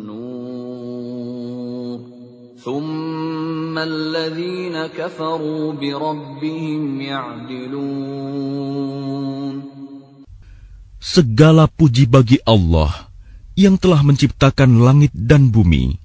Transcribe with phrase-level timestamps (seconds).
[11.00, 12.92] Segala puji bagi Allah
[13.56, 15.96] yang telah menciptakan langit dan bumi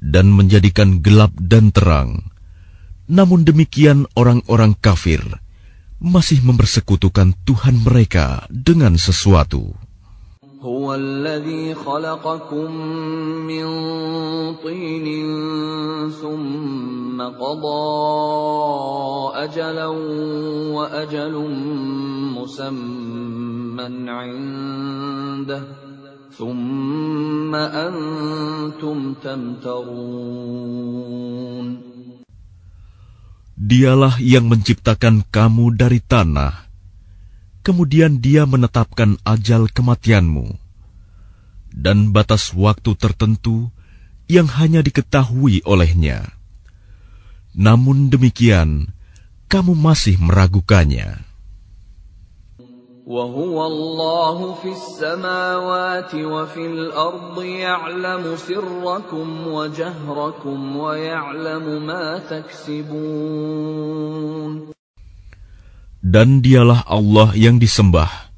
[0.00, 2.32] dan menjadikan gelap dan terang.
[3.04, 5.20] Namun demikian orang-orang kafir
[6.00, 9.83] masih mempersekutukan Tuhan mereka dengan sesuatu.
[10.63, 12.71] هو الذي خلقكم
[13.47, 13.65] من
[14.63, 15.07] طين
[16.11, 17.83] ثم قضى
[19.35, 19.85] أجلا
[20.75, 21.35] وأجل
[22.39, 25.63] مسمى عنده
[26.31, 30.39] ثم أنتم تمترون
[33.59, 36.62] Dialah yang menciptakan kamu dari tanah
[37.63, 40.57] kemudian dia menetapkan ajal kematianmu
[41.75, 43.69] dan batas waktu tertentu
[44.29, 46.33] yang hanya diketahui olehnya.
[47.53, 48.93] Namun demikian,
[49.49, 51.29] kamu masih meragukannya.
[53.09, 63.79] وهو الله في السماوات وفي الأرض يعلم سركم وجهركم ويعلم ما تكسبون
[66.03, 68.29] dan dialah Allah yang disembah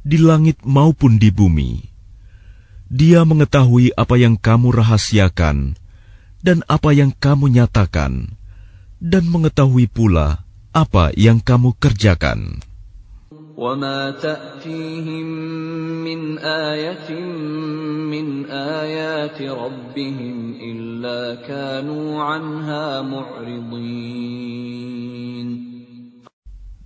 [0.00, 1.84] di langit maupun di bumi.
[2.90, 5.78] Dia mengetahui apa yang kamu rahasiakan
[6.40, 8.34] dan apa yang kamu nyatakan,
[8.98, 12.64] dan mengetahui pula apa yang kamu kerjakan.
[13.60, 15.26] وما تأتيهم
[16.00, 17.12] من آية
[18.08, 24.80] من آيات ربهم إلا كانوا عنها معرضين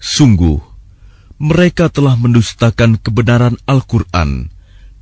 [0.00, 0.58] Sungguh,
[1.36, 4.48] mereka telah mendustakan kebenaran Al-Quran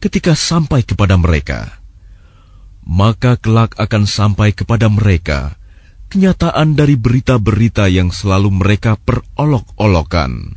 [0.03, 1.79] ketika sampai kepada mereka.
[2.83, 5.55] Maka kelak akan sampai kepada mereka
[6.09, 10.57] kenyataan dari berita-berita yang selalu mereka perolok-olokan.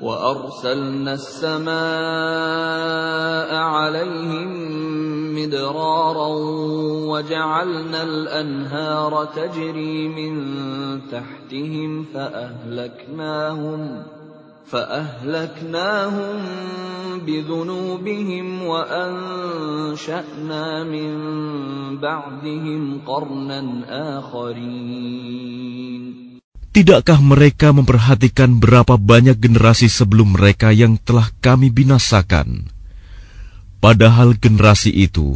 [0.00, 1.70] وأرسلنا السماء
[3.54, 4.48] عليهم
[5.34, 6.28] مدرارا
[7.12, 10.34] وجعلنا الأنهار تجري من
[11.08, 14.02] تحتهم فأهلكناهم
[14.64, 16.36] فأهلكناهم
[17.26, 20.24] بذنوبهم وأنشأنا
[20.84, 21.18] من
[21.98, 23.82] بعدهم قرنا
[24.18, 25.70] آخرين
[26.70, 32.70] Tidakkah mereka memperhatikan berapa banyak generasi sebelum mereka yang telah kami binasakan?
[33.82, 35.34] Padahal generasi itu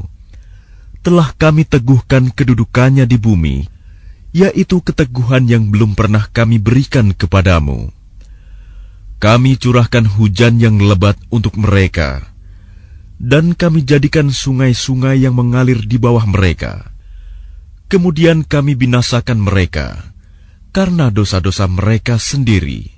[1.03, 3.67] telah kami teguhkan kedudukannya di bumi,
[4.31, 7.91] yaitu keteguhan yang belum pernah kami berikan kepadamu.
[9.19, 12.31] Kami curahkan hujan yang lebat untuk mereka,
[13.19, 16.95] dan kami jadikan sungai-sungai yang mengalir di bawah mereka.
[17.91, 20.14] Kemudian kami binasakan mereka
[20.74, 22.90] karena dosa-dosa mereka sendiri,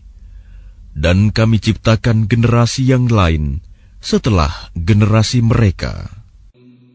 [0.91, 3.63] dan kami ciptakan generasi yang lain
[4.03, 6.21] setelah generasi mereka.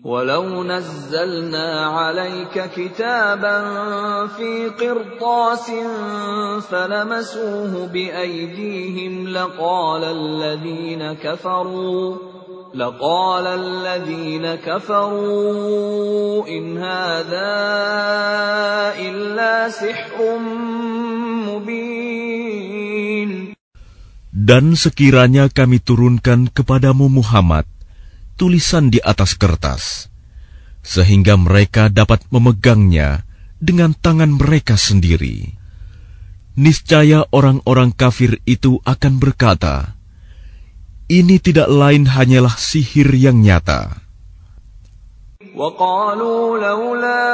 [0.06, 3.58] ولو نزلنا عليك كتابا
[4.38, 5.66] في قرطاس
[6.70, 12.16] فلمسوه بأيديهم لقال الذين كفروا
[12.75, 17.54] لقال الذين كفروا إن هذا
[18.98, 20.38] إلا سحر
[21.50, 21.96] مبين
[24.37, 27.66] Dan sekiranya kami turunkan kepadamu Muhammad
[28.38, 30.06] tulisan di atas kertas,
[30.87, 33.26] sehingga mereka dapat memegangnya
[33.58, 35.56] dengan tangan mereka sendiri.
[36.56, 39.96] niscaya orang-orang kafir itu akan berkata,
[41.10, 44.06] "Ini tidak lain hanyalah sihir yang nyata."
[45.56, 47.25] وقالوا لولا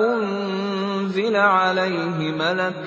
[0.00, 2.80] أنزل عليه ملك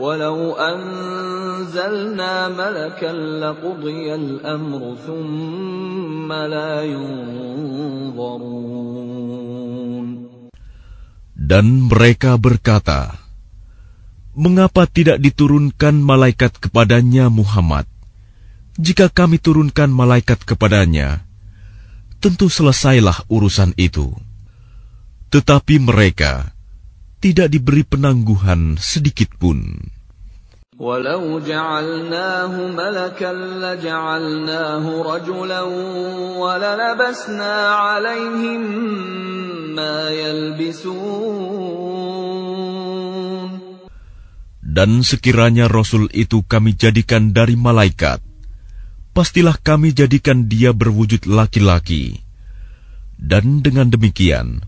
[0.00, 8.48] ولو أنزلنا ملكا لقضي الأمر ثم لا ينظرون
[11.48, 13.16] Dan mereka berkata,
[14.36, 17.88] Mengapa tidak diturunkan malaikat kepadanya Muhammad?
[18.78, 21.26] Jika kami turunkan malaikat kepadanya,
[22.22, 24.14] tentu selesailah urusan itu.
[25.34, 26.54] Tetapi mereka
[27.18, 29.90] tidak diberi penangguhan sedikit pun.
[30.78, 35.62] ولو جعلناه ملكا لجعلناه رجلا
[36.38, 38.62] وللبسنا عليهم
[39.74, 41.58] ما يلبسون
[44.78, 48.22] Dan sekiranya Rasul itu kami jadikan dari malaikat,
[49.16, 52.22] pastilah kami jadikan dia berwujud laki-laki.
[53.18, 54.62] Dan dengan demikian,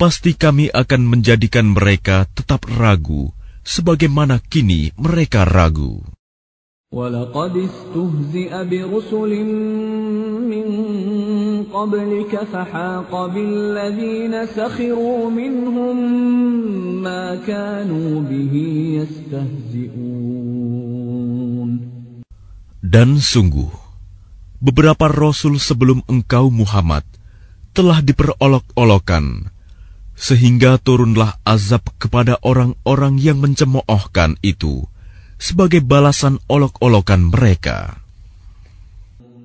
[0.00, 3.28] pasti kami akan menjadikan mereka tetap ragu,
[3.60, 6.00] sebagaimana kini mereka ragu.
[6.94, 9.32] ولقد استهزئ برسل
[10.46, 10.66] من
[11.74, 15.96] قبلك فحاق بالذين سخروا منهم
[17.02, 18.54] ما كانوا به
[19.02, 20.87] يستهزئون
[22.84, 23.72] Dan sungguh,
[24.60, 27.04] beberapa rasul sebelum engkau Muhammad
[27.72, 29.50] telah diperolok-olokan,
[30.14, 34.86] sehingga turunlah azab kepada orang-orang yang mencemoohkan itu
[35.40, 38.04] sebagai balasan olok-olokan mereka.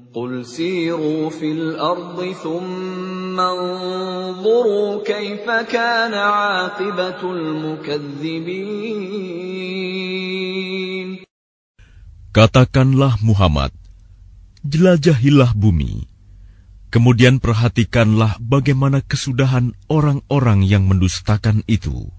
[0.09, 8.49] قل سيروا في الأرض ثم انظروا كيف كان عاقبة المكذبين
[12.33, 13.73] Katakanlah Muhammad,
[14.61, 16.05] jelajahilah bumi,
[16.93, 22.13] kemudian perhatikanlah bagaimana kesudahan orang-orang yang mendustakan itu.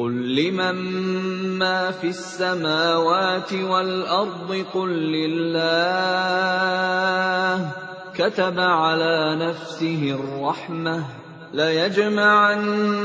[0.00, 0.76] قل لمن
[1.60, 5.60] ما في السماوات والأرض قل لله
[8.16, 11.04] كتب على نفسه الرحمة
[11.54, 13.02] ليجمعنكم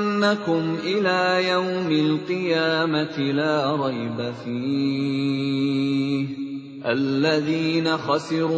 [0.84, 6.28] إلى يوم القيامة لا ريب فيه
[6.86, 8.54] الذين خسروا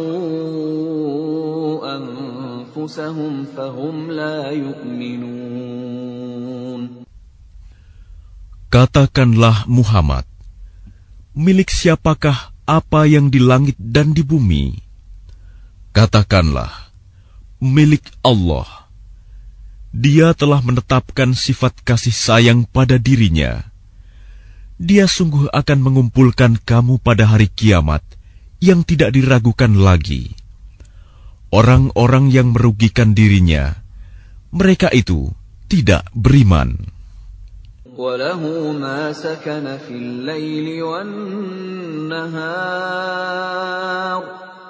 [1.96, 5.48] أنفسهم فهم لا يؤمنون
[8.68, 10.28] Katakanlah Muhammad,
[11.32, 14.76] milik siapakah apa yang di langit dan di bumi?
[15.96, 16.92] Katakanlah,
[17.64, 18.81] milik Allah.
[19.92, 23.64] Dia telah menetapkan sifat kasih sayang pada dirinya.
[24.78, 28.04] Dia sungguh akan mengumpulkan kamu pada hari kiamat
[28.60, 30.36] yang tidak diragukan lagi.
[31.48, 33.80] Orang-orang yang merugikan dirinya,
[34.52, 35.32] mereka itu
[35.66, 36.94] tidak beriman.
[37.98, 42.22] وله ما سكن في الليل والنهار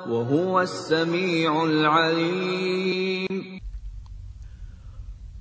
[0.09, 3.32] وهو السميع العليم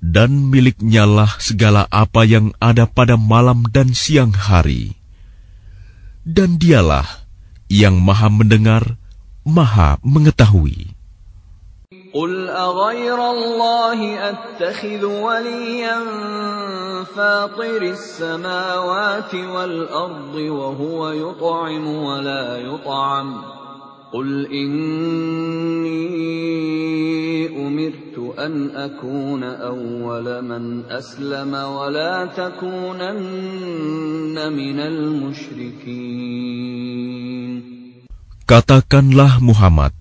[0.02, 4.94] Dan miliknyalah segala apa yang ada pada malam dan siang hari.
[6.22, 7.26] Dan dialah
[7.66, 8.94] yang maha mendengar,
[9.42, 10.98] maha mengetahui.
[12.14, 15.98] قل أغير الله أتخذ وليا
[17.16, 23.28] فاطر السماوات والأرض وهو يطعم ولا يطعم
[24.12, 26.00] قل إني
[27.52, 36.88] أمرت أن أكون أول من أسلم ولا تكونن من المشركين
[38.48, 39.92] Katakanlah Muhammad,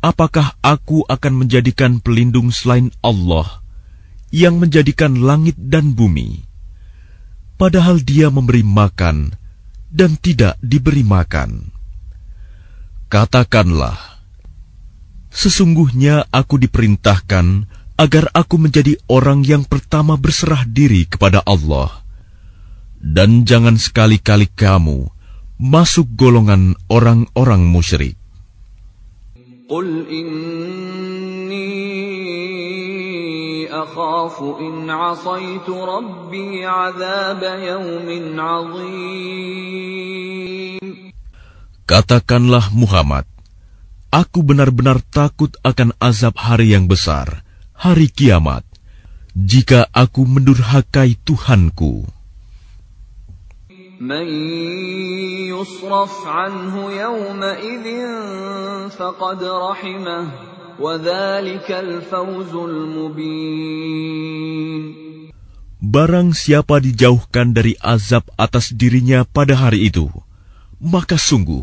[0.00, 3.60] apakah aku akan menjadikan pelindung selain Allah
[4.32, 6.48] yang menjadikan langit dan bumi,
[7.60, 9.36] padahal Dia memberi makan
[9.92, 11.71] dan tidak diberi makan?
[13.13, 13.93] Katakanlah,
[15.29, 21.93] sesungguhnya aku diperintahkan agar aku menjadi orang yang pertama berserah diri kepada Allah,
[22.97, 25.13] dan jangan sekali-kali kamu
[25.61, 28.17] masuk golongan orang-orang musyrik.
[29.69, 31.69] Qul inni
[33.69, 39.53] akhafu in asaitu rabbi azab yawmin azim.
[41.88, 43.24] Katakanlah Muhammad,
[44.12, 48.64] aku benar-benar takut akan azab hari yang besar, hari kiamat,
[49.32, 52.18] jika aku mendurhakai Tuhanku.
[53.98, 54.30] من
[55.50, 57.86] يصرف عنه يومئذ
[58.94, 60.30] فقد رحمه
[60.78, 63.98] وذلك الفوز المبين
[65.78, 70.10] Barang siapa dijauhkan dari azab atas dirinya pada hari itu,
[70.82, 71.62] maka sungguh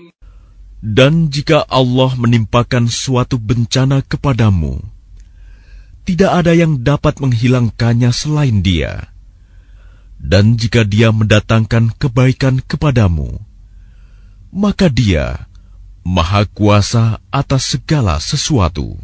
[0.81, 4.81] Dan jika Allah menimpakan suatu bencana kepadamu,
[6.09, 9.13] tidak ada yang dapat menghilangkannya selain Dia.
[10.17, 13.37] Dan jika Dia mendatangkan kebaikan kepadamu,
[14.49, 15.45] maka Dia
[16.01, 18.97] Maha Kuasa atas segala sesuatu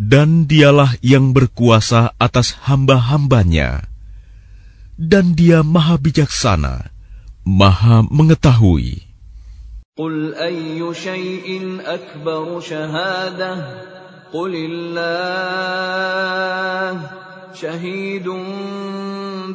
[0.00, 3.88] Dan dialah yang berkuasa atas hamba-hambanya
[4.96, 6.88] dan dia maha bijaksana,
[7.44, 9.04] maha mengetahui.
[9.96, 13.52] قل أي شيء أكبر شهادة
[14.28, 15.40] قل الله
[17.56, 18.28] شهيد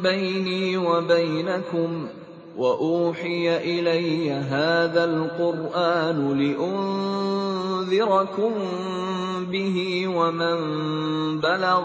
[0.02, 1.90] بيني وبينكم
[2.57, 6.39] وأوحي إلي هذا القرآن
[7.87, 8.53] لأنذركم
[9.51, 10.57] به ومن
[11.39, 11.83] بلغ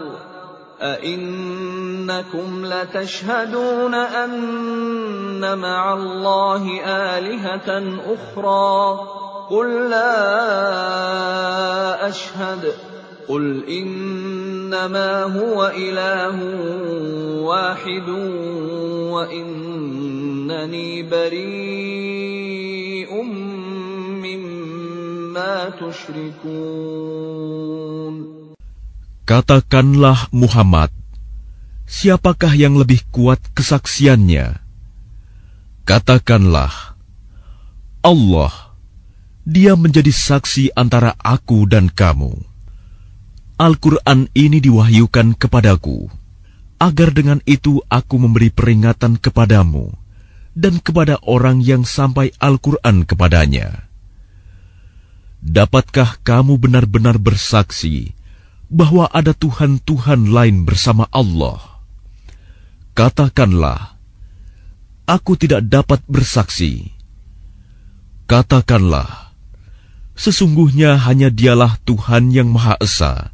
[0.83, 9.00] أئنكم لتشهدون أن مع الله آلهة أخرى
[9.50, 10.49] قل لا
[12.09, 12.73] أشهد
[13.29, 16.38] قل إنما هو إله
[17.43, 18.09] واحد
[20.42, 22.18] innani bari'um
[24.18, 25.70] mimma.
[29.22, 30.90] Katakanlah Muhammad,
[31.87, 34.58] siapakah yang lebih kuat kesaksiannya?
[35.87, 36.99] Katakanlah,
[38.02, 38.75] Allah,
[39.46, 42.34] dia menjadi saksi antara aku dan kamu.
[43.62, 46.11] Al-Quran ini diwahyukan kepadaku,
[46.82, 50.01] agar dengan itu aku memberi peringatan kepadamu
[50.52, 53.88] dan kepada orang yang sampai Al-Quran kepadanya.
[55.42, 58.14] Dapatkah kamu benar-benar bersaksi
[58.73, 61.61] bahwa ada Tuhan-Tuhan lain bersama Allah.
[62.92, 63.97] Katakanlah,
[65.09, 66.92] aku tidak dapat bersaksi.
[68.28, 69.35] Katakanlah,
[70.16, 73.32] sesungguhnya hanya dialah Tuhan yang Maha Esa,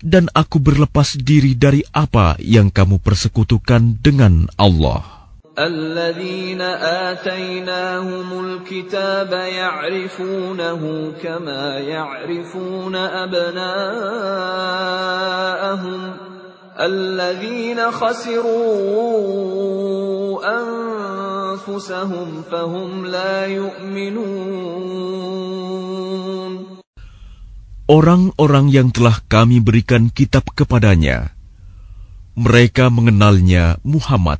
[0.00, 5.15] dan aku berlepas diri dari apa yang kamu persekutukan dengan Allah.
[5.59, 6.61] الذين
[7.11, 13.61] آتيناهم الكتاب يعرفونه كما يعرفون أبناءهم
[16.79, 19.11] الذين خسروا
[21.59, 24.61] أنفسهم فهم لا يؤمنون
[27.91, 31.35] Orang-orang yang telah kami berikan kitab kepadanya,
[32.39, 34.39] mereka mengenalnya Muhammad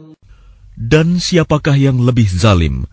[0.80, 2.84] Dan siapakah yang lebih zalim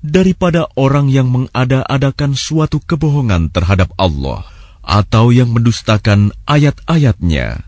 [0.00, 4.44] daripada orang yang mengada-adakan suatu kebohongan terhadap Allah
[4.84, 7.64] atau yang mendustakan ayat-ayatnya?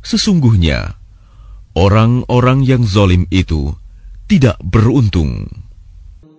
[0.00, 0.96] Sesungguhnya,
[1.76, 3.76] orang-orang yang zalim itu
[4.24, 5.48] tidak beruntung.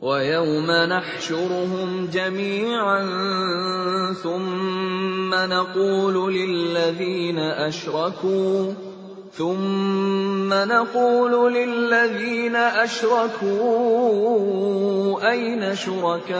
[0.01, 3.01] وَيَوْمَ نَحْشُرُهُمْ جَمِيعًا
[4.17, 8.73] ثُمَّ نَقُولُ لِلَّذِينَ أَشْرَكُوا
[9.35, 13.61] ثم نقول للذين أشركوا
[15.31, 16.39] أين شركاؤكم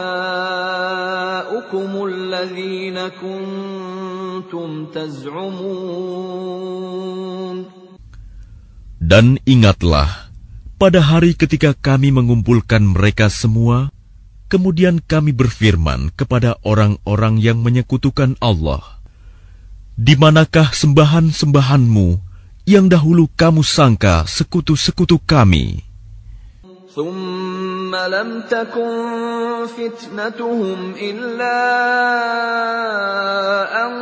[2.06, 6.12] الذين كنتم تزعمون
[9.02, 10.30] Dan ingatlah,
[10.78, 13.90] pada hari ketika kami mengumpulkan mereka semua,
[14.46, 19.02] kemudian kami berfirman kepada orang-orang yang menyekutukan Allah,
[19.98, 22.25] Di manakah sembahan-sembahanmu
[22.66, 25.92] yang dahulu kamu sangka sekutu-sekutu kami?
[26.92, 28.92] ثم لم تكن
[29.72, 31.60] فتنتهم إلا
[33.72, 33.92] أن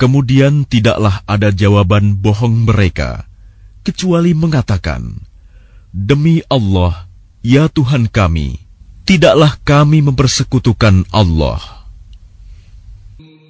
[0.00, 3.28] Kemudian tidaklah ada jawaban bohong mereka,
[3.84, 5.12] kecuali mengatakan,
[5.92, 7.04] Demi Allah,
[7.44, 8.63] ya Tuhan kami,
[9.04, 11.80] tidaklah kami mempersekutukan Allah.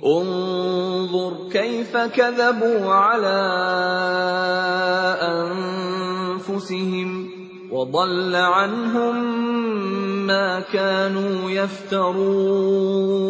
[0.00, 3.41] انظر كيف كذبوا على
[5.21, 7.09] أنفسهم
[7.69, 9.17] وضل عنهم
[10.27, 13.21] ما كانوا يفترون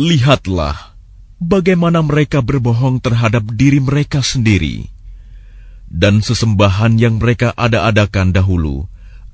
[0.00, 0.96] Lihatlah
[1.42, 4.88] bagaimana mereka berbohong terhadap diri mereka sendiri,
[5.92, 8.88] dan sesembahan yang mereka ada-adakan dahulu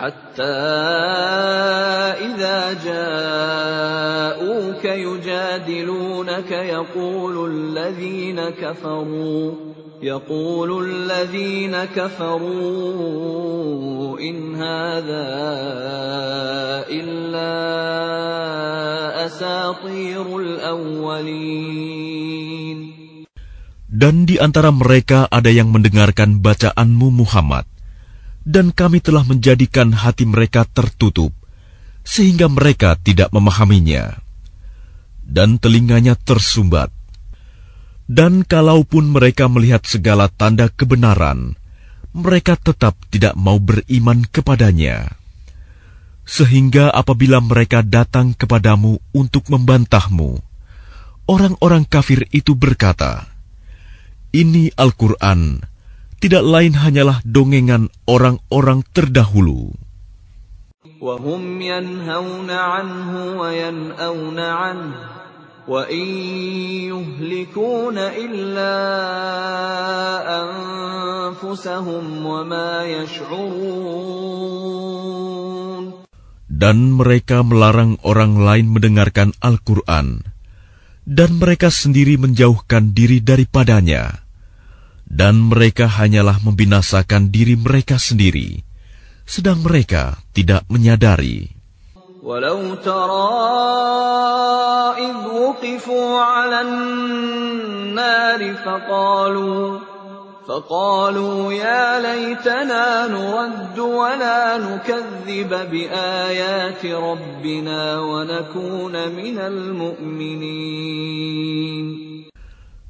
[0.00, 0.56] حتى
[2.24, 9.52] إذا جاءوك يجادلونك يقول الذين كفروا
[10.02, 12.50] يقول الذين كفروا
[14.20, 15.28] إن هذا
[16.88, 17.52] إلا
[19.26, 22.00] أساطير الأولين
[23.90, 27.66] Dan di antara mereka ada yang mendengarkan bacaanmu Muhammad,
[28.45, 31.33] dan kami telah menjadikan hati mereka tertutup,
[32.05, 34.21] sehingga mereka tidak memahaminya,
[35.25, 36.93] dan telinganya tersumbat.
[38.05, 41.57] Dan kalaupun mereka melihat segala tanda kebenaran,
[42.13, 45.17] mereka tetap tidak mau beriman kepadanya.
[46.21, 50.37] Sehingga apabila mereka datang kepadamu untuk membantahmu,
[51.25, 53.25] orang-orang kafir itu berkata,
[54.29, 55.65] "Ini Al-Quran."
[56.24, 59.72] tidak lain hanyalah dongengan orang-orang terdahulu.
[61.00, 64.94] وهم ينهون عنه وينأون عنه
[65.64, 66.06] وإن
[66.92, 68.76] يهلكون إلا
[70.44, 74.20] أنفسهم وما يشعرون
[76.60, 80.20] Dan mereka melarang orang lain mendengarkan Al-Quran,
[81.08, 84.23] dan mereka sendiri menjauhkan diri daripadanya
[85.14, 88.62] dan mereka hanyalah membinasakan diri mereka sendiri,
[89.26, 91.50] sedang mereka tidak menyadari.
[92.20, 93.32] Walau tara
[95.00, 96.62] idh wuqifu ala
[97.96, 99.90] nari faqalu
[100.50, 110.90] فقالوا يا ليتنا نرد ولا نكذب بآيات ربنا ونكون من المؤمنين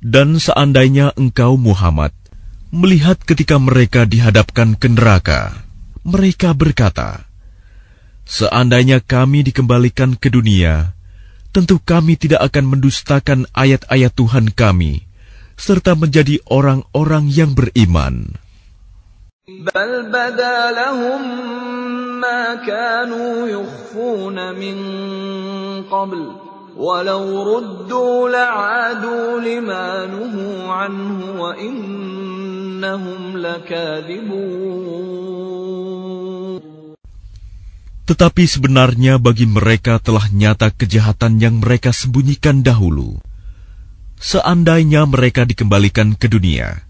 [0.05, 2.13] dan seandainya engkau Muhammad
[2.69, 5.65] melihat ketika mereka dihadapkan ke neraka,
[6.05, 7.25] mereka berkata,
[8.29, 10.93] Seandainya kami dikembalikan ke dunia,
[11.49, 15.09] tentu kami tidak akan mendustakan ayat-ayat Tuhan kami,
[15.57, 18.37] serta menjadi orang-orang yang beriman.
[19.65, 20.05] Bal.
[26.80, 34.80] ولو ردوا لعادوا لما نهوا عنه وإنهم لكاذبون
[38.10, 43.22] Tetapi sebenarnya bagi mereka telah nyata kejahatan yang mereka sembunyikan dahulu.
[44.18, 46.82] Seandainya mereka dikembalikan ke dunia,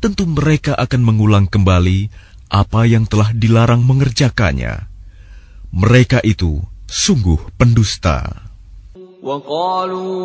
[0.00, 2.08] tentu mereka akan mengulang kembali
[2.48, 4.88] apa yang telah dilarang mengerjakannya.
[5.76, 8.45] Mereka itu sungguh pendusta.
[9.22, 10.20] وقالوا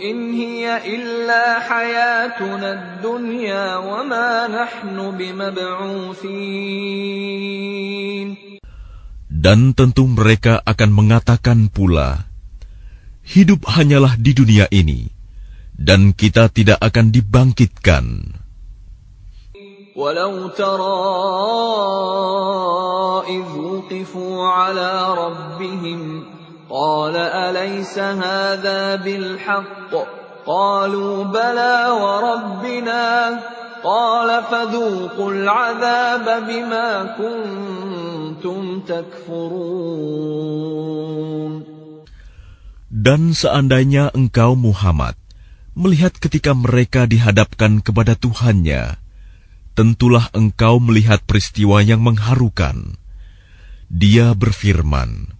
[0.00, 6.32] إن هي إلا حياتنا الدنيا وما نحن بمبعوثين
[9.42, 12.30] Dan tentu mereka akan mengatakan pula,
[13.26, 15.10] Hidup hanyalah di dunia ini,
[15.74, 18.38] dan kita tidak akan dibangkitkan.
[19.92, 20.98] ولو ترى
[23.28, 26.25] إذ وقفوا على ربهم
[26.70, 29.92] قال أليس هذا بالحق
[30.46, 33.38] قالوا بلى وربنا
[33.84, 40.32] قال فذوقوا العذاب بما كنتم كنتم تكفرون
[42.92, 45.16] Dan seandainya engkau Muhammad
[45.74, 49.00] melihat ketika mereka dihadapkan kepada Tuhannya,
[49.74, 53.00] tentulah engkau melihat peristiwa yang mengharukan.
[53.88, 55.34] Dia berfirman,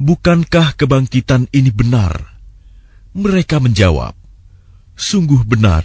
[0.00, 2.36] Bukankah kebangkitan ini benar?
[3.16, 4.12] Mereka menjawab,
[4.96, 5.84] Sungguh benar,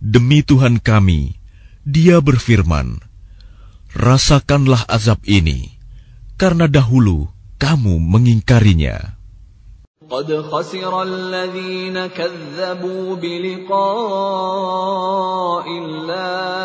[0.00, 1.36] demi Tuhan kami,
[1.84, 3.04] dia berfirman,
[3.92, 5.76] Rasakanlah azab ini,
[6.40, 7.28] karena dahulu
[7.60, 9.14] kamu mengingkarinya.
[10.04, 13.84] قد خسر الذين كذبوا بلقاء
[15.68, 16.64] الله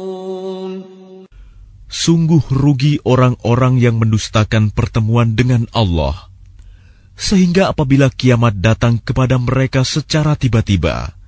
[1.91, 6.31] Sungguh rugi orang-orang yang mendustakan pertemuan dengan Allah,
[7.19, 11.19] sehingga apabila kiamat datang kepada mereka secara tiba-tiba,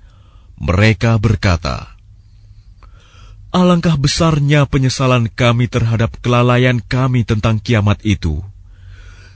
[0.56, 2.00] mereka berkata,
[3.52, 8.42] Alangkah besarnya penyesalan kami terhadap kelalaian kami tentang kiamat itu,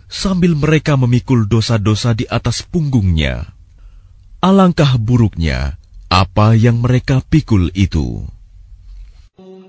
[0.07, 3.51] sambil mereka memikul dosa-dosa di atas punggungnya.
[4.39, 5.75] Alangkah buruknya
[6.07, 8.23] apa yang mereka pikul itu.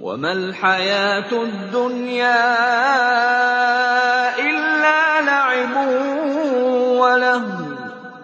[0.07, 2.43] وما الحياة الدنيا
[4.39, 5.75] إلا لعب
[6.99, 7.63] ولهو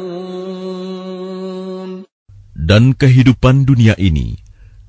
[2.66, 4.42] Dan kehidupan dunia ini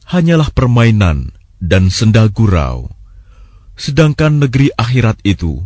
[0.09, 1.29] hanyalah permainan
[1.61, 2.89] dan senda gurau.
[3.77, 5.61] Sedangkan negeri akhirat itu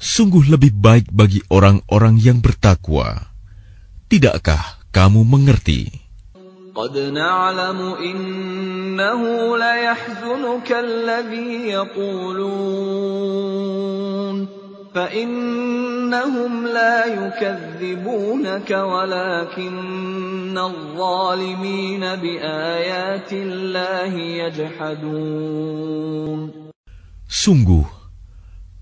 [0.00, 3.30] sungguh lebih baik bagi orang-orang yang bertakwa.
[4.08, 6.10] Tidakkah kamu mengerti?
[6.70, 9.22] قد نعلم إنه
[9.58, 13.00] ليحزنك الذي يقولون
[14.94, 25.70] فإنهم لا يكذبونك ولكن الظالمين بآيات الله يجحدون
[27.30, 27.86] Sungguh,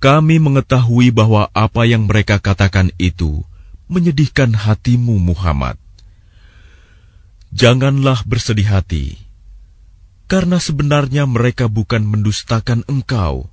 [0.04, 3.48] kami mengetahui bahwa apa yang mereka katakan itu
[3.88, 5.80] menyedihkan hatimu Muhammad.
[7.56, 9.16] Janganlah bersedih hati,
[10.28, 13.48] karena sebenarnya mereka bukan mendustakan engkau,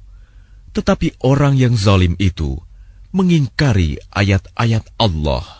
[0.74, 2.58] tetapi orang yang zalim itu
[3.14, 5.59] mengingkari ayat-ayat Allah.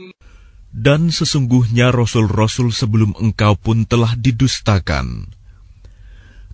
[0.71, 5.27] Dan sesungguhnya rasul-rasul sebelum engkau pun telah didustakan.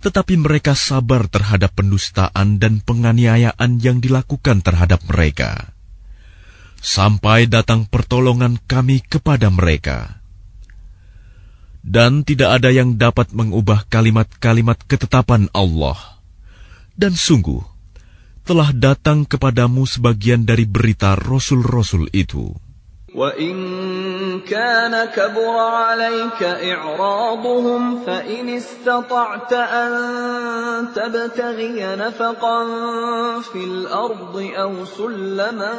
[0.01, 5.73] Tetapi mereka sabar terhadap pendustaan dan penganiayaan yang dilakukan terhadap mereka.
[6.81, 10.21] Sampai datang pertolongan kami kepada mereka.
[11.85, 15.97] Dan tidak ada yang dapat mengubah kalimat-kalimat ketetapan Allah.
[16.97, 17.61] Dan sungguh,
[18.43, 22.66] telah datang kepadamu sebagian dari berita rasul-rasul itu.
[23.17, 32.65] وإن كان كبر عليك إعراضهم فإن استطعت أن تبتغي نفقا
[33.41, 35.73] في الأرض أو سلما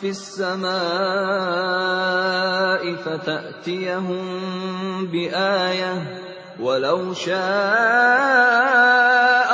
[0.00, 0.70] في السماء
[2.94, 4.26] فتأتيهم
[5.06, 6.20] بآية
[6.60, 7.40] ولو شاء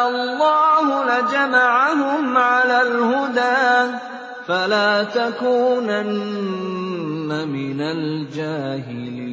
[0.08, 3.96] الله لجمعهم على الهدى.
[4.47, 6.09] فلا تكونن
[7.47, 9.31] من الجاهلين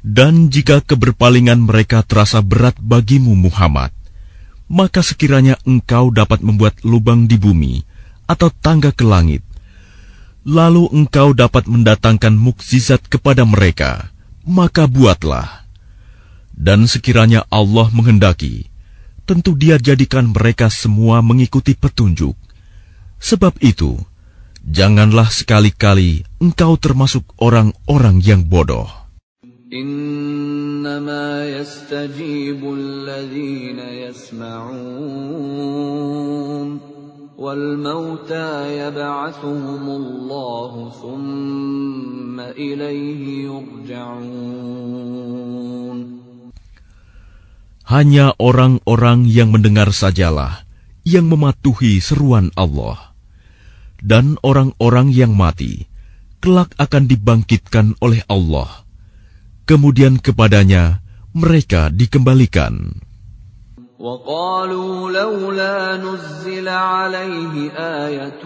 [0.00, 3.94] Dan jika keberpalingan mereka terasa berat bagimu Muhammad,
[4.66, 7.86] maka sekiranya engkau dapat membuat lubang di bumi
[8.26, 9.46] atau tangga ke langit,
[10.42, 14.10] lalu engkau dapat mendatangkan mukjizat kepada mereka,
[14.42, 15.62] maka buatlah.
[16.50, 18.66] Dan sekiranya Allah menghendaki,
[19.24, 22.34] tentu dia jadikan mereka semua mengikuti petunjuk,
[23.20, 24.00] Sebab itu,
[24.64, 28.88] janganlah sekali-kali engkau termasuk orang-orang yang bodoh.
[29.70, 34.58] إنما يستجيب الذين يسمعون
[37.38, 38.50] والموتى
[38.82, 44.90] يبعثهم الله ثم إليه يرجعون
[47.88, 50.62] Hanya orang-orang yang mendengar sajalah
[51.02, 53.16] yang mematuhi seruan Allah.
[54.00, 55.90] Dan orang-orang yang mati
[56.40, 58.86] kelak akan dibangkitkan oleh Allah.
[59.68, 61.04] Kemudian kepadanya
[61.36, 63.04] mereka dikembalikan.
[64.00, 68.44] وقالوا لولا نزل عليه آية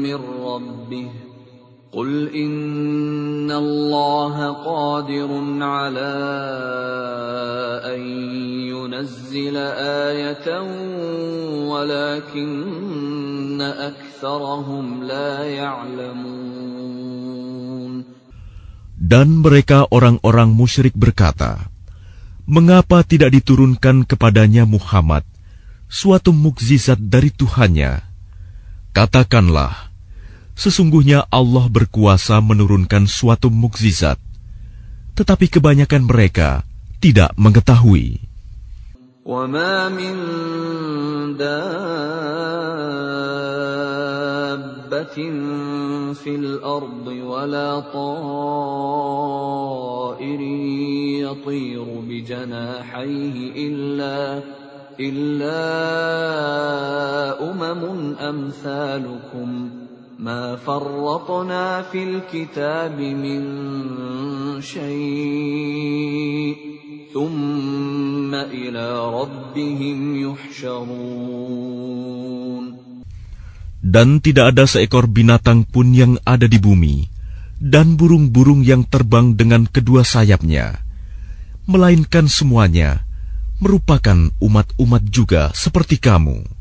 [0.00, 1.27] من ربه
[1.94, 4.36] قل إن الله
[4.66, 5.30] قادر
[5.62, 6.14] على
[7.86, 8.00] أن
[8.66, 9.56] ينزل
[10.10, 10.48] آية
[11.70, 16.44] ولكن أكثرهم لا يعلمون
[19.04, 21.68] Dan mereka orang-orang musyrik berkata,
[22.48, 25.22] Mengapa tidak diturunkan kepadanya Muhammad
[25.86, 28.00] suatu mukjizat dari Tuhannya?
[28.96, 29.87] Katakanlah,
[30.58, 34.18] sesungguhnya Allah berkuasa menurunkan suatu mukjizat,
[35.18, 36.62] tetapi kebanyakan mereka
[37.02, 38.22] tidak mengetahui.
[39.24, 40.14] وما من
[41.40, 41.56] دابة
[46.12, 48.44] في الأرض ولا طائر
[51.24, 53.36] يطير بجناحيه
[53.68, 54.42] إلا
[55.00, 55.64] إلا
[57.50, 59.70] أمم أمثالكم
[60.18, 63.42] ما فرطنا في الكتاب من
[64.62, 66.56] شيء
[67.14, 71.84] ثم إلى ربهم يحشرون
[73.84, 77.04] Dan tidak ada seekor binatang pun yang ada di bumi,
[77.60, 80.80] dan burung-burung yang terbang dengan kedua sayapnya,
[81.68, 83.04] melainkan semuanya
[83.62, 86.57] merupakan umat-umat juga seperti kamu.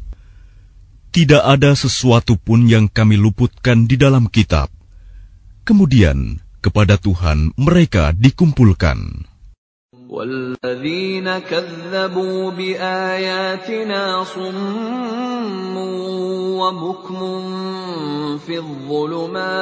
[1.14, 4.74] Tidak ada sesuatu pun yang kami luputkan di dalam kitab.
[5.62, 9.30] Kemudian, kepada Tuhan mereka dikumpulkan.
[10.14, 15.78] والذين كذبوا بآياتنا صم
[16.54, 17.42] وبكم
[18.38, 19.54] في الظلمات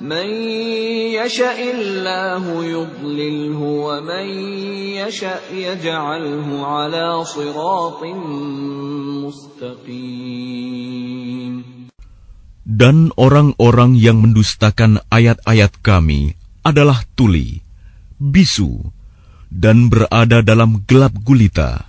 [0.00, 0.28] من
[1.16, 4.26] يشاء الله يضلله ومن
[5.00, 8.04] يشاء يجعله على صراط
[9.24, 10.76] مستقيم
[12.66, 17.62] Dan orang-orang yang mendustakan ayat-ayat kami adalah tuli,
[18.18, 18.90] bisu,
[19.48, 21.86] dan berada dalam gelap gulita.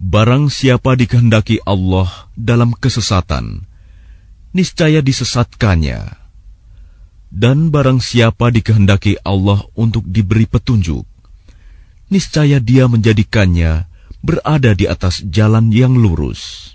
[0.00, 3.66] Barang siapa dikehendaki Allah dalam kesesatan,
[4.54, 6.19] niscaya disesatkannya.
[7.30, 11.04] Dan barang siapa dikehendaki Allah untuk diberi petunjuk,
[12.08, 13.90] niscaya dia menjadikannya
[14.22, 16.72] berada di atas jalan yang lurus.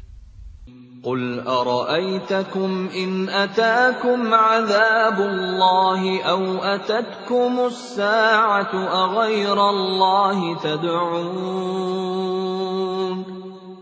[1.01, 12.21] قل أرأيتكم إن أتاكم عذاب الله أو أتتكم الساعة أغير الله تدعون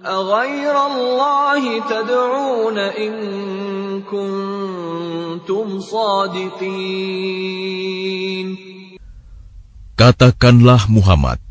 [0.05, 3.13] أغير الله تدعون إن
[4.03, 7.29] كنتم صادقين
[9.99, 11.43] Katakanlah Muhammad,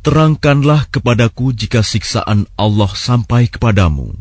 [0.00, 4.16] terangkanlah kepadaku jika siksaan Allah sampai kepadamu,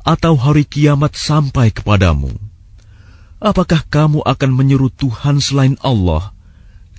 [0.00, 2.32] atau hari kiamat sampai kepadamu.
[3.36, 6.32] Apakah kamu akan menyeru Tuhan selain Allah,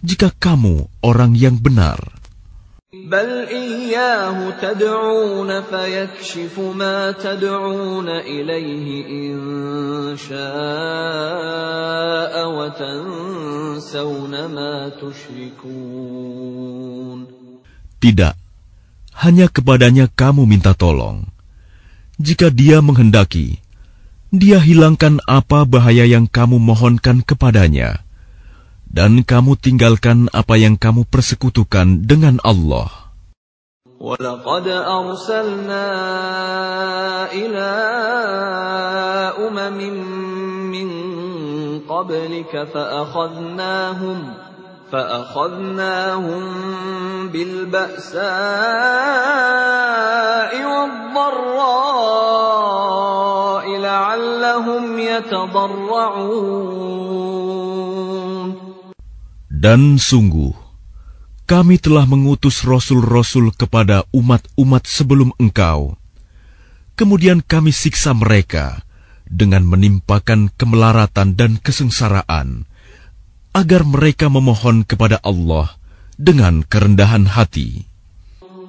[0.06, 2.19] jika kamu orang yang benar?
[3.04, 9.38] بل إياه تدعون فيكشف ما تدعون إليه إن
[10.18, 10.36] شاء
[12.56, 16.16] وتنسون ما تشركون
[17.96, 18.36] Tidak,
[19.18, 21.26] hanya kepadanya kamu minta tolong.
[22.22, 23.58] Jika dia menghendaki,
[24.30, 28.06] dia hilangkan apa bahaya yang kamu mohonkan kepadanya,
[28.90, 33.06] dan kamu tinggalkan apa yang kamu persekutukan dengan Allah.
[33.96, 35.88] ولقد أرسلنا
[37.32, 37.72] إلى
[39.40, 39.80] أمم
[40.70, 40.90] من
[41.90, 44.34] قبلك فأخذناهم
[44.92, 46.44] فأخذناهم
[47.34, 48.26] بالبأساء
[50.70, 52.06] والضراء
[53.78, 56.56] لعلهم يتضرعون
[59.60, 60.52] Dan sungguh,
[61.46, 65.94] kami telah mengutus rasul-rasul kepada umat-umat sebelum engkau.
[66.98, 68.82] Kemudian kami siksa mereka
[69.30, 72.66] dengan menimpakan kemelaratan dan kesengsaraan,
[73.54, 75.78] agar mereka memohon kepada Allah
[76.18, 77.86] dengan kerendahan hati.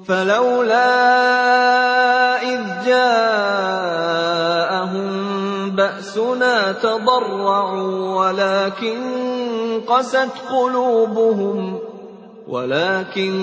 [0.07, 0.95] فلولا
[2.39, 4.07] إذ جاءهم
[5.75, 9.30] بأسنا تضرعوا ولكن
[9.89, 11.79] قست قلوبهم
[12.47, 13.35] ولكن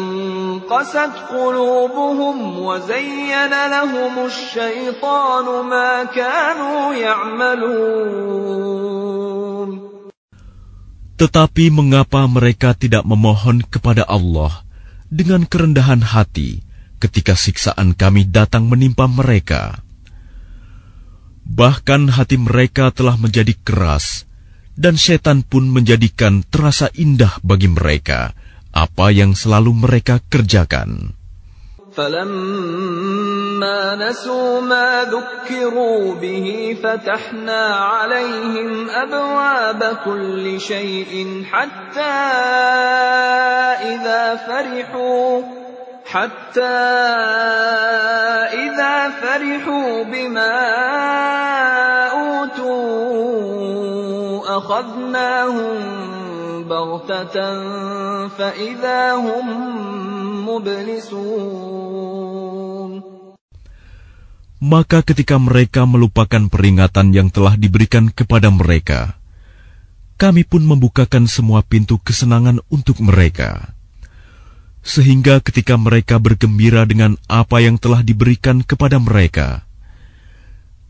[0.69, 8.73] قست قلوبهم وزين لهم الشيطان ما كانوا يعملون
[11.13, 14.65] Tetapi mengapa mereka tidak memohon kepada Allah
[15.13, 16.65] dengan kerendahan hati
[16.97, 19.77] ketika siksaan kami datang menimpa mereka?
[21.45, 24.25] Bahkan hati mereka telah menjadi keras,
[24.77, 28.33] dan setan pun menjadikan terasa indah bagi mereka
[28.73, 31.13] apa yang selalu mereka kerjakan.
[31.93, 42.17] فلما نسوا ما ذكروا به فتحنا عليهم أبواب كل شيء حتى
[43.93, 45.41] إذا فرحوا
[46.05, 46.79] حتى
[48.57, 50.55] إذا فرحوا بما
[52.09, 53.96] أوتوا
[54.57, 55.77] أخذناهم
[56.63, 57.35] بغتة
[58.27, 59.47] فإذا هم
[60.49, 61.83] مبلسون
[64.63, 69.19] Maka ketika mereka melupakan peringatan yang telah diberikan kepada mereka,
[70.15, 73.75] kami pun membukakan semua pintu kesenangan untuk mereka.
[74.79, 79.67] Sehingga ketika mereka bergembira dengan apa yang telah diberikan kepada mereka,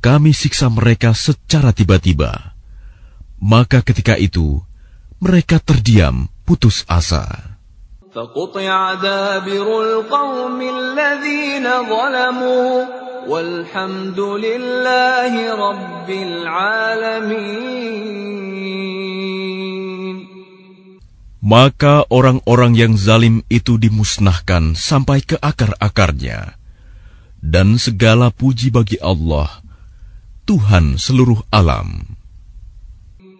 [0.05, 2.53] kami siksa mereka secara tiba-tiba.
[3.38, 4.58] Maka ketika itu,
[5.22, 7.54] mereka terdiam putus asa.
[21.48, 26.58] Maka orang-orang yang zalim itu dimusnahkan sampai ke akar-akarnya.
[27.38, 29.62] Dan segala puji bagi Allah,
[30.42, 32.17] Tuhan seluruh alam.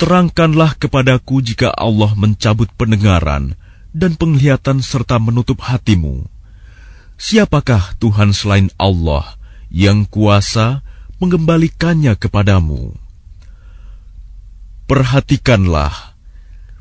[0.00, 3.52] terangkanlah kepadaku jika Allah mencabut pendengaran
[3.92, 6.24] dan penglihatan serta menutup hatimu.
[7.20, 9.36] Siapakah Tuhan selain Allah
[9.68, 10.80] yang kuasa
[11.20, 12.96] mengembalikannya kepadamu?
[14.88, 16.16] Perhatikanlah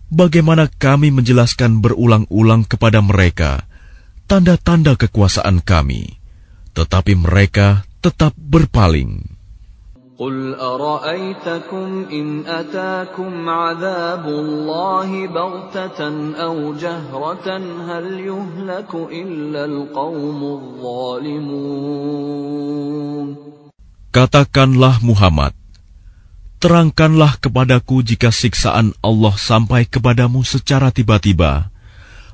[0.07, 3.67] bagaimana kami menjelaskan berulang-ulang kepada mereka
[4.31, 6.15] tanda-tanda kekuasaan kami,
[6.71, 9.38] tetapi mereka tetap berpaling.
[10.18, 16.00] قل أرأيتكم إن أتاكم عذاب الله بغتة
[16.38, 17.48] أو جهرة
[17.90, 21.74] هل يهلك إلا القوم الظالمون
[24.14, 25.50] Katakanlah Muhammad,
[26.62, 31.74] terangkanlah kepadaku jika siksaan Allah sampai kepadamu secara tiba-tiba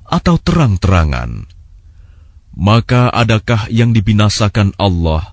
[0.05, 1.49] atau terang-terangan.
[2.53, 5.33] Maka adakah yang dibinasakan Allah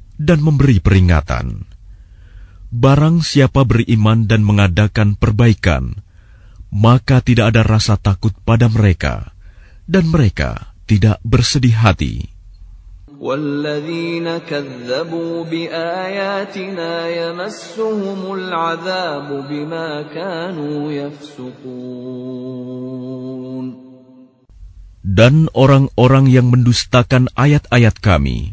[0.20, 1.68] dan memberi peringatan.
[2.72, 6.02] Barang siapa beriman dan mengadakan perbaikan,
[6.72, 9.32] maka tidak ada rasa takut pada mereka,
[9.86, 12.36] dan mereka tidak bersedih hati.
[13.16, 22.36] والذين كذبوا بآياتنا يمسهم العذاب بما كانوا يفسقون
[25.06, 28.52] Dan orang-orang yang mendustakan ayat-ayat kami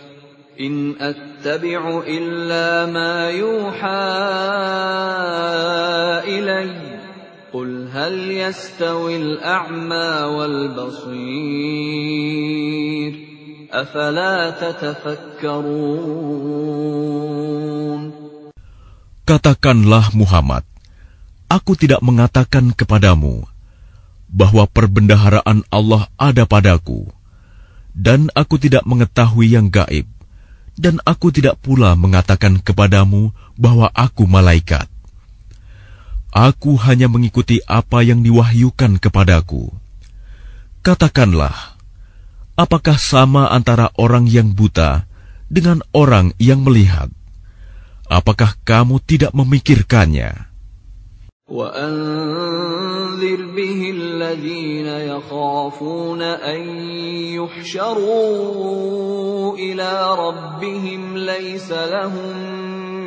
[0.60, 4.04] إن أتبع إلا ما يوحى
[6.24, 6.96] إليّ
[7.56, 11.16] قل هل يستوي الأعمى والبصير
[13.72, 16.04] أفلا تتفكرون
[19.26, 20.62] Katakanlah Muhammad,
[21.50, 23.42] aku tidak mengatakan kepadamu
[24.30, 27.10] bahwa perbendaharaan Allah ada padaku,
[27.90, 30.06] dan aku tidak mengetahui yang gaib,
[30.79, 34.87] dan aku tidak pula mengatakan kepadamu bahwa aku malaikat.
[36.31, 39.67] Aku hanya mengikuti apa yang diwahyukan kepadaku.
[40.79, 41.75] Katakanlah,
[42.55, 45.05] apakah sama antara orang yang buta
[45.51, 47.11] dengan orang yang melihat?
[48.07, 50.50] Apakah kamu tidak memikirkannya?
[51.51, 56.61] وأنذر به الذين يخافون أن
[57.35, 58.71] يحشروا
[59.59, 62.37] إلى ربهم ليس لهم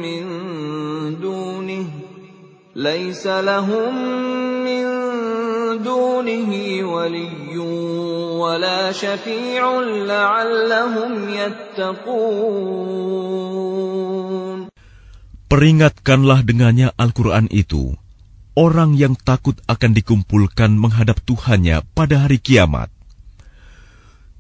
[0.05, 0.25] من
[1.21, 1.87] دونه
[2.77, 3.95] ليس لهم
[4.65, 4.85] من
[5.81, 6.51] دونه
[6.85, 7.59] ولي
[8.37, 12.85] ولا شفيع لعلهم يتقون.
[15.49, 17.95] Peringatkanlah dengannya Al-Quran itu,
[18.60, 22.92] orang yang takut akan dikumpulkan menghadap Tuhannya pada hari kiamat.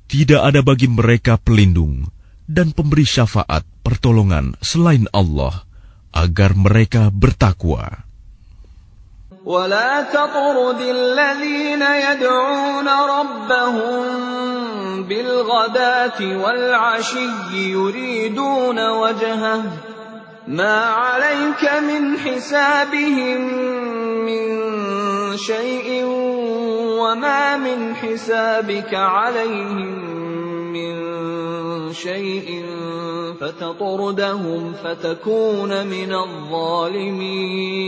[0.09, 2.09] Tidak ada bagi mereka pelindung
[2.49, 5.63] dan pemberi syafaat pertolongan selain Allah,
[6.11, 8.09] agar mereka bertakwa.
[9.49, 14.03] ولا تطرد الذين يدعون ربهم
[15.09, 19.61] بالغداة والعشي يريدون وجهه
[20.49, 23.41] ما عليك من حسابهم
[24.25, 24.45] من
[25.37, 26.03] شيء
[26.97, 29.93] وما من حسابك عليهم
[30.73, 30.93] من
[31.93, 32.65] شيء
[33.39, 37.79] فتطردهم فتكون من الظالمين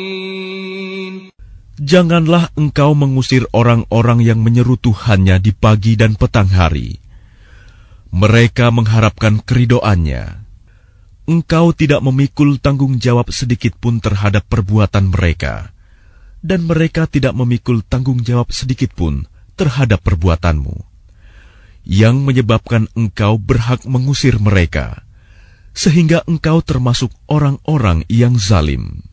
[1.81, 7.01] Janganlah engkau mengusir orang-orang yang menyeru Tuhannya di pagi dan petang hari.
[8.13, 10.44] Mereka mengharapkan keridoannya.
[11.26, 15.74] Engkau tidak memikul tanggung jawab sedikit pun terhadap perbuatan mereka,
[16.38, 19.26] dan mereka tidak memikul tanggung jawab sedikit pun
[19.58, 20.86] terhadap perbuatanmu,
[21.82, 25.02] yang menyebabkan engkau berhak mengusir mereka,
[25.74, 29.05] sehingga engkau termasuk orang-orang yang zalim.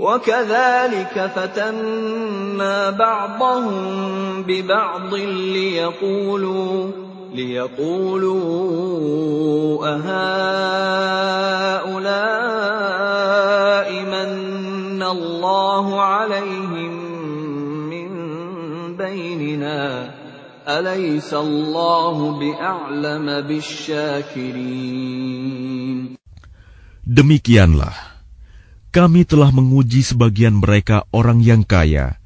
[0.00, 6.90] وكذلك فتنا بعضهم ببعض ليقولوا
[7.34, 8.36] ليقولوا
[9.88, 11.16] أهؤلاء
[14.04, 16.92] من الله عليهم
[17.90, 18.10] من
[18.96, 20.10] بيننا؟
[20.68, 25.06] أليس الله بأعلم بالشاكرين؟
[27.06, 28.15] Demikianlah
[28.96, 32.16] kami telah menguji sebagian mereka orang yang kaya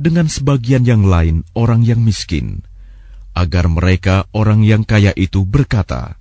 [0.00, 2.64] dengan sebagian yang lain orang yang miskin,
[3.36, 6.16] agar mereka orang yang kaya itu berkata,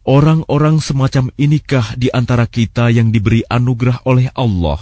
[0.00, 4.80] Orang-orang semacam inikah di antara kita yang diberi anugerah oleh Allah?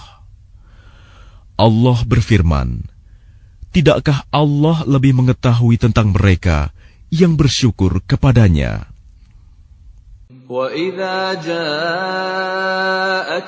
[1.58, 2.86] Allah berfirman,
[3.74, 6.70] Tidakkah Allah lebih mengetahui tentang mereka
[7.10, 8.87] yang bersyukur kepadanya?
[10.48, 12.40] وَإِذَا جَاءَكَ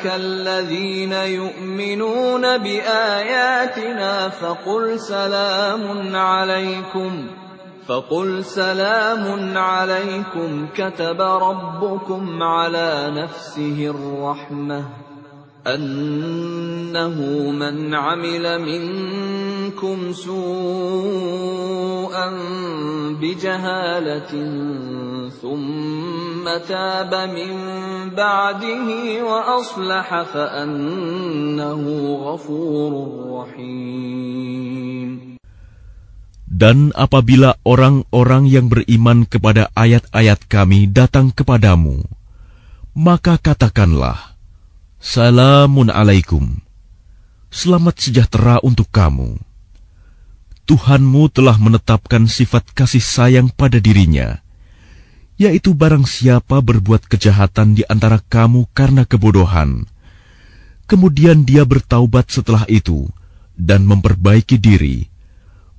[0.07, 7.26] الَّذِينَ يُؤْمِنُونَ بِآيَاتِنَا فَقُلْ سَلَامٌ عَلَيْكُمْ
[7.88, 14.84] فَقُلْ سَلَامٌ عَلَيْكُمْ كَتَبَ رَبُّكُمْ عَلَى نَفْسِهِ الرَّحْمَةَ
[15.66, 17.18] أَنَّهُ
[17.51, 21.49] مَنْ عَمِلَ مِنكُمْ سُوءًا
[23.18, 24.34] بِجَهَالَةٍ
[25.30, 27.53] ثم تاب من
[28.13, 28.88] بعده
[29.26, 31.82] وأصلح فأنه
[32.26, 32.91] غفور
[33.30, 35.09] رحيم
[36.55, 41.99] Dan apabila orang-orang yang beriman kepada ayat-ayat kami datang kepadamu,
[42.95, 44.28] maka katakanlah,
[45.01, 46.61] Salamun alaikum.
[47.48, 49.40] Selamat sejahtera untuk kamu.
[50.68, 54.44] Tuhanmu telah menetapkan sifat kasih sayang pada dirinya,
[55.40, 59.88] yaitu barang siapa berbuat kejahatan di antara kamu karena kebodohan,
[60.84, 63.09] kemudian dia bertaubat setelah itu
[63.57, 65.09] dan memperbaiki diri,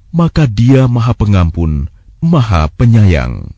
[0.10, 1.94] maka dia Maha Pengampun,
[2.26, 3.54] Maha Penyayang.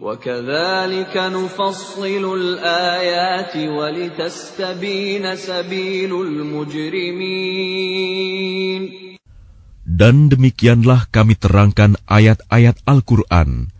[0.00, 7.86] وكذلك نفصل الآيات ولتستبين سبيل المجرمين
[9.96, 13.72] Dan demikianlah kami terangkan ayat-ayat Al-Quran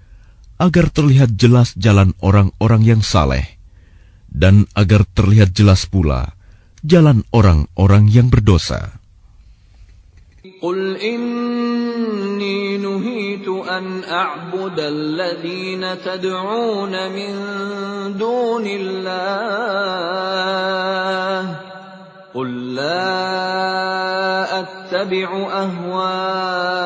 [0.57, 3.61] agar terlihat jelas jalan orang-orang yang saleh
[4.33, 6.33] dan agar terlihat jelas pula
[6.81, 8.97] jalan orang-orang yang berdosa.
[10.62, 17.34] قل إني نهيت أن أعبد الذين تدعون من
[18.18, 20.12] دون الله
[22.34, 23.10] قل لا
[24.62, 26.80] أتبع أهواءكم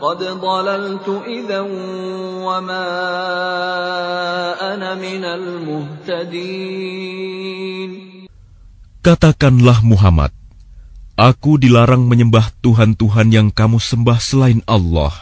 [0.00, 1.60] قد ضللت إذا
[2.46, 2.86] وما
[4.74, 6.94] أنا من المهتدين
[9.04, 10.32] Katakanlah Muhammad,
[11.14, 15.14] Aku dilarang menyembah Tuhan-Tuhan yang kamu sembah selain Allah.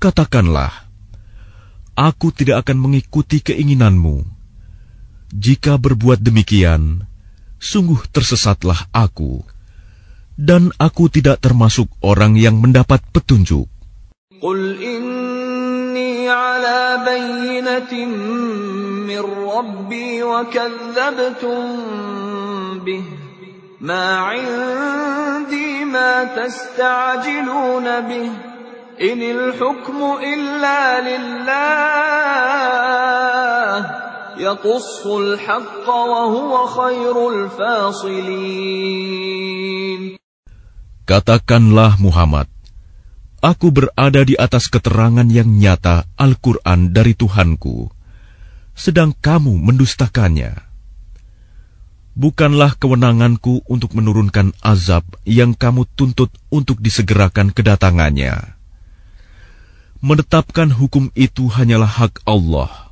[0.00, 0.72] Katakanlah,
[1.92, 4.24] aku tidak akan mengikuti keinginanmu.
[5.28, 7.04] Jika berbuat demikian,
[7.60, 9.44] sungguh tersesatlah aku.
[10.40, 13.68] Dan aku tidak termasuk orang yang mendapat petunjuk.
[14.40, 18.08] Qul inni ala bayinatin
[19.04, 21.60] min Rabbi wa kazzabtum
[22.80, 23.31] bih.
[23.81, 28.31] ما عندي ما تستعجلون به
[29.01, 31.77] إن الحكم إلا لله
[34.37, 38.57] يقص الحق وهو خير الفاصلين
[41.07, 42.51] Katakanlah Muhammad,
[43.37, 47.87] Aku berada di atas keterangan yang nyata Al-Quran dari Tuhanku,
[48.75, 50.57] sedang kamu mendustakannya.
[52.17, 58.57] Bukanlah kewenanganku untuk menurunkan azab yang kamu tuntut untuk disegerakan kedatangannya.
[60.01, 62.89] Menetapkan hukum itu hanyalah hak Allah.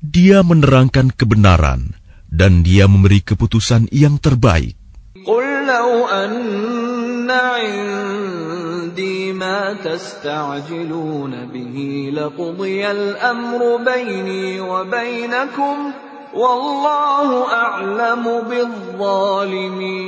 [0.00, 1.92] Dia menerangkan kebenaran
[2.32, 4.80] dan dia memberi keputusan yang terbaik.
[5.22, 15.92] قل لو أن عندي ما تستعجلون به لقضي الأمر بيني وبينكم
[16.37, 20.05] Wallahu a'lamu bizzalimin.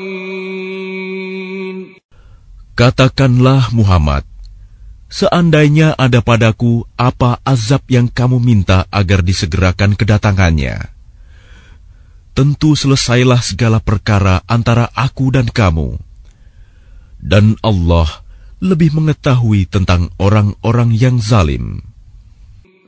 [2.78, 4.30] Katakanlah Muhammad,
[5.10, 10.94] seandainya ada padaku apa azab yang kamu minta agar disegerakan kedatangannya.
[12.38, 15.98] Tentu selesailah segala perkara antara aku dan kamu.
[17.18, 18.06] Dan Allah
[18.62, 21.89] lebih mengetahui tentang orang-orang yang zalim.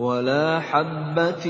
[0.00, 1.44] ولا حبة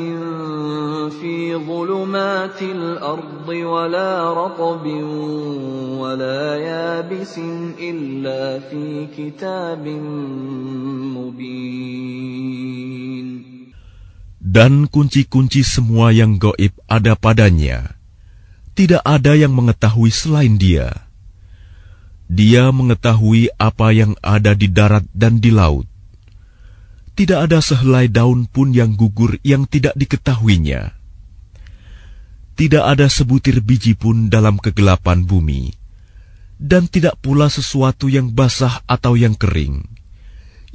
[1.22, 4.86] في ظلمات الأرض ولا رطب
[6.02, 7.38] ولا يابس
[7.78, 9.86] إلا في كتاب
[11.14, 12.10] مبين
[14.50, 17.94] Dan kunci-kunci semua yang goib ada padanya.
[18.74, 21.06] Tidak ada yang mengetahui selain dia.
[22.26, 25.86] Dia mengetahui apa yang ada di darat dan di laut.
[27.15, 30.91] tidak ada sehelai daun pun yang gugur yang tidak diketahuinya.
[32.59, 35.71] Tidak ada sebutir biji pun dalam kegelapan bumi,
[36.59, 39.83] dan tidak pula sesuatu yang basah atau yang kering,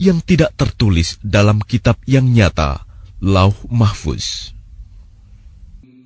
[0.01, 2.89] yang tidak tertulis dalam kitab yang nyata,
[3.21, 4.57] Lauh Mahfuz.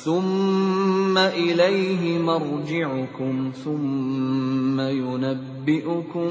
[0.00, 3.34] ثم إليه مرجعكم
[3.64, 6.30] ثم ينبئكم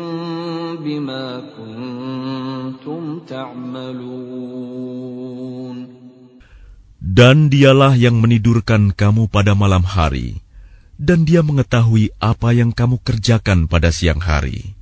[0.86, 1.26] بما
[1.58, 4.45] كنتم تعملون
[7.16, 10.43] Dan dialah yang menidurkan kamu pada malam hari,
[10.99, 14.76] dan dia mengetahui apa yang kamu kerjakan pada siang hari.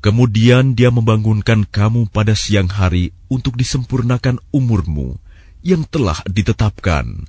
[0.00, 5.20] Kemudian dia membangunkan kamu pada siang hari untuk disempurnakan umurmu
[5.60, 7.28] yang telah ditetapkan.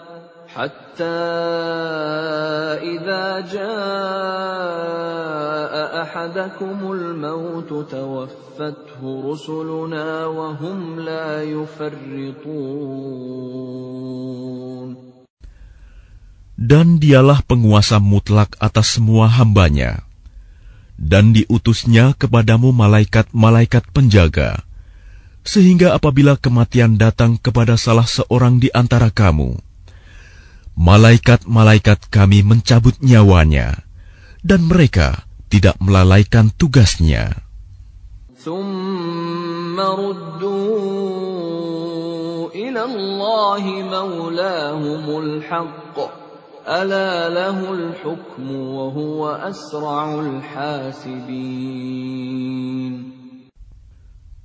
[0.56, 1.20] حتى
[2.80, 3.72] إذا جاء
[6.02, 12.86] أحدكم الموت توفته رسلنا وهم لا يفرطون
[16.56, 20.08] Dan dialah penguasa mutlak atas semua hambanya.
[20.96, 24.64] Dan diutusnya kepadamu malaikat-malaikat penjaga,
[25.44, 29.60] sehingga apabila kematian datang kepada salah seorang di antara kamu,
[30.81, 33.85] malaikat-malaikat kami mencabut nyawanya,
[34.41, 37.37] dan mereka tidak melalaikan tugasnya.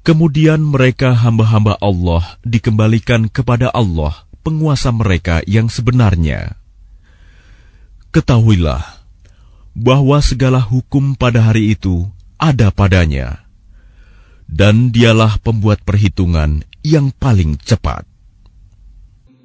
[0.06, 6.57] Kemudian mereka hamba-hamba Allah dikembalikan kepada Allah penguasa mereka yang sebenarnya.
[8.11, 8.83] Ketahuilah
[9.71, 13.47] bahwa segala hukum pada hari itu ada padanya,
[14.49, 18.11] dan dialah pembuat perhitungan yang paling cepat.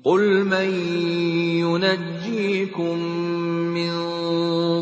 [0.06, 0.70] قل من
[1.66, 2.96] ينجيكم
[3.74, 3.92] من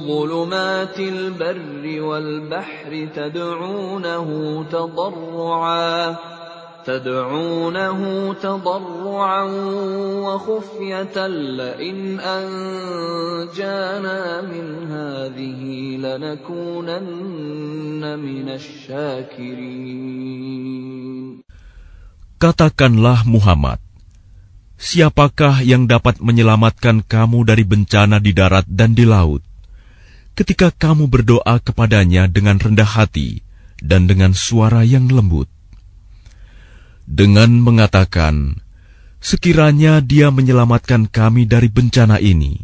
[0.05, 4.29] ظلمات البر والبحر تدعونه
[4.69, 6.17] تضرعا
[6.89, 8.01] تدعونه
[8.35, 9.43] تضرعا
[10.21, 11.27] وخفية
[11.59, 15.63] لئن أنجانا من هذه
[16.05, 20.45] لنكونن من الشاكرين
[22.35, 23.81] Katakanlah Muhammad,
[24.77, 29.41] siapakah yang dapat menyelamatkan kamu dari bencana di darat dan di laut?
[30.37, 33.41] Ketika kamu berdoa kepadanya dengan rendah hati
[33.81, 35.49] dan dengan suara yang lembut,
[37.10, 38.62] dengan mengatakan,
[39.18, 42.62] "Sekiranya Dia menyelamatkan kami dari bencana ini,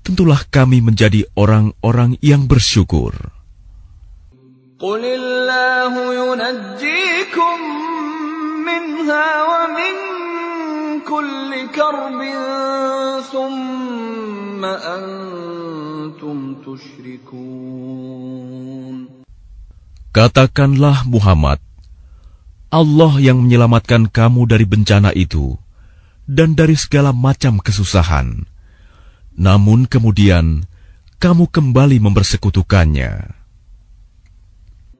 [0.00, 3.12] tentulah kami menjadi orang-orang yang bersyukur."
[20.10, 21.62] Katakanlah Muhammad,
[22.70, 25.58] Allah yang menyelamatkan kamu dari bencana itu
[26.30, 28.46] dan dari segala macam kesusahan.
[29.34, 30.62] Namun kemudian
[31.18, 33.39] kamu kembali mempersekutukannya.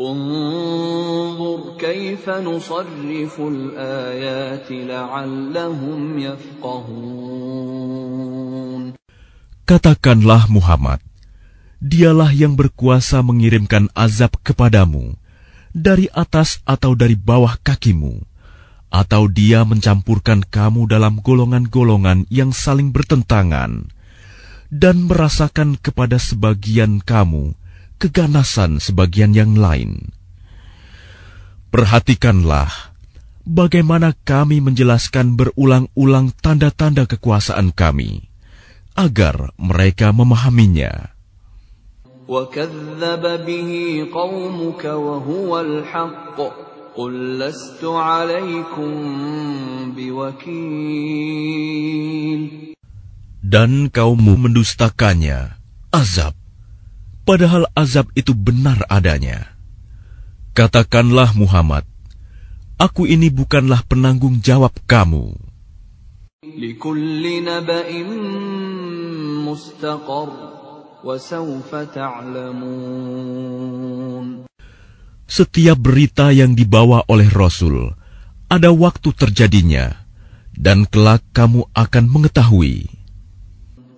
[0.00, 7.64] انظر كيف نصرف الآيات لعلهم يفقهون
[9.64, 11.00] Katakanlah Muhammad,
[11.80, 15.16] dialah yang berkuasa mengirimkan azab kepadamu
[15.72, 18.28] dari atas atau dari bawah kakimu,
[18.92, 23.88] atau dia mencampurkan kamu dalam golongan-golongan yang saling bertentangan,
[24.68, 27.56] dan merasakan kepada sebagian kamu
[27.98, 30.12] keganasan sebagian yang lain.
[31.74, 32.70] Perhatikanlah
[33.42, 38.30] bagaimana kami menjelaskan berulang-ulang tanda-tanda kekuasaan kami,
[38.94, 41.14] agar mereka memahaminya.
[42.24, 43.70] وكذب به
[44.08, 46.38] قومك وهو الحق
[46.96, 48.92] قل لست عليكم
[49.92, 51.24] بوكيل
[53.44, 55.60] Dan kaummu mendustakannya,
[55.92, 56.32] azab,
[57.29, 59.53] padahal azab itu benar adanya.
[60.57, 61.85] Katakanlah Muhammad,
[62.81, 65.37] aku ini bukanlah penanggung jawab kamu.
[75.29, 77.93] Setiap berita yang dibawa oleh Rasul,
[78.49, 80.01] ada waktu terjadinya,
[80.57, 82.98] dan kelak kamu akan mengetahui.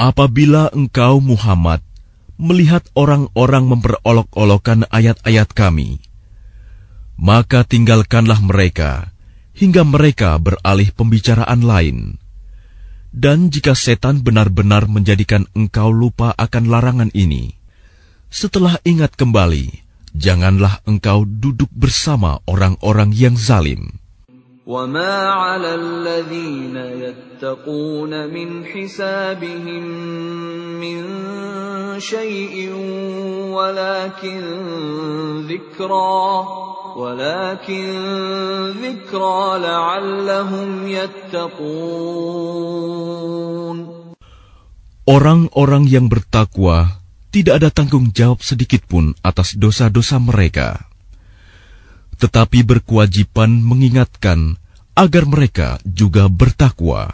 [0.00, 1.84] Apabila engkau Muhammad
[2.40, 6.00] melihat orang-orang memperolok-olokkan ayat-ayat kami,
[7.20, 9.12] maka tinggalkanlah mereka
[9.52, 12.16] hingga mereka beralih pembicaraan lain.
[13.12, 17.52] Dan jika setan benar-benar menjadikan engkau lupa akan larangan ini,
[18.32, 19.84] setelah ingat kembali,
[20.16, 23.99] janganlah engkau duduk bersama orang-orang yang zalim.
[24.69, 29.83] وما على الذين يتقون من حسابهم
[30.81, 31.01] من
[32.01, 32.73] شيء
[33.53, 34.41] ولكن
[35.45, 36.25] ذكرى
[36.97, 37.93] ولكن
[38.81, 42.25] ذكرى لعلهم يتقون
[45.05, 46.97] Orang-orang yang bertakwa
[47.29, 50.89] tidak ada tanggung jawab sedikit pun atas dosa-dosa mereka
[52.15, 54.55] tetapi berkewajiban mengingatkan
[55.00, 57.08] agar mereka juga bertakwa.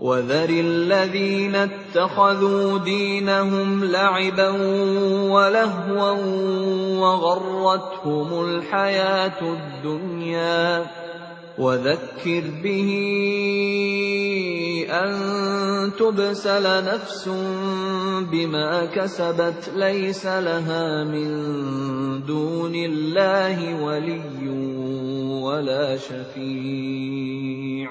[0.00, 4.48] وذر الذين اتخذوا دينهم لعبا
[5.34, 6.12] ولهوا
[7.02, 10.86] وغرتهم الحياة الدنيا
[11.58, 12.90] وذكر به
[14.90, 15.12] أن
[15.98, 17.28] تبسل نفس
[18.32, 21.28] بما كسبت ليس لها من
[22.26, 24.48] دون الله ولي
[25.42, 27.90] ولا شفيع.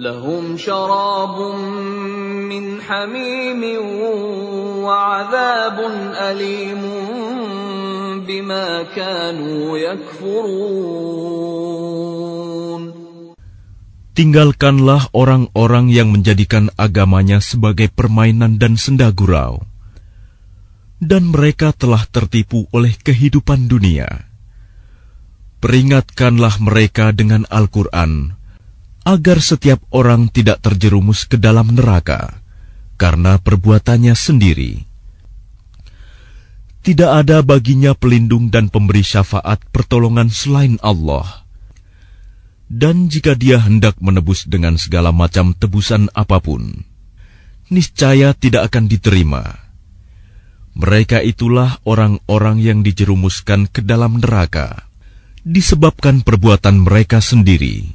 [0.00, 1.36] لهم شراب
[2.48, 3.62] من حميم
[4.86, 5.78] وعذاب
[6.16, 6.82] أليم
[8.24, 11.30] بما كانوا يكفرون
[14.10, 19.64] Tinggalkanlah orang-orang yang menjadikan agamanya sebagai permainan dan senda gurau.
[21.00, 24.28] Dan mereka telah tertipu oleh kehidupan dunia.
[25.64, 28.36] Peringatkanlah mereka dengan Al-Quran,
[29.05, 32.41] agar setiap orang tidak terjerumus ke dalam neraka,
[32.97, 34.83] karena perbuatannya sendiri.
[36.81, 41.45] Tidak ada baginya pelindung dan pemberi syafaat pertolongan selain Allah
[42.65, 46.83] dan jika dia hendak menebus dengan segala macam tebusan apa pun,
[47.69, 49.43] niscaya tidak akan diterima.
[50.75, 54.91] Mereka itulah orang-orang yang dijerumuskan ke dalam neraka
[55.45, 57.94] disebabkan perbuatan mereka sendiri.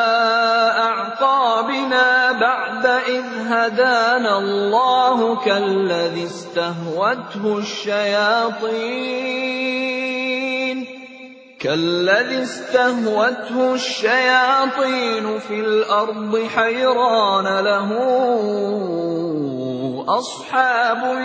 [3.51, 9.31] هدانا الله كالذي استهوته الشياطين.
[11.59, 17.89] كالذي استهوته الشياطين في الأرض حيران له
[20.07, 21.19] أصحاب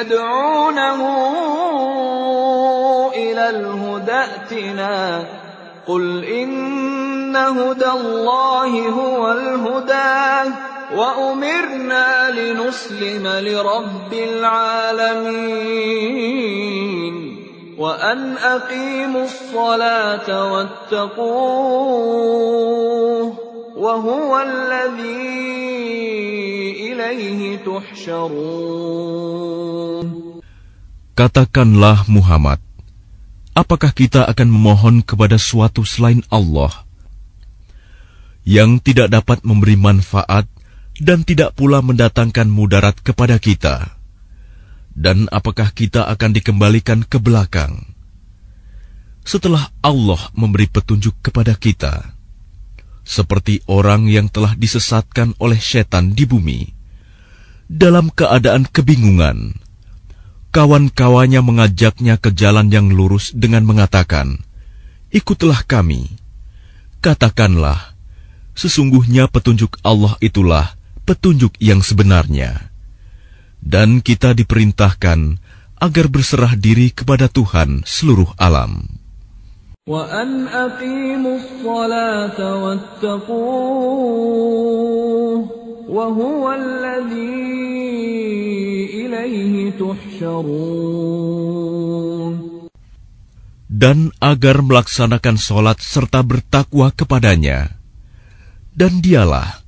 [0.00, 1.00] يدعونه
[3.14, 5.24] إلى الهدى ائتنا.
[5.86, 10.73] قل إن هدى الله هو الهدى.
[10.89, 15.69] وأمرنا لنسلم لرب العالمين
[17.77, 21.79] وأن أقيموا الصلاة واتقوه
[23.77, 25.49] وهو الذي
[26.91, 28.99] إليه تحشرون
[31.19, 32.63] Katakanlah Muhammad,
[33.51, 36.71] apakah kita akan memohon kepada suatu selain Allah
[38.47, 40.47] yang tidak dapat memberi manfaat
[41.04, 43.92] dan tidak pula mendatangkan mudarat kepada kita?
[44.96, 47.92] Dan apakah kita akan dikembalikan ke belakang?
[49.24, 52.16] Setelah Allah memberi petunjuk kepada kita,
[53.04, 56.72] seperti orang yang telah disesatkan oleh setan di bumi,
[57.68, 59.60] dalam keadaan kebingungan,
[60.52, 64.40] kawan-kawannya mengajaknya ke jalan yang lurus dengan mengatakan,
[65.12, 66.20] "Ikutlah kami."
[67.04, 67.96] Katakanlah,
[68.56, 70.72] sesungguhnya petunjuk Allah itulah
[71.03, 72.69] petunjuk yang sebenarnya
[73.63, 75.39] dan kita diperintahkan
[75.79, 78.99] agar berserah diri kepada Tuhan seluruh alam.
[79.89, 83.49] وأن أقيموا الصلاة واتقوه
[85.89, 87.41] وهو الذي
[89.01, 91.09] إليه تحشرون
[93.69, 97.79] Dan agar melaksanakan sholat serta bertakwa kepadanya.
[98.75, 99.62] Dan dialah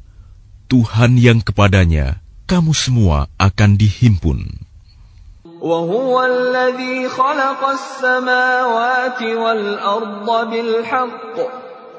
[0.67, 2.19] Tuhan yang kepadanya
[2.51, 4.67] kamu semua akan dihimpun.
[5.57, 11.37] وهو الذي خلق السماوات والأرض بالحق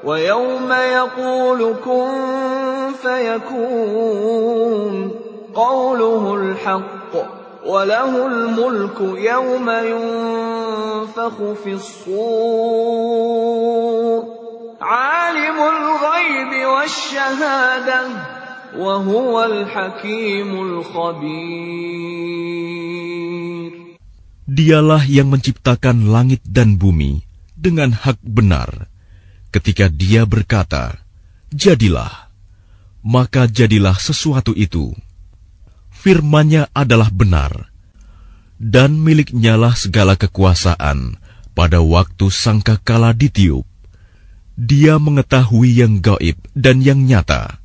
[0.04, 2.08] ويوم يقول كن
[3.02, 4.94] فيكون
[5.54, 7.12] قوله الحق
[7.66, 13.08] وله الملك يوم ينفخ في الصور
[14.80, 18.06] عالم الغيب والشهاده
[24.44, 27.24] Dialah yang menciptakan langit dan bumi
[27.56, 28.92] dengan hak benar.
[29.48, 31.00] Ketika dia berkata,
[31.48, 32.28] "Jadilah,"
[33.00, 34.92] maka jadilah sesuatu itu.
[35.88, 37.72] Firman-Nya adalah benar,
[38.60, 41.16] dan miliknyalah segala kekuasaan
[41.56, 43.64] pada waktu sangkakala ditiup.
[44.60, 47.64] Dia mengetahui yang gaib dan yang nyata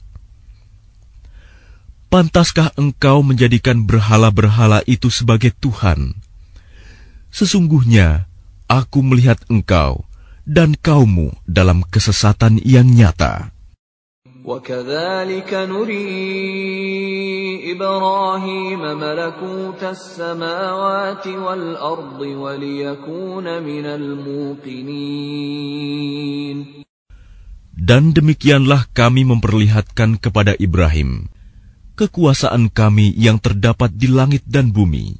[2.10, 6.16] Pantaskah engkau menjadikan berhala-berhala itu sebagai Tuhan?
[7.34, 8.30] Sesungguhnya
[8.70, 10.06] aku melihat engkau
[10.46, 13.56] dan kaummu dalam kesesatan yang nyata.
[14.46, 16.06] وكذلك نري
[17.74, 25.26] إبراهيم ملكوت السماوات والأرض وليكون من الموقنين
[27.86, 31.26] Dan demikianlah kami memperlihatkan kepada Ibrahim
[31.96, 35.16] kekuasaan kami yang terdapat di langit dan bumi,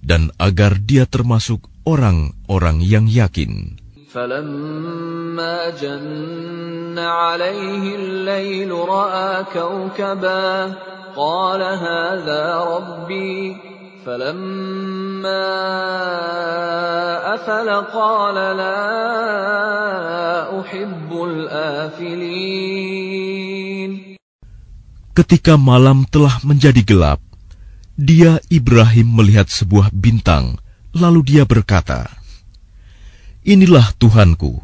[0.00, 3.82] dan agar dia termasuk orang-orang yang yakin.
[4.14, 10.74] فلما جن عليه الليل رأى كوكبا
[11.16, 13.56] قال هذا ربي
[14.06, 15.50] فلما
[17.34, 18.86] أفل قال لا
[20.60, 22.54] أحب الآفلين
[25.18, 27.22] Ketika malam telah menjadi gelap,
[27.94, 30.58] dia Ibrahim melihat sebuah bintang,
[30.90, 32.10] lalu dia berkata,
[33.46, 34.58] "Inilah Tuhanku."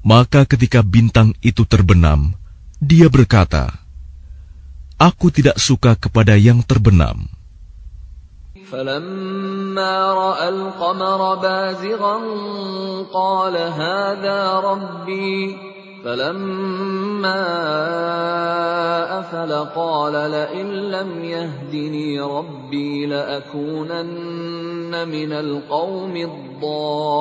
[0.00, 2.32] Maka ketika bintang itu terbenam,
[2.80, 3.84] dia berkata,
[4.96, 7.28] "Aku tidak suka kepada yang terbenam."
[8.70, 12.16] فلما رأى القمر بازغا
[13.10, 15.56] قال هذا ربي
[16.04, 17.40] فلما
[19.20, 27.20] أفل قال لئن لم يهدني ربي لأكونن من القوم الضالين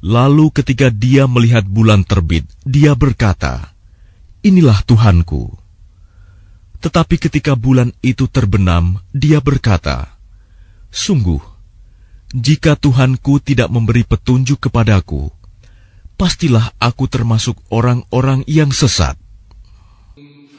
[0.00, 3.76] Lalu ketika dia melihat bulan terbit, dia berkata,
[4.40, 5.52] Inilah Tuhanku.
[6.80, 10.16] Tetapi ketika bulan itu terbenam, dia berkata,
[10.88, 11.53] Sungguh,
[12.34, 15.34] jika Tuhanku tidak memberi petunjuk kepadaku,
[16.14, 19.18] pastilah aku termasuk orang-orang yang sesat.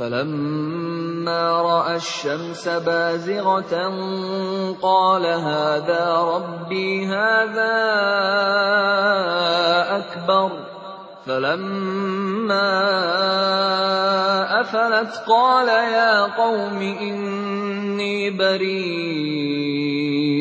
[0.01, 3.73] فلما رأى الشمس بازغة
[4.81, 7.77] قال هذا ربي هذا
[10.01, 10.49] أكبر
[11.25, 12.71] فلما
[14.61, 20.34] أفلت قال يا قوم إني بريء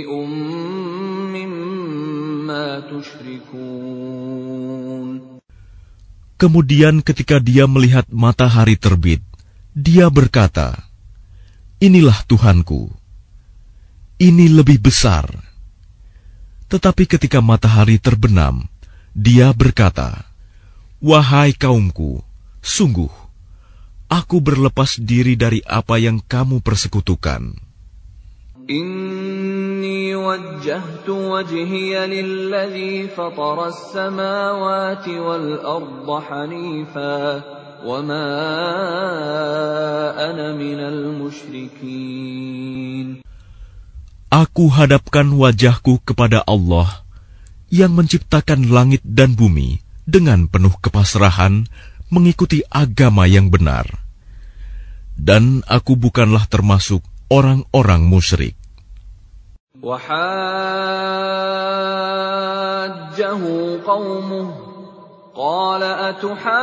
[6.36, 9.24] Kemudian ketika dia melihat matahari terbit,
[9.72, 10.88] dia berkata,
[11.80, 12.92] Inilah Tuhanku.
[14.16, 15.28] Ini lebih besar.
[16.72, 18.68] Tetapi ketika matahari terbenam,
[19.12, 20.28] dia berkata,
[21.04, 22.24] Wahai kaumku,
[22.64, 23.12] sungguh,
[24.08, 27.56] aku berlepas diri dari apa yang kamu persekutukan.
[30.25, 37.43] وجهت وجهي للذي فطر السماوات والأرض حنيفا
[37.85, 38.29] وما
[40.31, 42.41] أنا من المشركين
[44.31, 47.03] Aku hadapkan wajahku kepada Allah
[47.67, 51.67] yang menciptakan langit dan bumi dengan penuh kepasrahan
[52.15, 53.91] mengikuti agama yang benar.
[55.19, 58.55] Dan aku bukanlah termasuk orang-orang musyrik.
[59.86, 60.26] وحاجه
[63.86, 64.48] قومه
[65.36, 66.54] قال أتحاجوني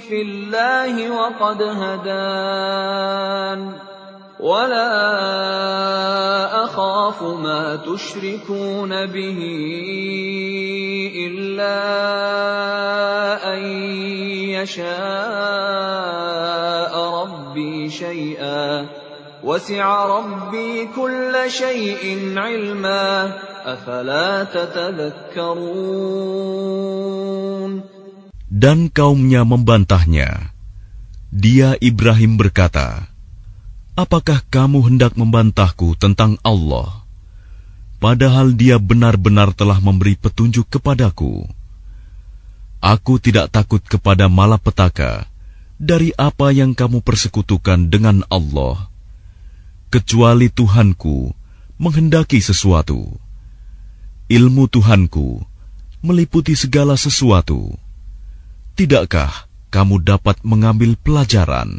[0.00, 2.92] في الله وقد هدان
[4.40, 4.92] ولا
[6.64, 9.38] أخاف ما تشركون به
[11.26, 12.01] إلا أن
[14.61, 14.93] يشاء
[17.21, 18.85] ربي شيئا
[19.43, 23.33] وسع ربي كل شيء علما
[23.65, 25.97] أفلا تتذكرون
[28.47, 30.55] Dan kaumnya membantahnya.
[31.29, 33.05] Dia Ibrahim berkata,
[33.93, 37.05] Apakah kamu hendak membantahku tentang Allah?
[37.97, 41.49] Padahal dia benar-benar telah memberi petunjuk kepadaku.
[42.82, 45.30] Aku tidak takut kepada malapetaka
[45.78, 48.90] dari apa yang kamu persekutukan dengan Allah,
[49.86, 51.30] kecuali Tuhanku
[51.78, 53.06] menghendaki sesuatu.
[54.26, 55.46] Ilmu Tuhanku
[56.02, 57.70] meliputi segala sesuatu.
[58.74, 61.78] Tidakkah kamu dapat mengambil pelajaran?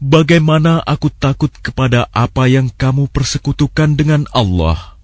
[0.00, 4.96] Bagaimana aku takut kepada apa yang kamu persekutukan dengan Allah,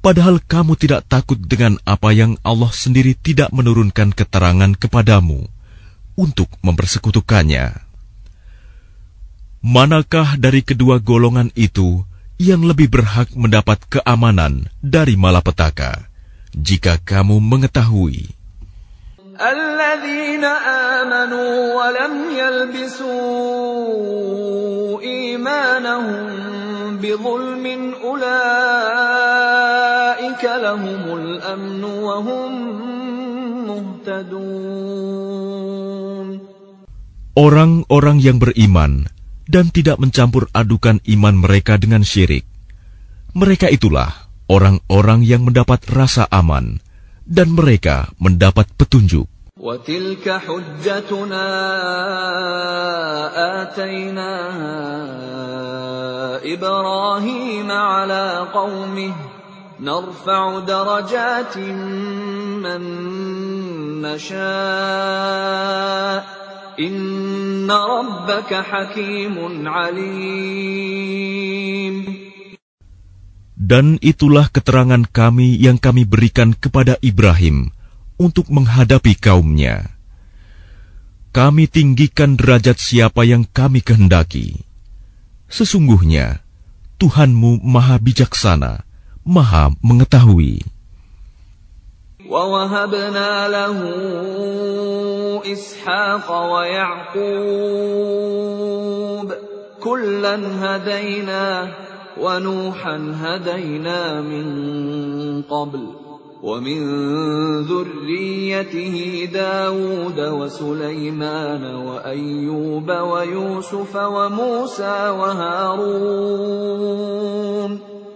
[0.00, 5.44] padahal kamu tidak takut dengan apa yang Allah sendiri tidak menurunkan keterangan kepadamu
[6.16, 7.76] untuk mempersekutukannya.
[9.60, 12.00] Manakah dari kedua golongan itu
[12.40, 16.08] yang lebih berhak mendapat keamanan dari malapetaka
[16.56, 18.35] jika kamu mengetahui?
[19.41, 20.45] الذين
[20.99, 23.11] آمنوا ولم يلبسوا
[25.01, 26.27] إيمانهم
[27.01, 27.65] بظلم
[28.03, 28.43] أولئك
[30.43, 32.51] لهم الأمن وهم
[33.67, 34.91] مهتدون
[37.31, 39.07] Orang-orang yang beriman
[39.47, 42.43] dan tidak mencampur adukan iman mereka dengan syirik.
[43.31, 46.83] Mereka itulah orang-orang yang mendapat rasa aman
[47.26, 49.26] dan mereka mendapat petunjuk.
[49.56, 51.48] وتلك حجتنا
[53.62, 54.76] آتيناها
[56.44, 59.14] إبراهيم على قومه
[59.80, 61.58] نرفع درجات
[62.60, 62.82] من
[64.02, 64.36] نشاء
[66.80, 71.16] إن ربك حكيم عليم
[73.55, 77.69] Dan itulah keterangan kami yang kami berikan kepada Ibrahim
[78.17, 79.93] untuk menghadapi kaumnya.
[81.31, 84.65] Kami tinggikan derajat siapa yang kami kehendaki.
[85.47, 86.43] Sesungguhnya,
[86.99, 88.83] Tuhanmu maha bijaksana,
[89.23, 90.65] maha mengetahui.
[92.31, 93.77] ووهبنا له
[95.53, 97.27] إسحاق ويعقوب
[99.83, 101.71] كلا هدينا
[102.17, 104.45] ونوحا هدينا من
[105.41, 105.87] قبل
[106.41, 106.81] ومن
[107.69, 108.95] ذريته
[109.33, 116.51] داود وسليمان وأيوب ويوسف وموسى وهارون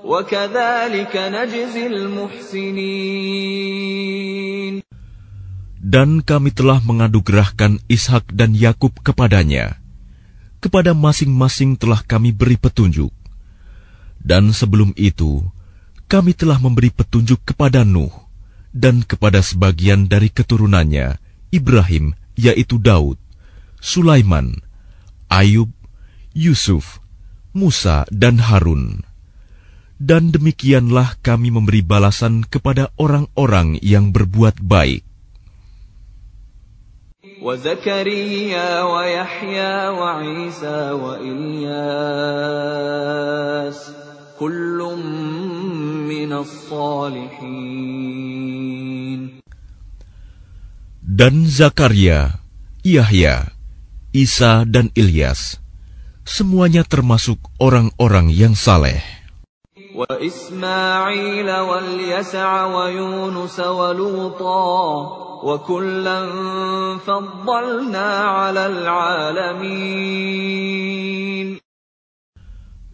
[0.06, 3.26] وكذلك نجزي المحسنين
[5.86, 9.78] Dan kami telah mengadugerahkan Ishak dan Yakub kepadanya.
[10.58, 13.14] Kepada masing-masing telah kami beri petunjuk.
[14.22, 15.46] Dan sebelum itu,
[16.10, 18.14] kami telah memberi petunjuk kepada Nuh
[18.76, 21.16] dan kepada sebagian dari keturunannya,
[21.54, 23.16] Ibrahim, yaitu Daud,
[23.80, 24.60] Sulaiman,
[25.32, 25.72] Ayub,
[26.36, 27.00] Yusuf,
[27.56, 29.08] Musa, dan Harun.
[29.96, 35.08] Dan demikianlah kami memberi balasan kepada orang-orang yang berbuat baik.
[37.46, 41.76] وزكريا ويحيى وعيسى وإلياس
[51.05, 52.41] dan Zakaria,
[52.81, 53.53] Yahya,
[54.17, 55.61] Isa dan Ilyas,
[56.25, 59.05] semuanya termasuk orang-orang yang saleh.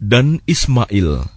[0.03, 1.36] Dan Ismail,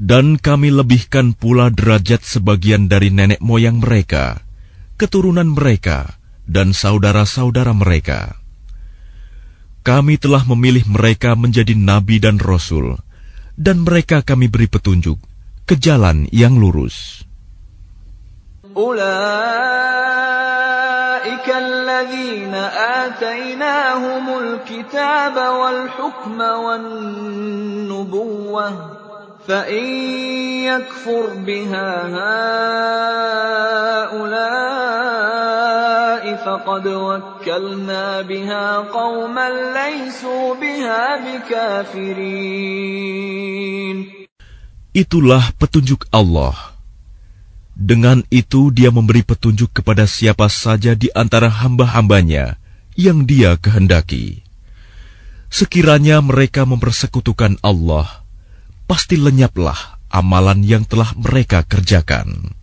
[0.00, 4.40] Dan kami lebihkan pula derajat sebagian dari nenek moyang mereka,
[4.96, 6.16] keturunan mereka,
[6.48, 8.40] dan saudara-saudara mereka.
[9.84, 12.96] Kami telah memilih mereka menjadi nabi dan rasul,
[13.60, 15.20] dan mereka kami beri petunjuk
[15.68, 17.28] ke jalan yang lurus.
[18.70, 19.02] أولئك
[21.50, 22.54] الذين
[23.04, 28.30] آتيناهم الكتاب والحكم والنبوة
[29.48, 29.84] فإن
[30.68, 31.90] يكفر بها
[34.10, 35.20] هؤلاء
[36.44, 42.70] فقد وكلنا بها قوما ليسوا بها بكافرين
[44.90, 46.74] Itulah petunjuk Allah.
[47.78, 52.58] Dengan itu dia memberi petunjuk kepada siapa saja di antara hamba-hambanya
[52.98, 54.42] yang dia kehendaki.
[55.46, 58.23] Sekiranya mereka mempersekutukan Allah,
[58.85, 62.55] pasti lenyaplah amalan yang telah mereka kerjakan.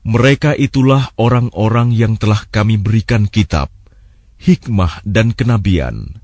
[0.00, 3.68] Mereka itulah orang-orang yang telah kami berikan kitab,
[4.40, 6.20] hikmah dan kenabian.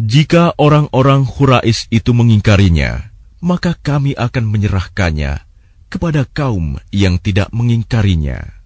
[0.00, 3.12] Jika orang-orang Hurais itu mengingkarinya,
[3.44, 5.44] maka kami akan menyerahkannya
[5.92, 8.60] kepada kaum yang tidak mengingkarinya.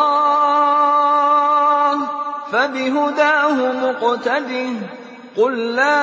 [2.52, 4.72] فبهداه مقتده
[5.38, 6.00] قل لا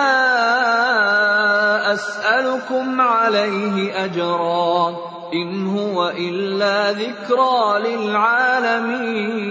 [1.93, 4.97] أسألكم عليه أجرا
[5.33, 9.47] إن هو إلا ذكرى للعالمين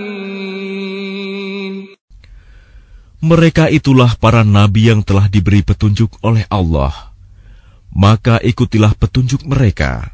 [3.26, 6.94] Mereka itulah para nabi yang telah diberi petunjuk oleh Allah.
[7.90, 10.14] Maka ikutilah petunjuk mereka.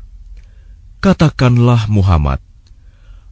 [1.03, 2.39] Katakanlah Muhammad,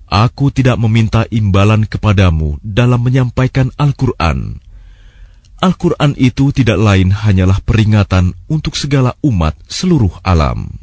[0.09, 4.57] Aku tidak meminta imbalan kepadamu dalam menyampaikan Al-Quran.
[5.61, 10.82] Al-Quran itu tidak lain hanyalah peringatan untuk segala umat seluruh alam.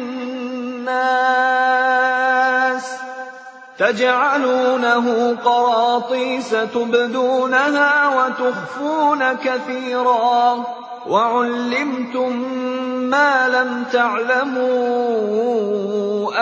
[3.81, 10.63] تجعلونه قراطيس تبدونها وتخفون كثيرا
[11.07, 12.35] وعلمتم
[13.09, 14.71] ما لم تعلموا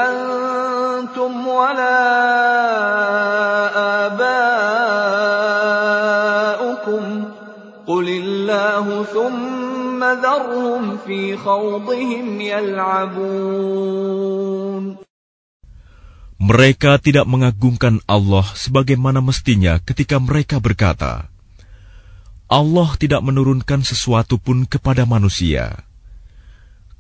[0.10, 2.00] أنتم ولا
[4.06, 5.44] آباؤكم
[7.88, 9.59] قل الله ثم
[16.40, 21.28] Mereka tidak mengagungkan Allah sebagaimana mestinya ketika mereka berkata,
[22.48, 25.84] Allah tidak menurunkan sesuatu pun kepada manusia.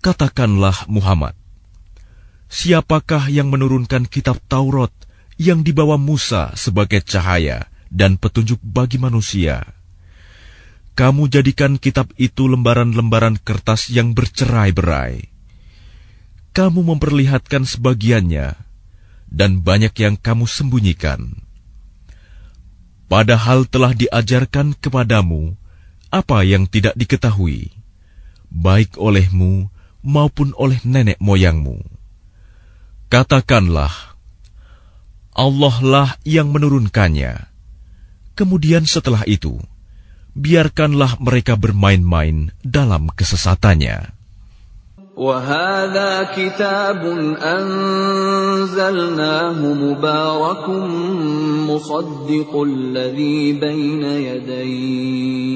[0.03, 1.39] Katakanlah Muhammad,
[2.51, 4.91] siapakah yang menurunkan kitab Taurat
[5.39, 9.78] yang dibawa Musa sebagai cahaya dan petunjuk bagi manusia?'
[10.99, 15.31] Kamu jadikan kitab itu lembaran-lembaran kertas yang bercerai-berai.
[16.51, 18.59] Kamu memperlihatkan sebagiannya,
[19.31, 21.39] dan banyak yang kamu sembunyikan.
[23.07, 25.55] Padahal telah diajarkan kepadamu
[26.11, 27.71] apa yang tidak diketahui,
[28.51, 29.71] baik olehmu
[30.03, 31.79] maupun oleh nenek moyangmu.
[33.07, 34.19] Katakanlah,
[35.31, 37.47] Allah lah yang menurunkannya.
[38.35, 39.63] Kemudian setelah itu,
[40.38, 44.14] biarkanlah mereka bermain-main dalam kesesatannya.
[45.14, 47.06] وهذا كتاب
[47.38, 48.94] أنزلناه
[49.62, 50.68] مبارك
[51.70, 55.54] مصدق الذي بين يديه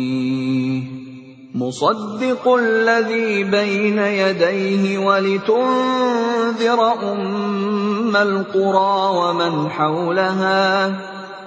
[1.55, 6.81] مصدق الذي بين يديه ولتنذر
[7.13, 10.89] أم القرى ومن حولها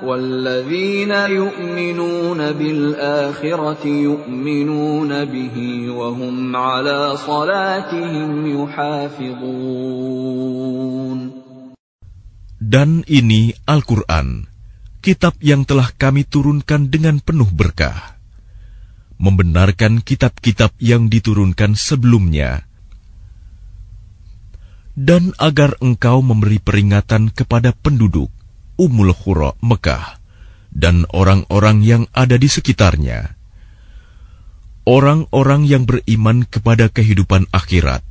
[0.02, 5.56] والذين يؤمنون بالآخرة يؤمنون به
[5.90, 8.32] وهم على صلاتهم
[8.64, 10.02] يحافظون
[12.62, 14.48] Dan ini Al-Quran,
[15.04, 18.16] kitab yang telah kami turunkan dengan penuh berkah.
[19.20, 22.64] Membenarkan kitab-kitab yang diturunkan sebelumnya,
[24.96, 28.32] dan agar engkau memberi peringatan kepada penduduk
[28.77, 30.21] Ummul Khura Mekah
[30.73, 33.37] dan orang-orang yang ada di sekitarnya.
[34.87, 38.07] Orang-orang yang beriman kepada kehidupan akhirat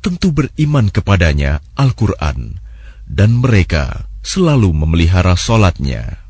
[0.00, 2.58] tentu beriman kepadanya Al-Quran
[3.04, 6.29] dan mereka selalu memelihara solatnya.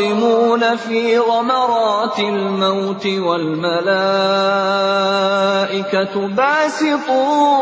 [0.00, 3.86] الظالمون في غمرات الموت والملائكة
[6.28, 7.54] باسطوا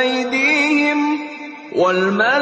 [0.00, 1.18] أيديهم
[1.76, 2.32] والملائكة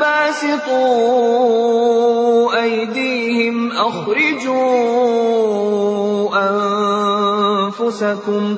[0.00, 0.92] باسطوا
[2.62, 4.62] أيديهم أخرجوا
[7.68, 8.56] أنفسكم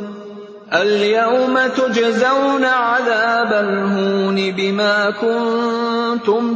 [0.73, 5.84] اليوم تجزون عذاب الهون بما كنتم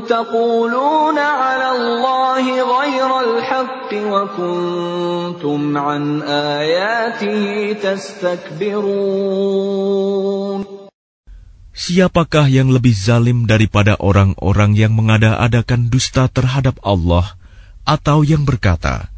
[0.08, 9.04] تقولون على الله غير الحق وكنتم عن آياته تستكبرون
[11.74, 17.34] Siapakah yang lebih zalim daripada orang-orang yang mengada-adakan dusta terhadap Allah
[17.82, 19.10] atau yang berkata,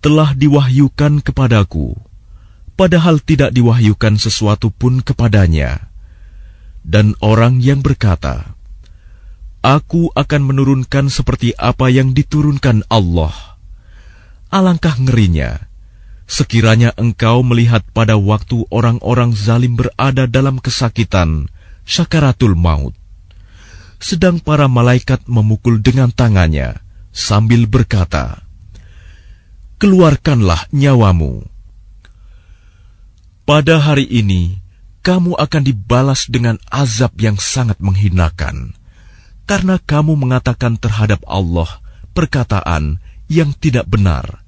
[0.00, 1.92] Telah diwahyukan kepadaku
[2.72, 5.92] padahal tidak diwahyukan sesuatu pun kepadanya.
[6.80, 8.53] Dan orang yang berkata,
[9.65, 13.33] Aku akan menurunkan seperti apa yang diturunkan Allah.
[14.53, 15.57] Alangkah ngerinya,
[16.29, 21.49] sekiranya engkau melihat pada waktu orang-orang zalim berada dalam kesakitan,
[21.81, 22.93] syakaratul maut.
[23.97, 26.77] Sedang para malaikat memukul dengan tangannya,
[27.09, 28.45] sambil berkata,
[29.81, 31.55] Keluarkanlah nyawamu
[33.45, 34.57] pada hari ini,
[35.05, 38.73] kamu akan dibalas dengan azab yang sangat menghinakan,
[39.48, 41.68] karena kamu mengatakan terhadap Allah
[42.14, 44.42] perkataan yang tidak benar,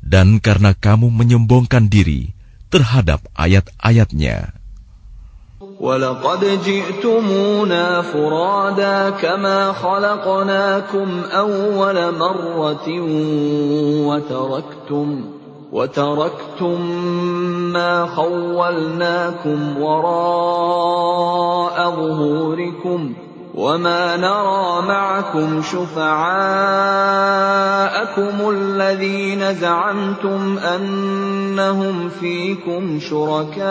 [0.00, 2.32] dan karena kamu menyombongkan diri
[2.72, 4.60] terhadap ayat-ayatnya.
[5.80, 12.86] ولقد جئتمونا فرادا كما خلقناكم أول مرة
[14.08, 15.24] وتركتم
[15.72, 16.80] وتركتم
[17.72, 23.14] ما خولناكم وراء ظهوركم
[23.55, 26.09] وما نرى معكم شفعاءكم
[28.51, 33.65] الذين زعمتم انهم فيكم شركاء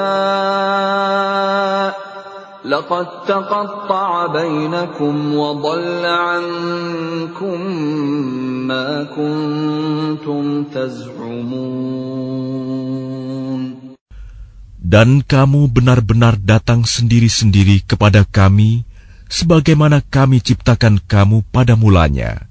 [2.64, 7.60] لقد تقطع بينكم وضل عنكم
[8.64, 12.24] ما كنتم تزعمون.
[14.84, 18.84] Dan kamu benar-benar datang sendiri-sendiri kepada kami,
[19.28, 22.48] sebagaimana kami ciptakan kamu pada mulanya,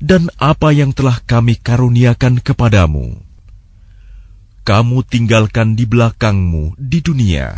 [0.00, 3.20] dan apa yang telah kami karuniakan kepadamu.
[4.60, 7.48] Kamu tinggalkan di belakangmu di dunia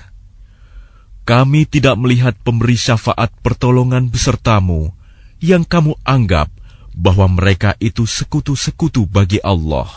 [1.26, 4.94] Kami tidak melihat pemberi syafaat pertolongan besertamu
[5.42, 6.48] yang kamu anggap
[6.94, 9.90] bahwa mereka itu sekutu-sekutu bagi Allah.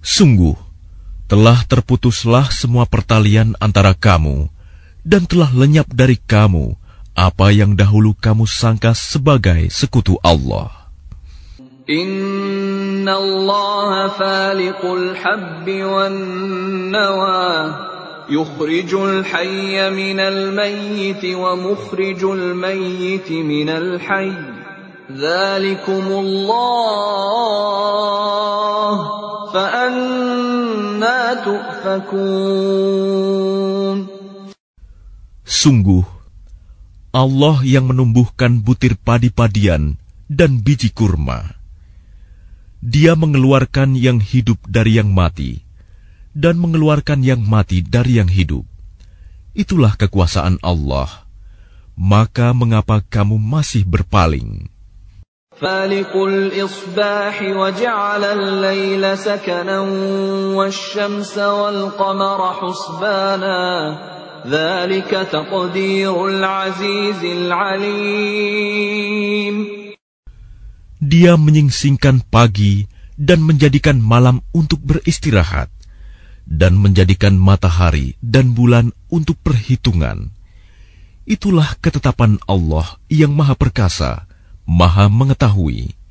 [0.00, 0.56] Sungguh,
[1.28, 4.48] telah terputuslah semua pertalian antara kamu
[5.04, 6.74] dan telah lenyap dari kamu
[7.16, 10.92] apa yang dahulu kamu sangka sebagai sekutu Allah.
[11.88, 16.16] Inna Allah faliqul habbi wan
[16.92, 17.48] nawa
[18.28, 24.34] yukhrijul hayya minal mayyiti wa mukhrijul mayyiti minal hayy
[29.54, 31.38] fa anna
[35.46, 36.15] Sungguh
[37.15, 39.99] Allah yang menumbuhkan butir padi-padian
[40.31, 41.59] dan biji kurma.
[42.79, 45.61] Dia mengeluarkan yang hidup dari yang mati
[46.31, 48.63] dan mengeluarkan yang mati dari yang hidup.
[49.51, 51.27] Itulah kekuasaan Allah.
[51.99, 54.71] Maka mengapa kamu masih berpaling?
[55.61, 59.79] فالق الإصباح وجعل الليل سكنا
[60.57, 63.61] والشمس والقمر حسبانا
[71.02, 72.86] dia menyingsingkan pagi
[73.18, 75.66] dan menjadikan malam untuk beristirahat,
[76.46, 80.30] dan menjadikan matahari dan bulan untuk perhitungan.
[81.26, 84.30] Itulah ketetapan Allah yang Maha Perkasa,
[84.62, 86.05] Maha Mengetahui.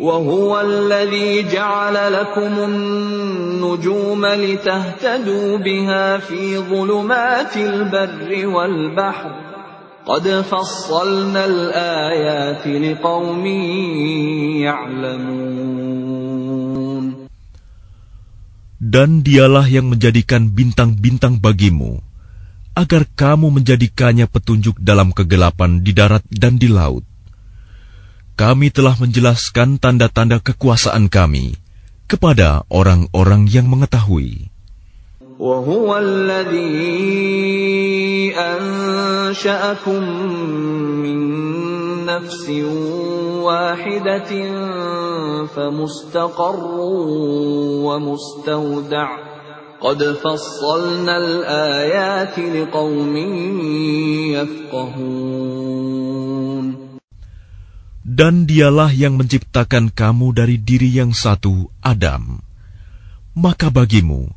[0.00, 9.30] وهو الذي جعل لكم النجوم لتهتدوا بها في ظلمات البر والبحر
[10.06, 13.46] قد فصلنا الآيات لقوم
[14.66, 15.94] يعلمون
[18.84, 22.04] Dan dialah yang menjadikan bintang-bintang bagimu,
[22.76, 27.00] agar kamu menjadikannya petunjuk dalam kegelapan di darat dan di laut.
[28.38, 31.54] Kami telah menjelaskan tanda-tanda kekuasaan kami
[32.10, 34.54] kepada orang-orang yang mengetahui.
[35.34, 36.70] وهو الذي
[38.38, 40.02] أنشأكم
[41.02, 41.20] من
[42.06, 42.50] نفس
[43.42, 44.30] واحدة
[45.46, 46.70] فمستقر
[47.82, 49.08] ومستودع
[49.80, 53.16] قد فصلنا الآيات لقوم
[54.38, 56.04] يفقهون
[58.08, 62.44] Dan dialah yang menciptakan kamu dari diri yang satu, Adam.
[63.32, 64.28] Maka bagimu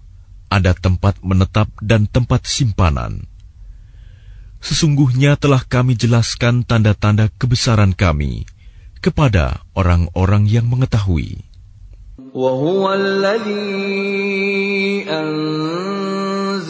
[0.48, 3.28] ada tempat menetap dan tempat simpanan.
[4.64, 8.48] Sesungguhnya telah kami jelaskan tanda-tanda kebesaran kami
[9.04, 11.44] kepada orang-orang yang mengetahui.
[12.38, 13.78] وهو الذي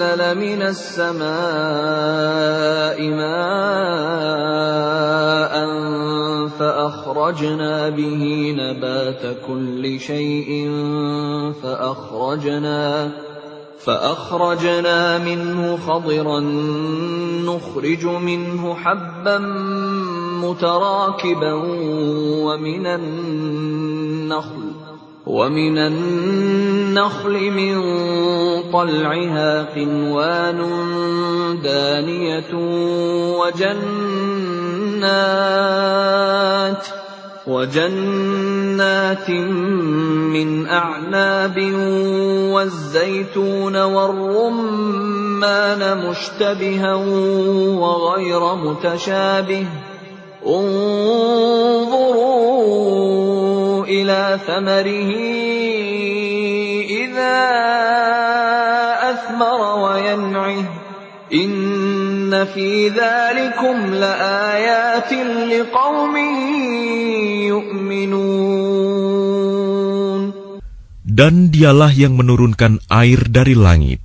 [0.02, 1.22] أنزل من السماء
[3.10, 4.32] ماء
[6.48, 10.70] فأخرجنا به نبات كل شيء
[11.62, 13.10] فأخرجنا
[13.84, 16.40] فأخرجنا منه خضرا
[17.46, 19.38] نخرج منه حبا
[20.42, 21.52] متراكبا
[22.44, 24.71] ومن النخل
[25.26, 27.82] ومن النخل من
[28.72, 30.58] طلعها قنوان
[31.62, 32.54] دانية
[33.38, 34.02] وجنات
[37.46, 41.58] وجنات من أعناب
[42.52, 45.00] والزيتون والرمان
[46.08, 46.94] مشتبها
[47.78, 49.66] وغير متشابه
[50.47, 52.07] انظروا
[53.85, 55.11] إلى ثمره
[56.89, 57.39] إذا
[59.11, 60.63] أثمر وينعه
[61.33, 65.11] إن في ذلكم لآيات
[65.51, 66.15] لقوم
[67.51, 68.37] يؤمنون
[71.17, 73.97] Dan dialah yang menurunkan air dari langit.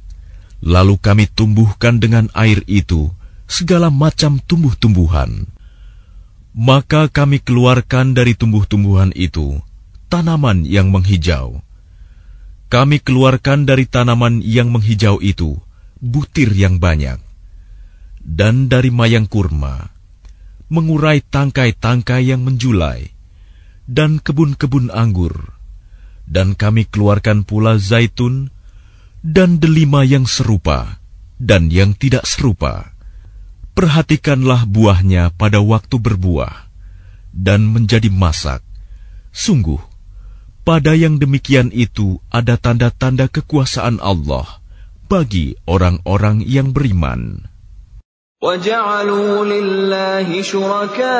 [0.64, 3.12] Lalu kami tumbuhkan dengan air itu
[3.44, 5.44] segala macam tumbuh-tumbuhan.
[6.57, 9.61] Maka kami keluarkan dari tumbuh-tumbuhan itu
[10.09, 11.61] tanaman yang menghijau.
[12.73, 15.61] Kami keluarkan dari tanaman yang menghijau itu
[16.01, 17.21] butir yang banyak.
[18.25, 19.93] Dan dari mayang kurma,
[20.67, 23.13] mengurai tangkai-tangkai yang menjulai,
[23.85, 25.53] dan kebun-kebun anggur.
[26.25, 28.49] Dan kami keluarkan pula zaitun,
[29.21, 30.99] dan delima yang serupa,
[31.37, 32.96] dan yang tidak serupa.
[33.76, 36.68] Perhatikanlah buahnya pada waktu berbuah,
[37.32, 38.60] dan menjadi masak.
[39.32, 39.80] Sungguh,
[40.62, 44.60] pada yang demikian itu ada tanda-tanda kekuasaan Allah
[45.08, 47.48] bagi orang-orang yang beriman.
[48.42, 51.10] وجعلوا لله شركاء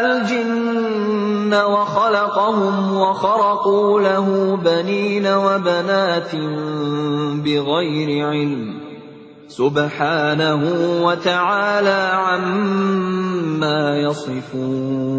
[0.00, 6.32] الجن وخلقهم وخرقوا له بنين وبنات
[7.44, 8.88] بغير علم
[9.53, 12.01] Subhanahu wa ta'ala
[12.41, 15.13] amma yasifun.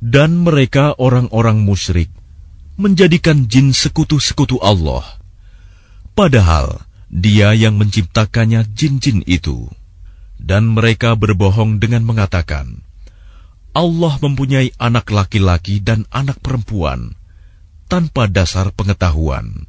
[0.00, 2.08] Dan mereka orang-orang musyrik
[2.80, 5.04] menjadikan jin sekutu-sekutu Allah.
[6.16, 9.68] Padahal dia yang menciptakannya jin-jin itu.
[10.40, 12.80] Dan mereka berbohong dengan mengatakan,
[13.76, 17.20] Allah mempunyai anak laki-laki dan anak perempuan
[17.92, 19.68] tanpa dasar pengetahuan.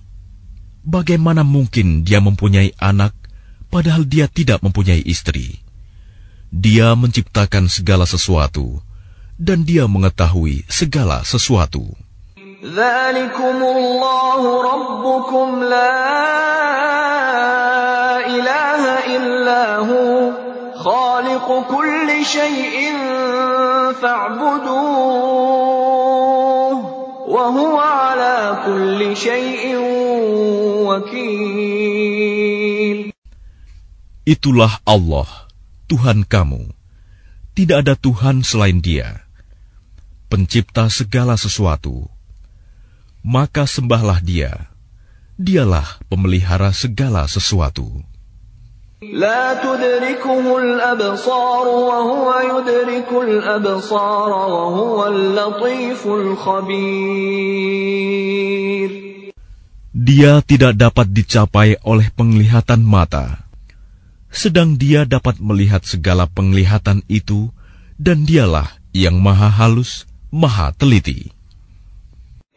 [0.81, 3.13] Bagaimana mungkin dia mempunyai anak
[3.69, 5.61] padahal dia tidak mempunyai istri?
[6.49, 8.81] Dia menciptakan segala sesuatu,
[9.37, 11.85] dan Dia mengetahui segala sesuatu.
[34.26, 35.46] Itulah Allah
[35.86, 36.74] Tuhan kamu.
[37.56, 39.24] Tidak ada Tuhan selain Dia,
[40.26, 42.10] Pencipta segala sesuatu.
[43.24, 44.68] Maka sembahlah Dia.
[45.38, 48.02] Dialah pemelihara segala sesuatu.
[49.02, 57.76] لا تدركه الأبصار وهو يدرك الأبصار وهو اللطيف الخبير
[59.96, 63.46] Dia tidak dapat dicapai oleh penglihatan mata
[64.36, 67.48] sedang dia dapat melihat segala penglihatan itu,
[67.96, 71.32] dan dialah yang maha halus, maha teliti.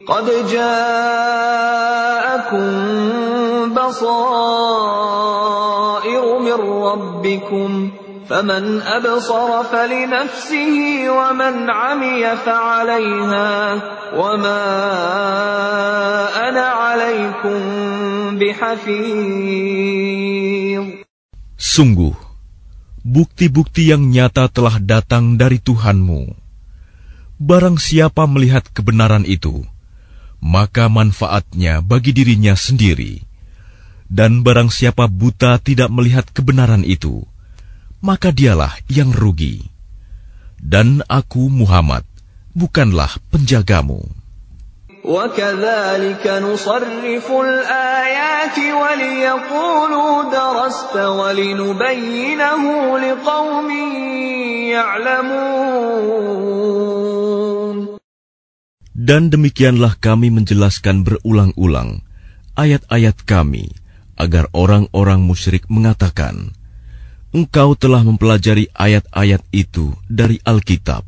[0.00, 0.96] قد جاءكم
[3.76, 5.04] بصائر
[6.40, 7.90] من ربكم
[8.30, 10.78] فمن أبصر فلنفسه
[11.10, 13.50] ومن عمي فعليها
[14.14, 14.62] وما
[16.48, 17.58] أنا عليكم
[18.38, 19.90] بحفيظ
[21.60, 22.16] Sungguh,
[23.04, 26.32] bukti-bukti yang nyata telah datang dari Tuhanmu.
[27.36, 29.68] Barang siapa melihat kebenaran itu,
[30.40, 33.20] maka manfaatnya bagi dirinya sendiri.
[34.08, 37.28] Dan barang siapa buta tidak melihat kebenaran itu,
[38.04, 39.64] maka dialah yang rugi.
[40.60, 42.04] Dan aku Muhammad,
[42.52, 44.20] bukanlah penjagamu.
[45.00, 52.62] وكذلك نصرف الآيات وليقولوا درست ولنبينه
[52.98, 53.70] لقوم
[54.76, 56.20] يعلمون
[59.00, 62.04] Dan demikianlah kami menjelaskan berulang-ulang
[62.52, 63.72] ayat-ayat kami
[64.20, 66.52] agar orang-orang musyrik mengatakan,
[67.34, 71.06] Engkau telah mempelajari ayat-ayat itu dari Alkitab,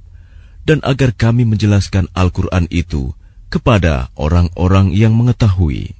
[0.63, 3.11] dan agar kami menjelaskan Al-Quran itu
[3.51, 5.99] kepada orang-orang yang mengetahui.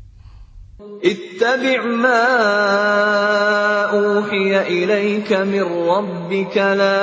[1.03, 2.23] اتبع ما
[3.91, 7.03] أوحي إليك من ربك لا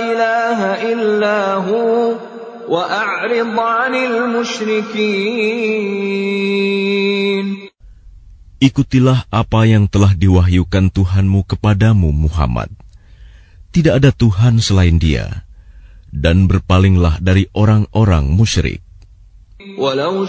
[0.00, 0.60] إله
[0.92, 2.16] إلا هو
[2.68, 5.42] وأعرض عن المشركين
[8.57, 12.73] Ikutilah apa yang telah diwahyukan Tuhanmu kepadamu Muhammad.
[13.69, 15.45] Tidak ada Tuhan selain dia
[16.09, 18.81] dan berpalinglah dari orang-orang musyrik.
[19.77, 20.25] Walau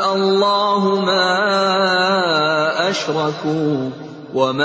[0.00, 0.84] Allah
[2.88, 3.92] ashraku
[4.32, 4.56] wa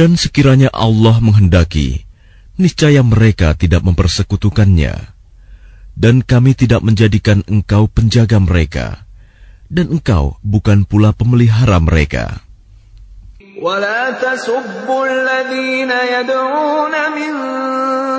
[0.00, 2.04] Dan sekiranya Allah menghendaki,
[2.60, 5.16] niscaya mereka tidak mempersekutukannya
[5.96, 9.08] dan kami tidak menjadikan engkau penjaga mereka,
[9.72, 12.44] dan engkau bukan pula pemelihara mereka.
[13.56, 17.32] ولا تسبوا الذين يدعون من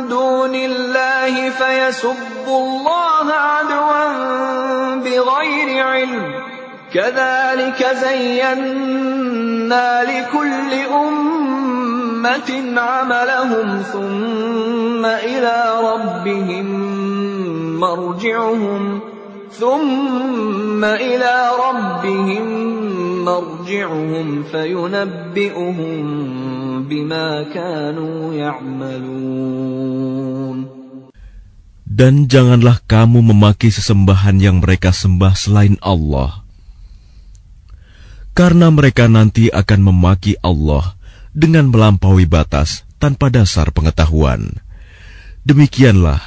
[0.09, 4.05] دون الله فيسبوا الله عدوا
[5.05, 6.33] بغير علم
[6.89, 8.89] كذلك زينا
[10.09, 11.70] لكل أمة
[12.77, 16.67] عملهم ثم إلى ربهم
[17.79, 18.99] مرجعهم
[19.51, 21.35] ثم إلى
[21.67, 22.45] ربهم
[23.25, 26.03] مرجعهم فينبئهم
[26.83, 29.57] بما كانوا يعملون
[31.97, 36.45] Dan janganlah kamu memaki sesembahan yang mereka sembah selain Allah.
[38.37, 40.93] Karena mereka nanti akan memaki Allah
[41.31, 44.57] dengan melampaui batas tanpa dasar pengetahuan.
[45.47, 46.19] Demikianlah,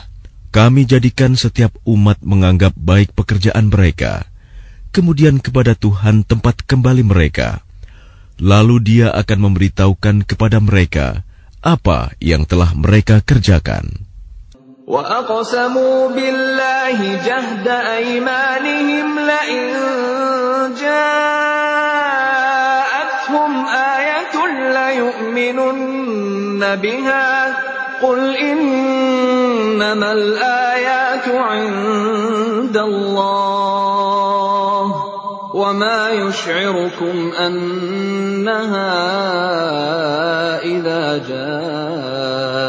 [0.51, 4.27] kami jadikan setiap umat menganggap baik pekerjaan mereka,
[4.91, 7.63] kemudian kepada Tuhan tempat kembali mereka.
[8.41, 11.23] Lalu dia akan memberitahukan kepada mereka
[11.61, 14.09] apa yang telah mereka kerjakan.
[14.91, 19.67] وأقسموا بالله جهد أيمانهم لئن
[20.75, 21.64] جاءتهم
[25.35, 27.57] ليؤمنن بها
[28.03, 34.05] قل إنما الآيات عند الله
[35.55, 38.95] وما يشعركم أنها
[40.63, 42.63] إذا جاءت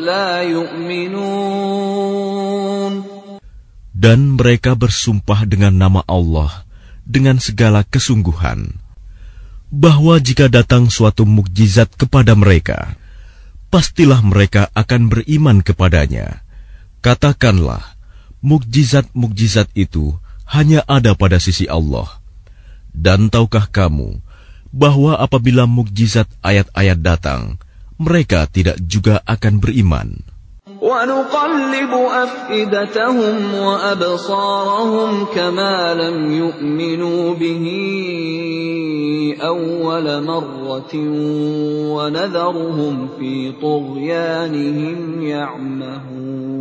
[0.00, 1.52] لا يؤمنون
[4.02, 6.66] Dan mereka bersumpah dengan nama Allah
[7.06, 8.82] dengan segala kesungguhan
[9.67, 12.95] bahwa jika datang suatu mukjizat kepada mereka,
[13.67, 16.43] pastilah mereka akan beriman kepadanya.
[17.03, 17.95] Katakanlah,
[18.39, 20.15] mukjizat-mukjizat itu
[20.47, 22.07] hanya ada pada sisi Allah.
[22.95, 24.23] Dan tahukah kamu
[24.73, 27.61] bahwa apabila mukjizat ayat-ayat datang,
[27.99, 30.21] mereka tidak juga akan beriman.
[30.82, 31.92] ونقلب
[32.24, 37.64] أفئدتهم وأبصارهم كما لم يؤمنوا به
[39.42, 40.94] أول مرة
[41.96, 46.52] ونذرهم في طغيانهم يعمهون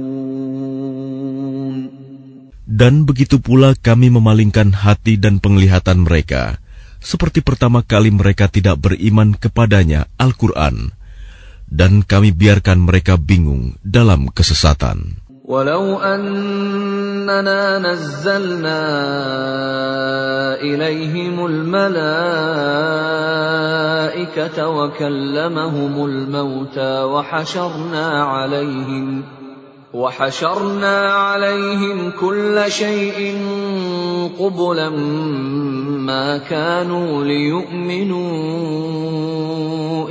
[2.71, 6.57] Dan begitu pula kami memalingkan hati dan penglihatan mereka,
[6.97, 10.89] seperti pertama kali mereka tidak beriman kepadanya Al-Quran,
[11.66, 15.26] dan kami biarkan mereka bingung dalam kesesatan.
[15.46, 18.82] ولو أننا نزلنا
[20.58, 21.78] إليهم الملائكة
[24.68, 29.22] وكلمهم الموتى وحشرنا عليهم
[29.94, 33.38] وحشرنا عليهم كل شيء
[34.38, 34.90] قبلا
[36.10, 38.26] ما كانوا ليؤمنوا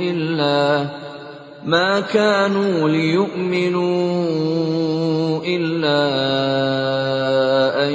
[0.00, 1.05] إلا
[1.65, 3.85] ما كانوا ليؤمنوا
[5.45, 6.01] إلا
[7.85, 7.93] أن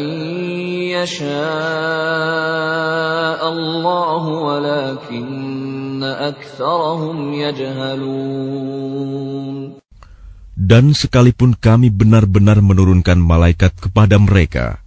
[0.95, 1.27] يشاء
[3.43, 8.87] الله ولكن أكثرهم يجهلون
[10.57, 14.83] Dan sekalipun kami benar-benar menurunkan malaikat kepada mereka,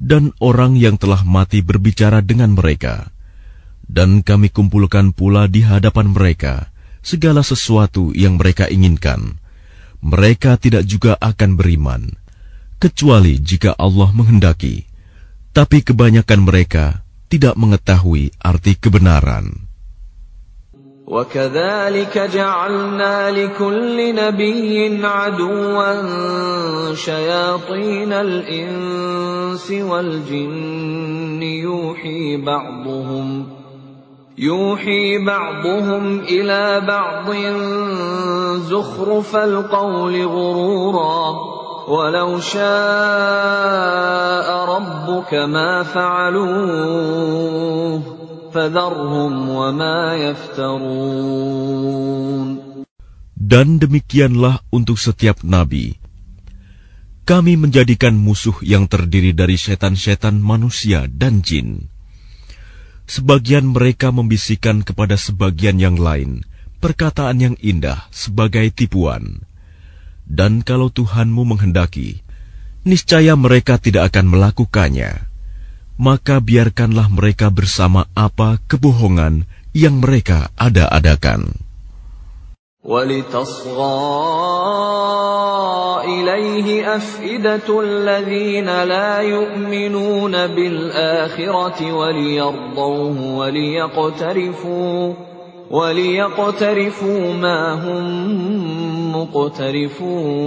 [0.00, 3.12] dan orang yang telah mati berbicara dengan mereka,
[3.84, 6.72] dan kami kumpulkan pula di hadapan mereka
[7.06, 9.36] segala sesuatu yang mereka inginkan,
[10.02, 12.14] mereka tidak juga akan beriman,
[12.82, 14.90] kecuali jika Allah menghendaki.
[15.52, 19.68] Tapi kebanyakan mereka tidak mengetahui arti kebenaran.
[21.12, 25.92] وكذلك جعلنا لكل نبي عدوا
[26.94, 33.46] شياطين الإنس والجن يوحي بعضهم
[34.37, 37.25] يوحي بعضهم إلى بعض
[38.69, 41.25] زخرف القول غرورا
[41.89, 42.59] ولو شاء
[44.77, 47.17] ربك ما فعلوه
[48.53, 51.97] فذرهم وما يفترون
[53.47, 55.95] Dan demikianlah untuk setiap nabi.
[57.23, 61.96] Kami menjadikan musuh yang terdiri dari setan-setan manusia dan jin.
[63.06, 66.46] Sebagian mereka membisikkan kepada sebagian yang lain
[66.82, 69.46] perkataan yang indah sebagai tipuan.
[70.26, 72.26] Dan kalau Tuhanmu menghendaki,
[72.82, 75.30] niscaya mereka tidak akan melakukannya.
[76.02, 81.62] Maka biarkanlah mereka bersama apa kebohongan yang mereka ada-adakan.
[82.82, 83.94] ولتصغى
[86.06, 95.14] إليه أفئدة الذين لا يؤمنون بالآخرة وليرضوه وليقترفوا
[95.70, 98.04] وليقترفوا ما هم
[99.16, 100.42] مقترفون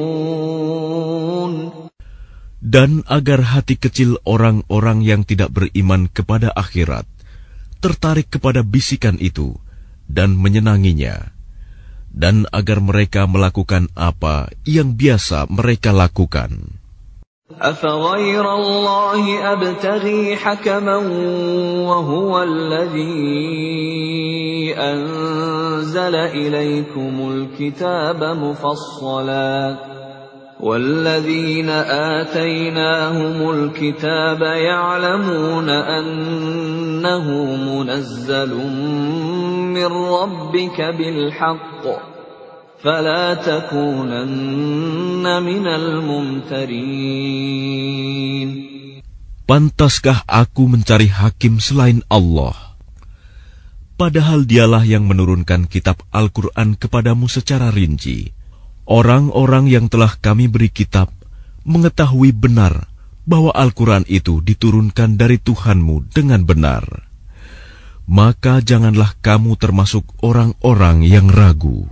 [2.65, 7.05] dan agar hati kecil orang-orang yang tidak beriman kepada akhirat
[7.77, 9.53] tertarik kepada bisikan itu
[10.09, 11.33] dan menyenanginya,
[12.15, 16.79] dan agar mereka melakukan apa yang biasa mereka lakukan.
[17.61, 20.97] أفغير الله أبتغي حكما
[21.85, 23.13] وهو الذي
[24.73, 29.77] أنزل إليكم الكتاب مفصلا
[30.59, 31.69] والذين
[32.23, 37.25] آتيناهم الكتاب يعلمون أنه
[37.55, 38.55] منزل
[39.75, 41.83] من ربك بالحق
[42.83, 47.35] فلا تكونن من الممترين
[49.45, 52.73] Pantaskah aku mencari hakim selain Allah?
[53.93, 58.33] Padahal dialah yang menurunkan kitab Al-Quran kepadamu secara rinci.
[58.90, 61.14] Orang-orang yang telah kami beri kitab
[61.62, 62.90] mengetahui benar
[63.22, 67.06] bahwa Al-Quran itu diturunkan dari Tuhanmu dengan benar.
[68.10, 71.86] Maka janganlah kamu termasuk orang-orang yang ragu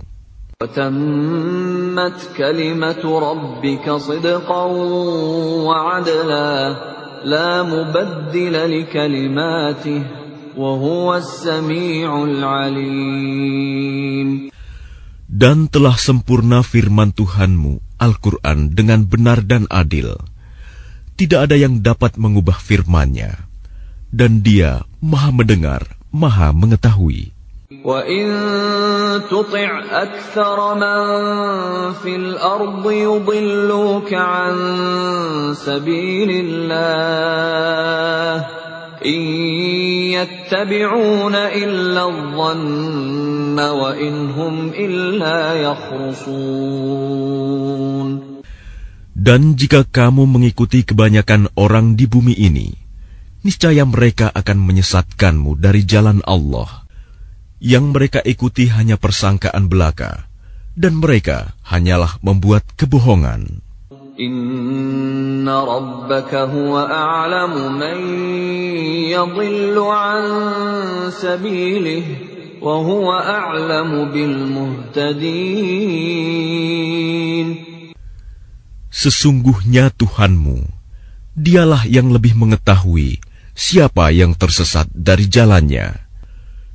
[15.28, 20.14] Dan telah sempurna firman Tuhanmu, Al-Quran, dengan benar dan adil.
[21.16, 23.38] Tidak ada yang dapat mengubah firmannya.
[24.14, 25.82] Dan dia maha mendengar,
[26.12, 27.34] maha mengetahui.
[27.84, 28.24] وإن
[29.30, 30.98] تطع أكثر من
[31.92, 34.54] في الأرض يضلوك عن
[35.58, 37.04] سبيل الله
[39.04, 39.20] إن
[40.16, 46.94] يتبعون إلا الظن وإن هم إلا يخرصون
[49.14, 52.76] Dan jika kamu mengikuti kebanyakan orang di bumi ini,
[53.40, 56.84] niscaya mereka akan menyesatkanmu dari jalan Allah.
[57.56, 60.28] Yang mereka ikuti hanya persangkaan belaka,
[60.76, 63.64] dan mereka hanyalah membuat kebohongan.
[64.18, 67.98] Inna rabbaka huwa a'lamu man
[69.10, 70.22] yadhillu an
[71.10, 72.06] sabilih
[72.62, 75.34] wa huwa a'lamu bil muhtadin.
[78.94, 80.62] Sesungguhnya Tuhanmu,
[81.34, 83.18] dialah yang lebih mengetahui
[83.58, 86.06] siapa yang tersesat dari jalannya,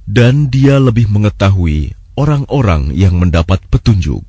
[0.04, 4.28] dan dia lebih mengetahui orang-orang yang mendapat petunjuk.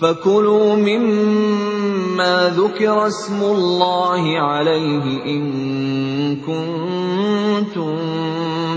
[0.00, 1.73] فكلوا مما
[2.56, 5.42] ذكر اسم الله عليه إن
[6.44, 7.94] كنتم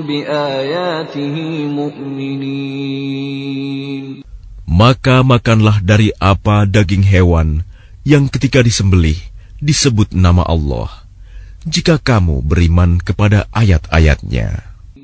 [0.08, 1.36] بآياته
[1.68, 2.94] مؤمنين
[4.74, 7.62] Maka makanlah dari apa daging hewan
[8.02, 9.22] yang ketika disembelih
[9.62, 10.90] disebut nama Allah,
[11.62, 14.66] jika kamu beriman kepada ayat-ayatnya.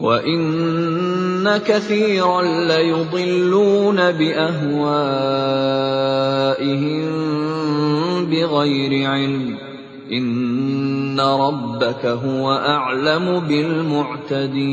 [0.00, 4.76] وإن كثيرا ليضلون بأهوائهم
[8.26, 9.58] بغير علم
[10.12, 14.66] إن ربك هو أعلم بالمعتدين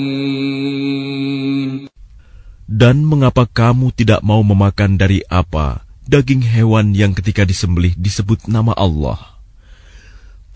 [2.73, 8.73] Dan mengapa kamu tidak mau memakan dari apa daging hewan yang ketika disembelih disebut nama
[8.73, 9.37] Allah?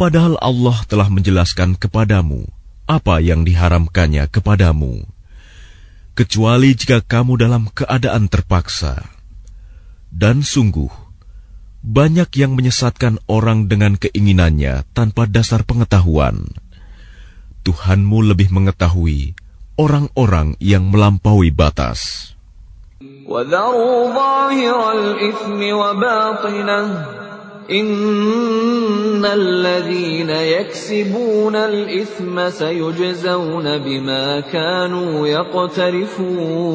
[0.01, 2.49] Padahal Allah telah menjelaskan kepadamu
[2.91, 5.03] apa yang diharamkannya kepadamu,
[6.15, 9.03] kecuali jika kamu dalam keadaan terpaksa.
[10.07, 10.89] Dan sungguh,
[11.84, 16.47] banyak yang menyesatkan orang dengan keinginannya tanpa dasar pengetahuan.
[17.68, 19.35] Tuhanmu lebih mengetahui
[19.77, 22.34] orang-orang yang melampaui batas.
[23.27, 26.85] وذروا ظاهر الإثم وباطنه
[27.72, 36.68] إن الذين يكسبون الإثم سيجزون بما كانوا يقترفون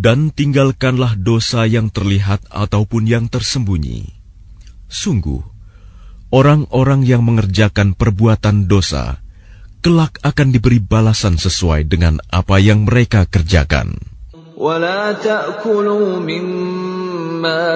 [0.00, 4.08] Dan tinggalkanlah dosa yang terlihat ataupun yang tersembunyi.
[4.88, 5.44] Sungguh,
[6.32, 9.20] orang-orang yang mengerjakan perbuatan dosa,
[9.84, 14.00] kelak akan diberi balasan sesuai dengan apa yang mereka kerjakan.
[14.60, 16.93] ولا تأكلوا مما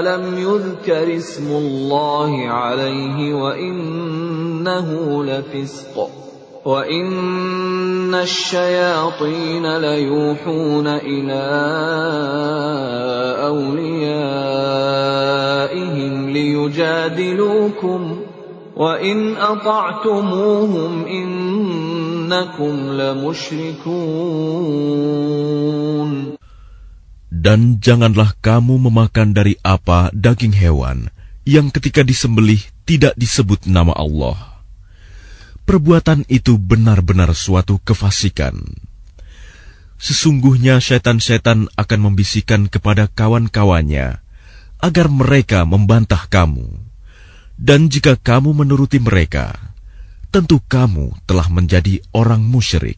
[0.02, 4.88] لم يذكر اسم الله عليه وإنه
[5.24, 6.20] لفسق
[6.66, 11.49] وَإِنَّ الشَّيَاطِينَ لَيُوحُونَ إِلَىٰ
[13.48, 14.30] أَوْلِيَائِهِمْ
[16.30, 18.18] لِيُجَادِلُوكُمْ ۖ
[18.78, 23.99] وَإِنْ أَطَعْتُمُوهُمْ إِنَّكُمْ لَمُشْرِكُونَ
[27.30, 31.14] Dan janganlah kamu memakan dari apa daging hewan
[31.45, 34.49] yang ketika disembelih tidak disebut nama Allah
[35.69, 38.57] perbuatan itu benar-benar suatu kefasikan.
[40.01, 44.18] Sesungguhnya setan-setan akan membisikkan kepada kawan-kawannya
[44.81, 46.65] agar mereka membantah kamu.
[47.53, 49.53] Dan jika kamu menuruti mereka,
[50.34, 52.97] tentu kamu telah menjadi orang musyrik.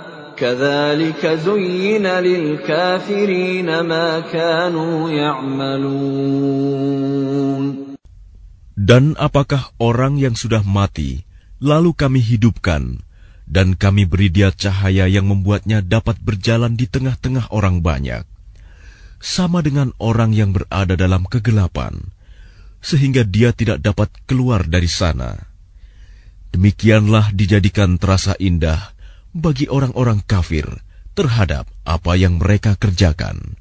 [8.81, 11.21] Dan apakah orang yang sudah mati,
[11.61, 13.05] lalu kami hidupkan,
[13.45, 18.25] dan kami beri dia cahaya yang membuatnya dapat berjalan di tengah-tengah orang banyak,
[19.21, 22.01] sama dengan orang yang berada dalam kegelapan,
[22.81, 25.37] sehingga dia tidak dapat keluar dari sana.
[26.49, 28.97] Demikianlah dijadikan terasa indah
[29.36, 30.64] bagi orang-orang kafir
[31.16, 33.56] terhadap apa yang mereka kerjakan.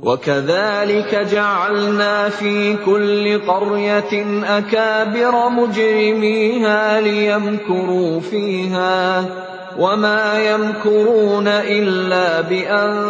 [0.00, 4.12] وكذلك جعلنا في كل قرية
[4.44, 9.00] أكابر مجرميها ليمكروا فيها
[9.80, 13.08] وما يمكرون إلا بأنفسهم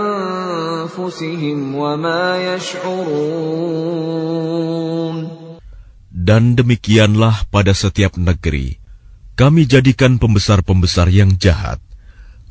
[1.75, 3.91] وما يشعرون
[6.21, 8.79] Dan demikianlah pada setiap negeri,
[9.35, 11.81] kami jadikan pembesar-pembesar yang jahat,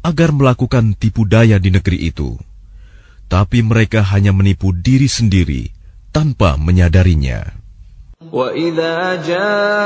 [0.03, 2.39] agar melakukan tipu daya di negeri itu.
[3.29, 5.69] Tapi mereka hanya menipu diri sendiri
[6.09, 7.59] tanpa menyadarinya.
[8.19, 9.83] وَإِذَا جَاءَتْهُمْ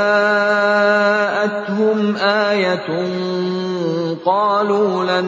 [2.18, 2.90] آيَةٌ
[4.26, 5.28] قَالُوا لَن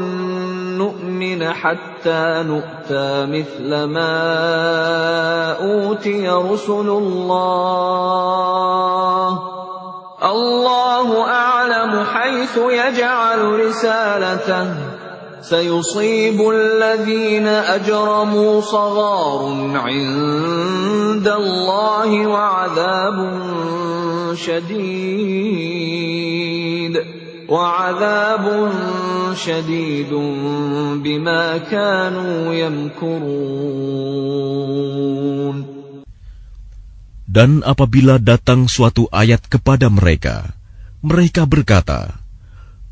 [0.82, 4.18] نُّؤْمِنَ حَتَّىٰ نُؤْتَىٰ مِثْلَ مَا
[5.62, 8.16] أُوتِيَ رُسُلُ اللَّهِ
[10.25, 14.75] الله أعلم حيث يجعل رسالته.
[15.41, 23.41] سيصيب الذين أجرموا صغار عند الله وعذاب
[24.35, 25.61] شديد.
[27.49, 28.73] وعذاب
[29.35, 30.15] شديد
[31.05, 34.21] بما كانوا يمكرون.
[37.31, 40.59] Dan apabila datang suatu ayat kepada mereka,
[40.99, 42.19] mereka berkata,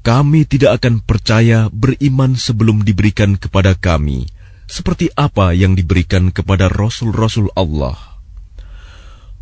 [0.06, 4.30] "Kami tidak akan percaya beriman sebelum diberikan kepada kami
[4.70, 7.98] seperti apa yang diberikan kepada rasul-rasul Allah."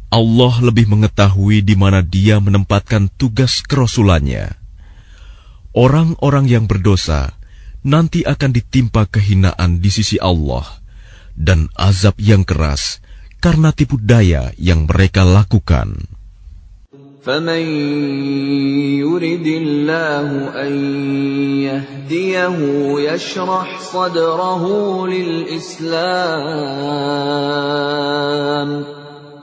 [0.09, 4.57] Allah lebih mengetahui di mana Dia menempatkan tugas kerasulannya.
[5.77, 7.37] Orang-orang yang berdosa
[7.85, 10.65] nanti akan ditimpa kehinaan di sisi Allah
[11.37, 13.05] dan azab yang keras
[13.42, 16.12] karena tipu daya yang mereka lakukan.
[17.22, 17.66] فمن
[18.98, 20.74] يرد الله أن
[21.62, 22.58] يهديه
[23.14, 24.64] يشرح صدره
[25.08, 26.02] للإسلام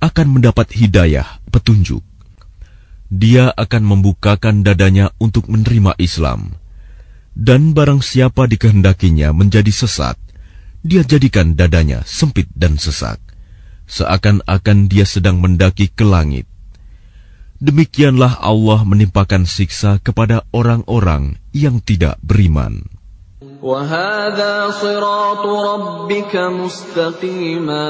[0.00, 2.04] akan mendapat hidayah, petunjuk.
[3.06, 6.58] Dia akan membukakan dadanya untuk menerima Islam.
[7.36, 10.16] Dan barang siapa dikehendakinya menjadi sesat,
[10.80, 13.20] dia jadikan dadanya sempit dan sesak,
[13.90, 16.48] seakan-akan dia sedang mendaki ke langit.
[17.56, 22.84] Demikianlah Allah menimpakan siksa kepada orang-orang yang tidak beriman.
[23.62, 27.88] وهذا صراط ربك مستقيما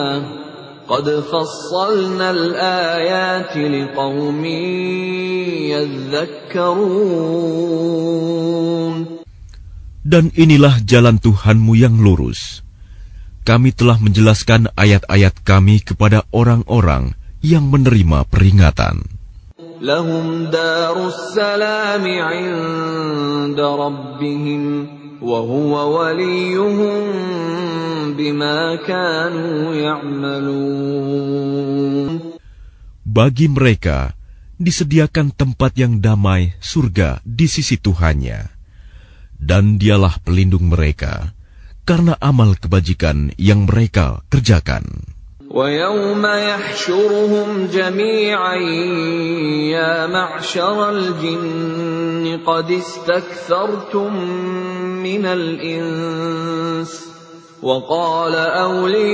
[0.91, 4.45] قد فصلنا الآيات لقوم
[8.17, 9.07] يذكرون
[10.07, 12.63] Dan inilah jalan Tuhanmu yang lurus.
[13.47, 17.15] kami telah menjelaskan ayat-ayat kami kepada orang-orang
[17.47, 19.07] yang menerima peringatan.
[19.83, 24.63] لهم دار السلام عند ربهم
[25.23, 27.03] وهو وليهم
[28.17, 31.27] بما كانوا يعملون
[33.07, 34.13] Bagi mereka
[34.61, 38.45] disediakan tempat yang damai surga di sisi Tuhannya,
[39.41, 41.33] dan dialah pelindung mereka
[41.89, 45.07] karena amal kebajikan yang mereka kerjakan.
[45.54, 48.56] ويوم يحشرهم جميعا
[49.76, 54.16] يا معشر الجن قد استكثرتم
[55.04, 57.12] من الإنس
[57.62, 59.12] وقال أولياؤهم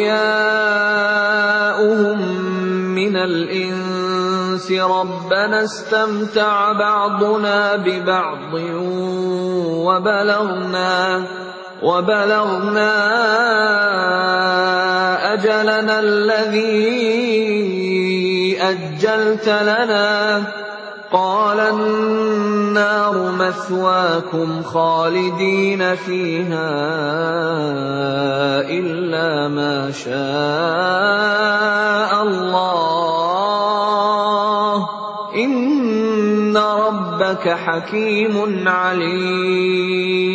[2.95, 8.53] من الإنس ربنا استمتع بعضنا ببعض
[9.87, 11.27] وبلغنا
[11.83, 12.93] وبلغنا
[15.33, 16.77] أجلنا الذي
[18.61, 20.43] أجلت لنا.
[21.11, 26.69] قال النار مثواكم خالدين فيها
[28.69, 30.13] إلا ما شاء
[32.23, 33.47] الله.
[35.35, 40.27] إن ربك حكيم عليم.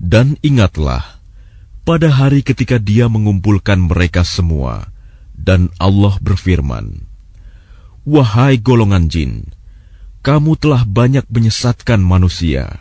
[0.00, 1.20] Dan ingatlah,
[1.84, 4.88] pada hari ketika dia mengumpulkan mereka semua,
[5.36, 7.04] dan Allah berfirman,
[8.08, 9.52] Wahai golongan jin,
[10.24, 12.80] kamu telah banyak menyesatkan manusia.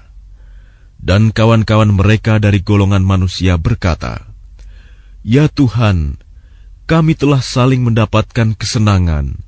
[0.96, 4.24] Dan kawan-kawan mereka dari golongan manusia berkata,
[5.20, 6.24] Ya Tuhan,
[6.88, 9.44] kami telah saling mendapatkan kesenangan,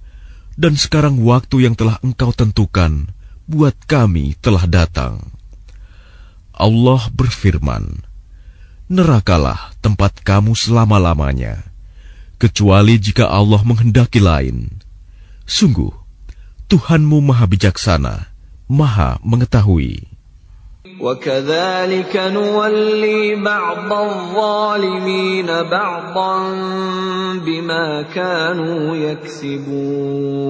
[0.59, 3.07] dan sekarang waktu yang telah Engkau tentukan
[3.47, 5.23] buat kami telah datang.
[6.60, 8.04] Allah berfirman,
[8.86, 11.66] Nerakalah tempat kamu selama-lamanya,
[12.38, 14.78] kecuali jika Allah menghendaki lain.
[15.42, 15.90] Sungguh,
[16.70, 18.30] Tuhanmu maha bijaksana,
[18.70, 20.16] maha mengetahui.
[21.00, 26.32] وكذلك نولي بعض الظالمين بعضا
[27.44, 30.46] بما كانوا يكسبون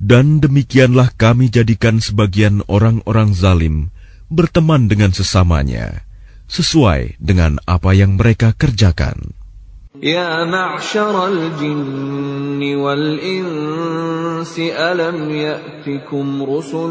[0.00, 3.92] Dan demikianlah kami jadikan sebagian orang-orang zalim
[4.30, 6.06] berteman dengan sesamanya,
[6.46, 9.40] sesuai dengan apa yang mereka kerjakan.
[10.02, 16.90] يا معشر الجن والإنس ألم يأتكم رسل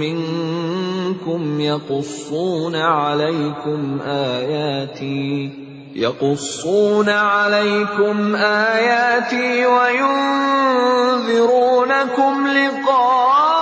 [0.00, 5.50] منكم يقصون عليكم آياتي
[5.94, 11.26] يقصون عليكم آياتي وينذرونكم
[12.46, 13.55] لقاء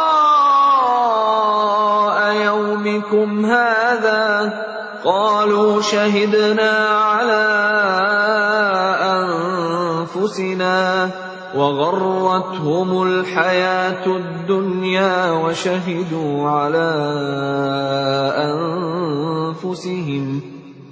[2.95, 4.53] يومكم هذا؟
[5.05, 7.45] قالوا شهدنا على
[10.15, 11.11] أنفسنا
[11.55, 16.91] وغرتهم الحياة الدنيا وشهدوا على
[19.53, 20.41] أنفسهم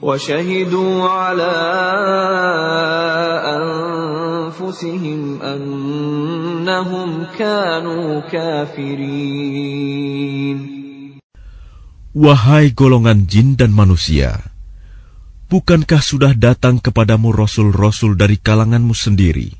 [0.02, 1.54] وشهدوا على
[4.60, 9.94] أنفسهم أنهم كانوا كافرين.
[12.14, 14.38] Wahai golongan jin dan manusia,
[15.50, 19.58] bukankah sudah datang kepadamu rasul-rasul dari kalanganmu sendiri?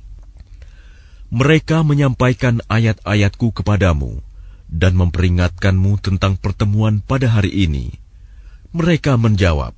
[1.34, 4.22] Mereka menyampaikan ayat-ayatku kepadamu
[4.70, 7.98] dan memperingatkanmu tentang pertemuan pada hari ini.
[8.70, 9.74] Mereka menjawab,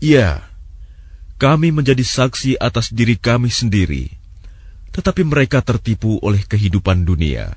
[0.00, 0.48] Ya,
[1.36, 4.16] kami menjadi saksi atas diri kami sendiri.
[4.96, 7.52] Tetapi mereka tertipu oleh kehidupan dunia,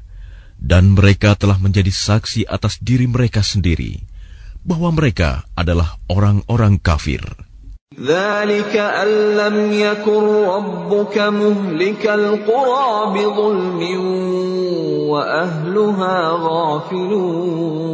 [0.59, 4.11] dan mereka telah menjadi saksi atas diri mereka sendiri
[4.64, 7.22] bahwa mereka adalah orang-orang kafir.
[7.90, 13.80] ذلك أن لم يكن ربك مهلك القرى بظلم
[15.10, 17.90] وأهلها غافلون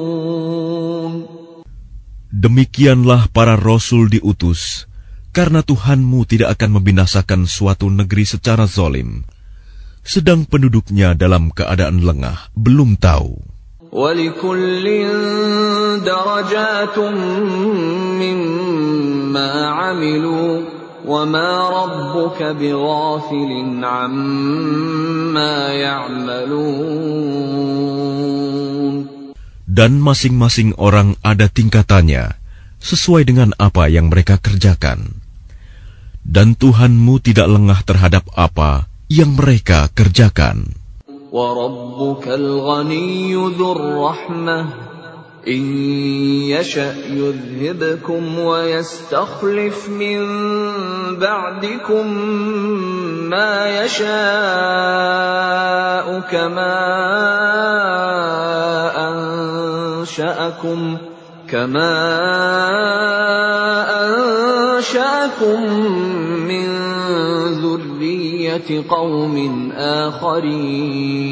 [2.36, 4.84] Demikianlah para rasul diutus,
[5.32, 9.24] karena Tuhanmu tidak akan membinasakan suatu negeri secara zolim,
[10.04, 13.49] sedang penduduknya dalam keadaan lengah, belum tahu.
[13.92, 14.84] ولكل
[16.04, 16.98] درجات
[18.20, 20.60] مما عملوا
[21.06, 23.50] وما ربك بغافل
[23.84, 27.06] عما يعملون
[29.76, 32.32] Dan masing-masing orang ada tingkatannya,
[32.80, 35.20] sesuai dengan apa yang mereka kerjakan.
[36.24, 40.79] Dan Tuhanmu tidak lengah terhadap apa yang mereka kerjakan.
[41.31, 44.91] وربك الغني ذو الرحمة.
[45.47, 45.63] إن
[46.53, 50.19] يشأ يذهبكم ويستخلف من
[51.17, 52.07] بعدكم
[53.29, 54.11] ما يشاء
[56.31, 56.77] كما
[59.09, 60.97] أنشأكم
[61.49, 62.09] كما
[64.05, 65.73] أنشأكم
[66.47, 67.00] من
[67.62, 69.36] ذرية قوم
[69.76, 71.26] آخرين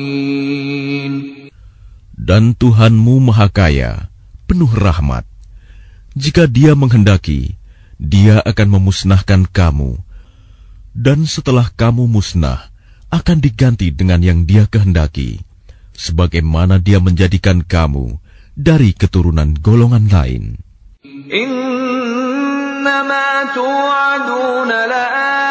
[2.25, 4.09] Dan Tuhanmu Maha Kaya,
[4.49, 5.29] penuh rahmat.
[6.17, 7.61] Jika Dia menghendaki,
[8.01, 10.01] Dia akan memusnahkan kamu,
[10.97, 12.73] dan setelah kamu musnah,
[13.13, 15.45] akan diganti dengan yang Dia kehendaki,
[15.93, 18.17] sebagaimana Dia menjadikan kamu
[18.57, 20.57] dari keturunan golongan lain.
[22.85, 25.48] إنما توعدون لآت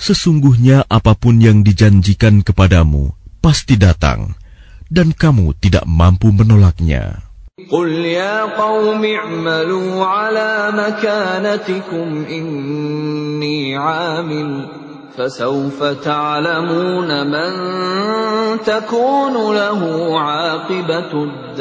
[0.00, 4.36] Sesungguhnya apapun yang dijanjikan kepadamu pasti datang,
[4.92, 7.26] dan kamu tidak mampu menolaknya.
[7.72, 14.68] قل يا قوم اعملوا على مكانتكم إني عامل
[15.16, 17.50] فسوف تعلمون من
[18.60, 19.80] تكون له
[20.20, 21.56] عاقبة الدار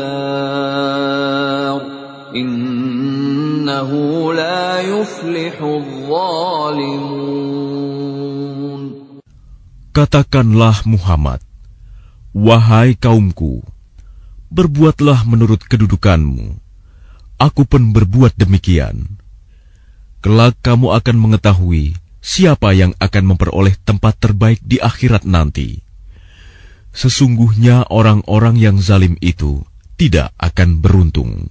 [2.36, 3.92] إنه
[4.34, 7.46] لا يفلح الظالمون
[9.91, 11.43] Katakanlah Muhammad,
[12.31, 13.67] Wahai kaumku,
[14.47, 16.63] berbuatlah menurut kedudukanmu.
[17.43, 19.19] Aku pun berbuat demikian.
[20.23, 25.83] Kelak kamu akan mengetahui siapa yang akan memperoleh tempat terbaik di akhirat nanti.
[26.95, 29.67] Sesungguhnya orang-orang yang zalim itu
[29.99, 31.51] tidak akan beruntung.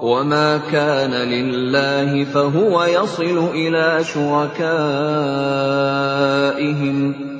[0.00, 4.56] وما كان لله فهو يصل إلى شركائهم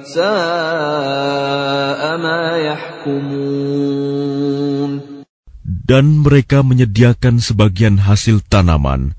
[0.05, 3.81] ساء ما يحكمون
[5.91, 9.19] Dan mereka menyediakan sebagian hasil tanaman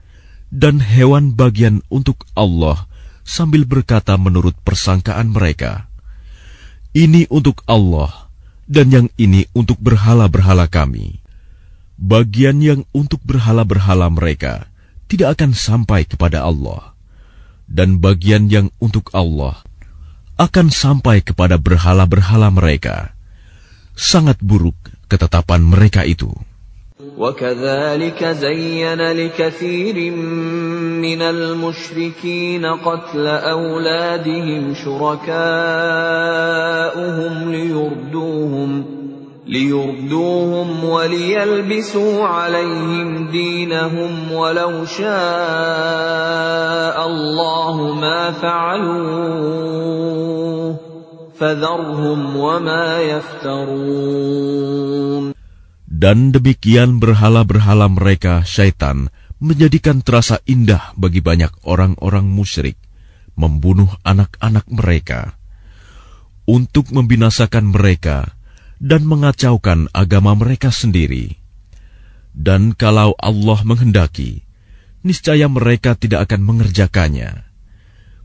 [0.55, 2.87] dan hewan bagian untuk Allah
[3.27, 5.91] sambil berkata menurut persangkaan mereka,
[6.95, 8.31] Ini untuk Allah
[8.71, 11.19] dan yang ini untuk berhala-berhala kami.
[12.01, 14.65] Bagian yang untuk berhala-berhala mereka
[15.05, 16.95] tidak akan sampai kepada Allah,
[17.69, 19.61] dan bagian yang untuk Allah
[20.41, 23.13] akan sampai kepada berhala-berhala mereka.
[23.93, 24.73] Sangat buruk
[25.05, 26.33] ketetapan mereka itu.
[27.17, 30.11] وكذلك زين لكثير
[31.01, 35.31] من المشركين قتل أولادهم شركاؤهم
[37.51, 38.85] ليردوهم
[39.47, 45.07] ليردوهم وليلبسوا عليهم دينهم ولو شاء
[47.07, 49.71] الله ما فعلوه
[51.35, 54.21] فذرهم وما يفترون
[56.01, 62.73] Dan demikian berhala-berhala mereka syaitan menjadikan terasa indah bagi banyak orang-orang musyrik
[63.37, 65.37] membunuh anak-anak mereka
[66.49, 68.33] untuk membinasakan mereka
[68.82, 71.36] dan mengacaukan agama mereka sendiri.
[72.36, 74.44] Dan kalau Allah menghendaki,
[75.00, 77.48] niscaya mereka tidak akan mengerjakannya.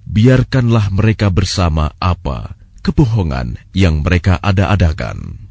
[0.04, 5.51] Biarkanlah mereka bersama apa kebohongan yang mereka ada-adakan.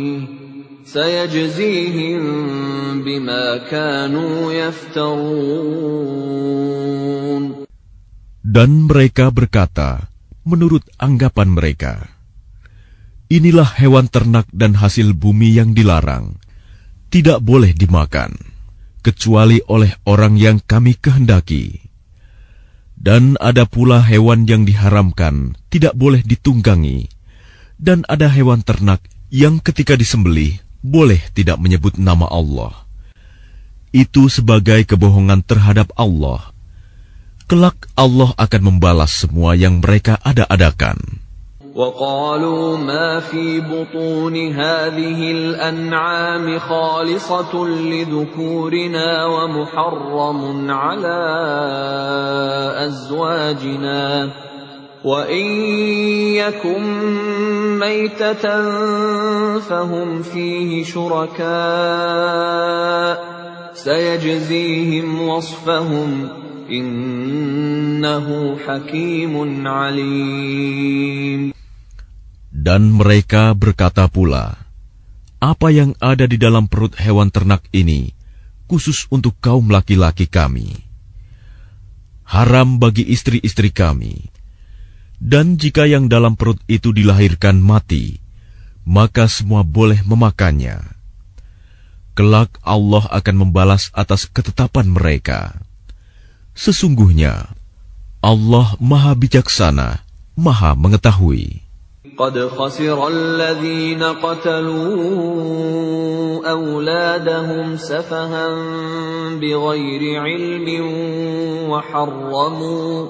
[0.86, 2.22] سيجزيهم
[3.02, 5.96] بما كانوا يفترون
[8.46, 10.08] Dan mereka berkata,
[10.46, 12.16] menurut anggapan mereka,
[13.26, 16.38] Inilah hewan ternak dan hasil bumi yang dilarang,
[17.10, 18.38] tidak boleh dimakan,
[19.02, 21.90] kecuali oleh orang yang kami kehendaki.
[22.94, 27.10] Dan ada pula hewan yang diharamkan, tidak boleh ditunggangi.
[27.82, 29.02] Dan ada hewan ternak
[29.32, 32.72] yang ketika disembelih, boleh tidak menyebut nama Allah.
[33.90, 36.52] Itu sebagai kebohongan terhadap Allah.
[37.46, 41.26] Kelak Allah akan membalas semua yang mereka ada-adakan.
[41.76, 51.20] وقالوا ما في بطون هذه الأنعام خالصة لذكورنا ومحرم على
[52.88, 54.30] أزواجنا
[55.06, 55.46] وإن
[56.34, 56.82] يكن
[57.78, 58.44] ميتة
[59.60, 61.46] فهم فيه شركاء
[63.74, 66.28] سيجزيهم وصفهم
[66.70, 68.26] إنه
[68.66, 69.34] حكيم
[69.66, 71.52] عليم
[72.66, 74.58] Dan mereka berkata pula,
[75.38, 78.10] Apa yang ada di dalam perut hewan ternak ini,
[78.66, 80.82] khusus untuk kaum laki-laki kami.
[82.26, 84.34] Haram bagi istri-istri kami.
[85.20, 88.20] Dan jika yang dalam perut itu dilahirkan mati,
[88.84, 90.84] maka semua boleh memakannya.
[92.16, 95.56] Kelak Allah akan membalas atas ketetapan mereka.
[96.56, 97.52] Sesungguhnya,
[98.24, 100.00] Allah Maha Bijaksana,
[100.36, 101.66] Maha Mengetahui.
[102.16, 104.96] قد خسر الذين قتلوا
[106.50, 108.48] أولادهم سفها
[109.36, 110.66] بغير علم
[111.68, 113.06] وحرموا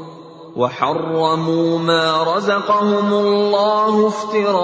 [0.57, 4.57] وحرموا ما رزقهم الله افتراء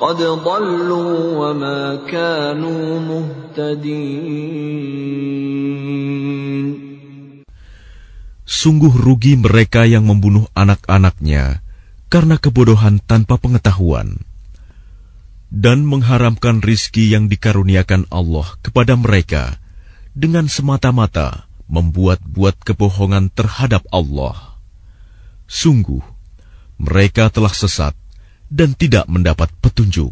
[0.00, 4.44] قد ضلوا وما كانوا مهتدين
[8.44, 11.64] Sungguh rugi mereka yang membunuh anak-anaknya
[12.12, 14.20] karena kebodohan tanpa pengetahuan
[15.48, 19.60] dan mengharamkan rizki yang dikaruniakan Allah kepada mereka
[20.19, 24.59] dengan semata-mata membuat-buat kebohongan terhadap Allah.
[25.47, 26.03] Sungguh,
[26.75, 27.95] mereka telah sesat
[28.51, 30.11] dan tidak mendapat petunjuk.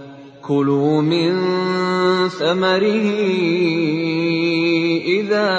[0.46, 1.32] كلوا من
[2.28, 3.08] ثمره
[5.02, 5.50] إذا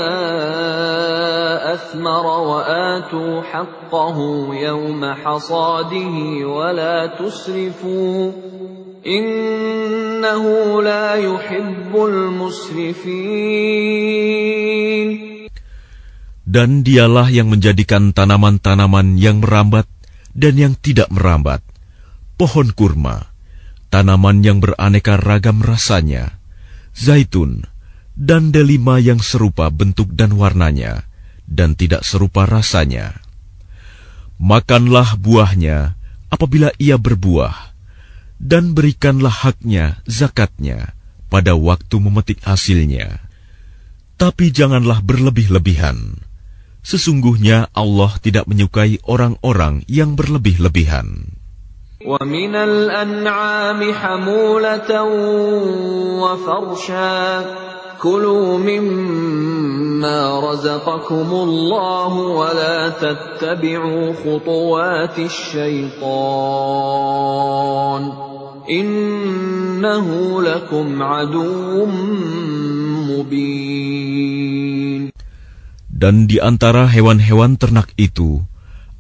[1.76, 4.18] أثمر وآتوا حقه
[4.56, 6.16] يوم حصاده
[6.48, 8.32] ولا تسرفوا
[9.08, 10.44] إنه
[10.82, 13.28] لا يحب المسرفين
[16.48, 19.84] Dan dialah yang menjadikan tanaman-tanaman yang merambat
[20.32, 21.60] dan yang tidak merambat,
[22.40, 23.31] pohon kurma,
[23.93, 26.41] tanaman yang beraneka ragam rasanya,
[26.97, 27.69] zaitun,
[28.17, 31.05] dan delima yang serupa bentuk dan warnanya,
[31.45, 33.21] dan tidak serupa rasanya.
[34.41, 36.01] Makanlah buahnya
[36.33, 37.77] apabila ia berbuah,
[38.41, 40.97] dan berikanlah haknya, zakatnya,
[41.29, 43.21] pada waktu memetik hasilnya.
[44.17, 46.17] Tapi janganlah berlebih-lebihan.
[46.83, 51.42] Sesungguhnya Allah tidak menyukai orang-orang yang berlebih-lebihan.
[52.06, 55.04] ومن الأنعام حمولة
[56.22, 57.46] وفرشا
[57.98, 65.98] كلوا مما رزقكم الله ولا تتبعوا خطوات الشيطان
[68.70, 70.08] إنه
[70.42, 71.86] لكم عدو
[73.10, 74.38] مبين
[75.98, 78.46] Dan di antara hewan-hewan ternak itu,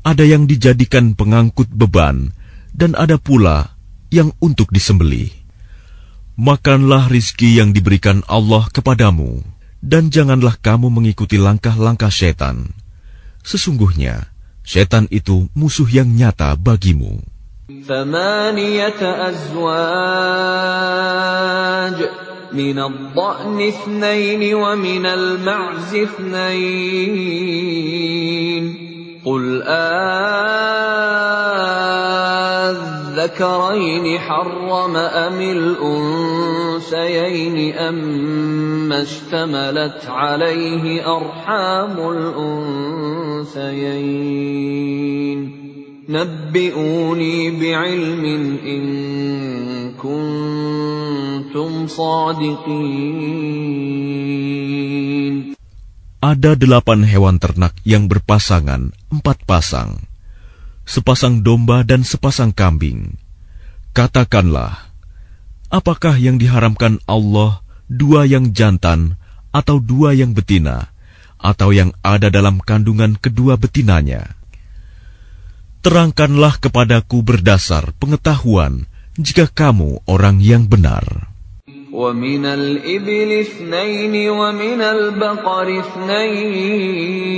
[0.01, 2.33] ada yang dijadikan pengangkut beban,
[2.75, 3.75] dan ada pula
[4.13, 5.33] yang untuk disembeli.
[6.37, 9.41] Makanlah rizki yang diberikan Allah kepadamu,
[9.81, 12.69] dan janganlah kamu mengikuti langkah-langkah setan.
[13.41, 14.29] Sesungguhnya,
[14.61, 17.25] setan itu musuh yang nyata bagimu.
[22.47, 27.27] من الضأن اثنين ومن المعز اثنين
[29.25, 29.63] قل
[33.21, 36.77] الذكرين حرم أم الأنثيين
[37.73, 40.83] أما اشتملت عليه
[41.17, 41.95] أرحام
[43.47, 43.87] الأنثيين
[46.09, 48.23] نبئوني بعلم
[48.65, 48.83] إن
[50.01, 53.17] كنتم صادقين
[56.17, 60.01] Ada delapan hewan ternak yang berpasangan, empat pasang,
[60.87, 63.19] sepasang domba dan sepasang kambing.
[63.91, 64.87] Katakanlah,
[65.67, 67.59] apakah yang diharamkan Allah
[67.91, 69.19] dua yang jantan
[69.51, 70.93] atau dua yang betina,
[71.41, 74.37] atau yang ada dalam kandungan kedua betinanya?
[75.83, 78.87] Terangkanlah kepadaku berdasar pengetahuan
[79.17, 81.33] jika kamu orang yang benar.
[81.97, 87.37] ومن الإبل اثنين ومن البقر اثنين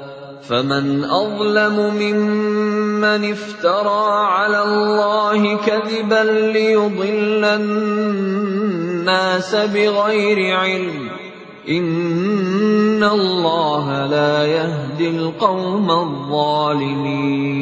[0.46, 6.24] فمن أظلم ممن افترى على الله كذبا
[6.54, 8.74] ليضل الناس
[9.54, 11.10] بغير علم
[11.68, 17.56] إن الله لا يهدي القوم الظالمين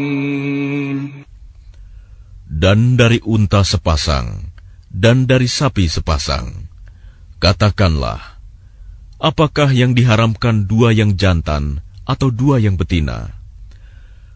[2.55, 4.55] dan dari unta sepasang,
[4.89, 6.71] dan dari sapi sepasang.
[7.37, 8.41] Katakanlah,
[9.21, 13.38] apakah yang diharamkan dua yang jantan atau dua yang betina,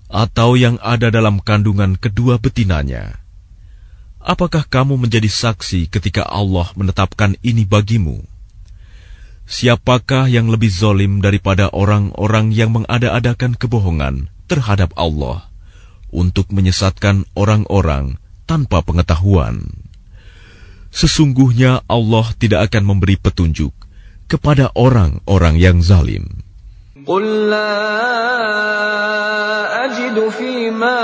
[0.05, 3.17] atau yang ada dalam kandungan kedua betinanya?
[4.21, 8.21] Apakah kamu menjadi saksi ketika Allah menetapkan ini bagimu?
[9.49, 15.49] Siapakah yang lebih zolim daripada orang-orang yang mengada-adakan kebohongan terhadap Allah?
[16.13, 19.65] untuk menyesatkan orang-orang tanpa pengetahuan.
[20.93, 23.73] Sesungguhnya Allah tidak akan memberi petunjuk
[24.29, 26.45] kepada orang-orang yang zalim.
[27.07, 27.85] قل لا
[29.85, 31.01] اجد فيما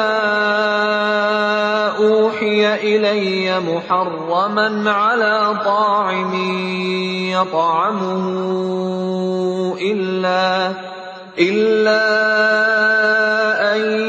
[1.98, 6.34] اوحي الي محرما على طاعم
[7.32, 8.26] يطعمه
[9.82, 10.72] الا
[11.40, 12.06] الا
[13.76, 14.09] ان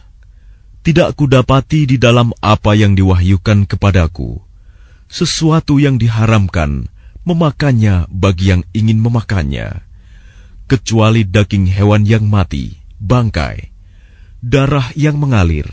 [0.81, 4.41] tidak kudapati di dalam apa yang diwahyukan kepadaku,
[5.05, 6.89] sesuatu yang diharamkan
[7.21, 9.85] memakannya bagi yang ingin memakannya,
[10.65, 13.69] kecuali daging hewan yang mati, bangkai,
[14.41, 15.69] darah yang mengalir,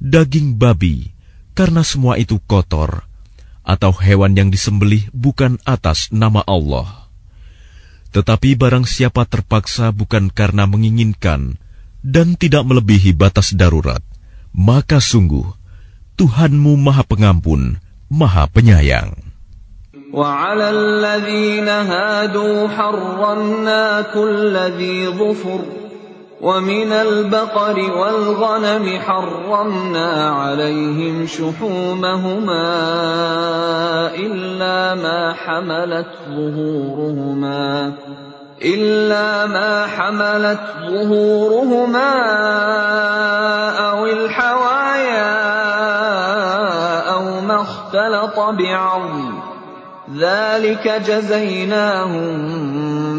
[0.00, 1.12] daging babi,
[1.52, 3.04] karena semua itu kotor,
[3.60, 7.12] atau hewan yang disembelih bukan atas nama Allah.
[8.16, 11.60] Tetapi barang siapa terpaksa bukan karena menginginkan,
[12.00, 14.00] dan tidak melebihi batas darurat,
[14.54, 15.44] maka sungguh
[16.14, 19.18] Tuhanmu Maha Pengampun, Maha Penyayang.
[20.14, 25.60] وعلى الذين هادوا حرمنا كل ذي ظفر
[26.40, 32.70] ومن البقر والغنم حرمنا عليهم شحومهما
[34.14, 37.92] إلا ما حملت ظهورهما
[38.63, 40.59] إلا ما حملت
[40.91, 42.11] ظهورهما
[43.79, 45.39] أو الحوايا
[47.11, 49.33] أو ما اختلط بعظم
[50.17, 52.27] ذلك جزيناهم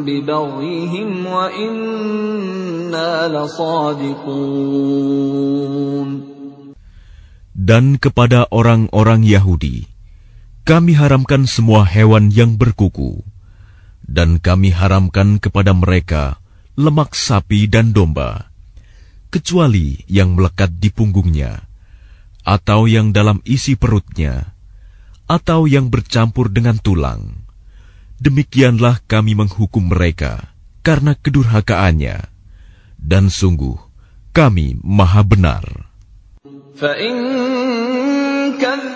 [0.04, 5.00] ببغيهم وإنا لصادقون
[7.60, 9.84] Dan kepada orang-orang Yahudi,
[10.64, 13.20] kami haramkan semua hewan yang berkuku
[14.05, 16.37] dan kami haramkan kepada mereka
[16.77, 18.51] lemak sapi dan domba,
[19.31, 21.65] kecuali yang melekat di punggungnya,
[22.45, 24.53] atau yang dalam isi perutnya,
[25.25, 27.43] atau yang bercampur dengan tulang.
[28.21, 30.53] Demikianlah kami menghukum mereka
[30.85, 32.29] karena kedurhakaannya,
[33.01, 33.75] dan sungguh
[34.35, 35.63] kami maha benar.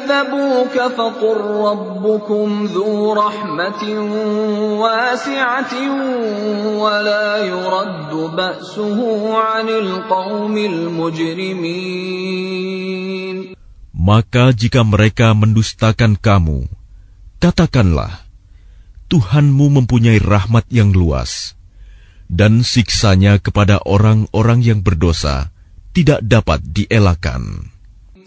[0.09, 1.39] كذبوك فقل
[1.69, 3.83] ربكم ذو رحمة
[4.81, 5.75] واسعة
[6.81, 8.99] ولا يرد بأسه
[9.37, 12.25] عن القوم المجرمين
[14.05, 16.69] Maka jika mereka mendustakan kamu,
[17.41, 18.21] katakanlah,
[19.09, 21.57] Tuhanmu mempunyai rahmat yang luas,
[22.29, 25.49] dan siksanya kepada orang-orang yang berdosa
[25.97, 27.73] tidak dapat dielakkan.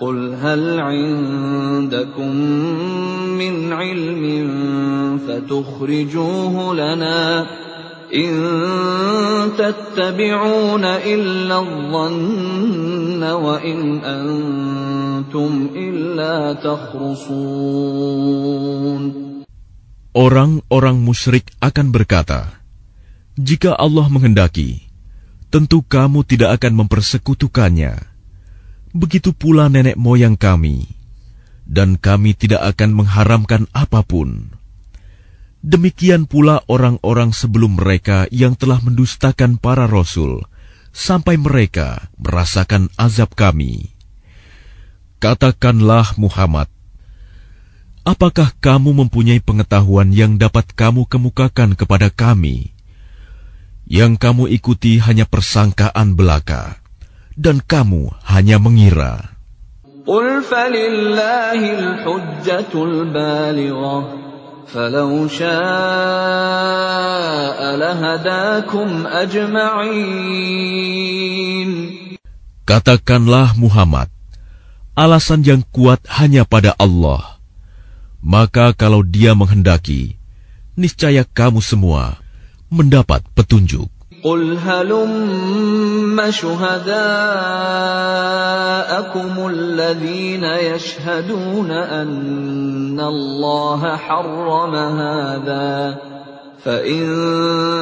[0.00, 2.36] قل هل عندكم
[3.36, 4.24] من علم
[5.28, 7.46] فتخرجوه لنا
[8.14, 8.32] إن
[9.54, 18.00] تتبعون إلا الظن وإن أنتم إلا تخرصون
[20.10, 22.58] Orang-orang musyrik akan berkata,
[23.38, 24.90] "Jika Allah menghendaki,
[25.54, 28.10] tentu kamu tidak akan mempersekutukannya."
[28.95, 30.87] begitu pula nenek moyang kami,
[31.67, 34.55] dan kami tidak akan mengharamkan apa pun.
[35.59, 40.47] Demikian pula orang-orang sebelum mereka yang telah mendustakan para rasul,
[40.95, 43.91] sampai mereka merasakan azab kami.
[45.19, 46.71] Katakanlah Muhammad,
[48.07, 52.71] apakah kamu mempunyai pengetahuan yang dapat kamu kemukakan kepada kami?
[53.89, 56.84] Yang kamu ikuti hanya persangkaan belaka
[57.34, 59.30] dan kamu hanya mengira.
[60.10, 63.98] قل فلله الحجة البالغة
[64.66, 65.50] فلو شاء
[67.76, 70.50] لهداكم أجمعين
[72.70, 74.06] Katakanlah Muhammad,
[74.94, 77.42] alasan yang kuat hanya pada Allah.
[78.22, 80.14] Maka kalau dia menghendaki,
[80.78, 82.22] niscaya kamu semua
[82.70, 83.90] mendapat petunjuk.
[84.25, 86.95] قل هلم شهداءكم
[89.47, 95.97] الذين يشهدون أن الله حرم هذا
[96.63, 97.05] فإن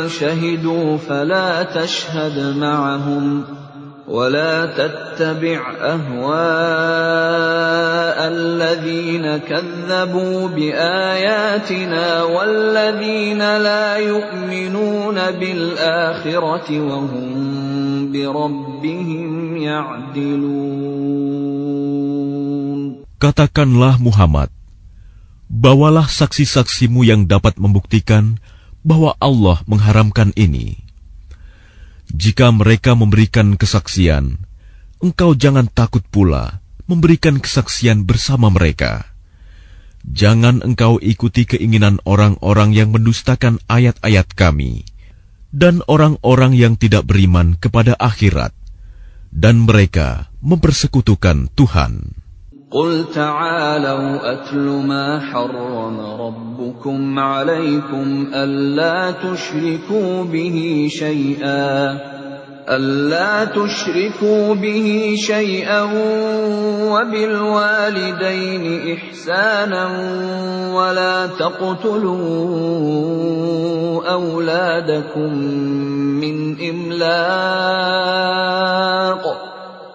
[0.10, 3.44] شهدوا فلا تشهد معهم
[4.09, 6.19] ولا تتبع اهواء
[8.33, 17.29] الذين كذبوا باياتنا والذين لا يؤمنون بالاخره وهم
[18.12, 20.89] بربهم يعدلون
[23.19, 24.47] Katakanlah Muhammad,
[25.51, 28.39] bawalah saksi-saksimu yang dapat membuktikan
[28.87, 30.82] bahwa Allah mengharamkan ini.
[32.14, 34.38] Jika mereka memberikan kesaksian,
[35.02, 39.10] engkau jangan takut pula memberikan kesaksian bersama mereka.
[40.06, 44.85] Jangan engkau ikuti keinginan orang-orang yang mendustakan ayat-ayat kami
[45.53, 48.52] dan orang-orang yang tidak beriman kepada akhirat,
[49.30, 52.23] dan mereka mempersekutukan Tuhan.
[52.74, 61.98] قل تعالوا أتل ما حرم ربكم عليكم ألا تشركوا به شيئا
[62.70, 65.82] ألا تشركوا به شيئا
[66.91, 69.88] وبالوالدين إحسانا
[70.74, 72.24] ولا تقتلوا
[74.12, 75.38] أولادكم
[76.22, 78.34] من إملاق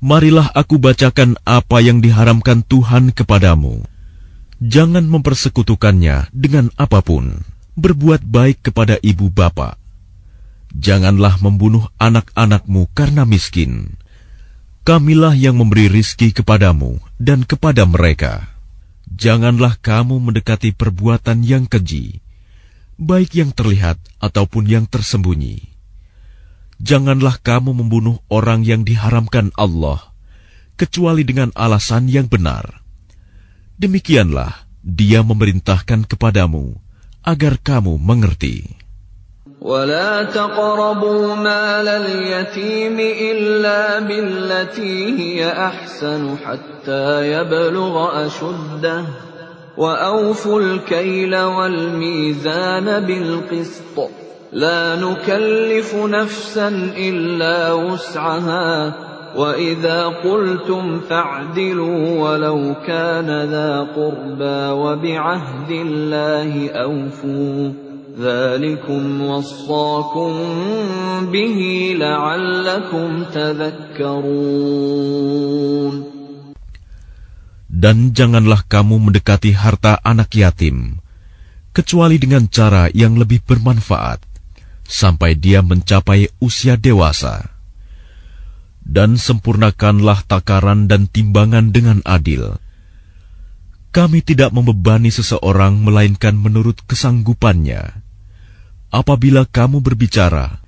[0.00, 3.84] marilah aku bacakan apa yang diharamkan Tuhan kepadamu.
[4.60, 7.40] Jangan mempersekutukannya dengan apa pun.
[7.80, 9.80] Berbuat baik kepada ibu bapa.
[10.76, 13.96] Janganlah membunuh anak-anakmu karena miskin.
[14.84, 18.48] Kamilah yang memberi rizki kepadamu dan kepada mereka.
[19.10, 22.24] Janganlah kamu mendekati perbuatan yang keji,
[22.96, 25.69] baik yang terlihat ataupun yang tersembunyi
[26.81, 30.11] Janganlah kamu membunuh orang yang diharamkan Allah,
[30.75, 32.83] kecuali dengan alasan yang benar.
[33.79, 36.77] Demikianlah Dia memerintahkan kepadamu
[37.25, 38.85] agar kamu mengerti.
[39.65, 47.95] ولا تقربوا مال اليتيم إلا بالتي هي أحسن حتى يبلغ
[48.25, 49.05] أشده
[49.77, 53.97] وأوفوا الكيل والميزان بالقسط
[54.53, 56.67] لا نكلف نفسا
[56.97, 58.95] إلا وسعها
[59.35, 67.73] وإذا قلتم فاعدلوا ولو كان ذا قربى وبعهد الله أوفوا
[68.19, 70.31] ذلكم وصاكم
[71.31, 71.59] به
[71.99, 74.75] لعلكم تذكرون
[77.75, 81.03] Dan janganlah kamu mendekati harta anak yatim,
[81.75, 84.23] kecuali dengan cara yang lebih bermanfaat,
[84.90, 87.54] sampai dia mencapai usia dewasa.
[88.82, 92.58] Dan sempurnakanlah takaran dan timbangan dengan adil.
[93.94, 98.02] Kami tidak membebani seseorang melainkan menurut kesanggupannya.
[98.90, 100.58] Apabila kamu berbicara,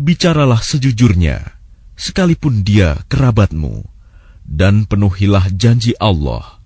[0.00, 1.44] bicaralah sejujurnya,
[2.00, 3.84] sekalipun dia kerabatmu
[4.48, 6.58] dan penuhilah janji Allah.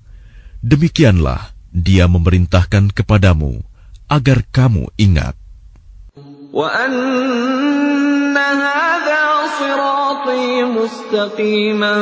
[0.63, 3.59] Demikianlah Dia memerintahkan kepadamu
[4.07, 5.35] agar kamu ingat.
[6.55, 9.25] وأن هذا
[9.59, 11.95] صراطي مستقيما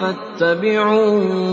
[0.00, 1.46] فاتبعوه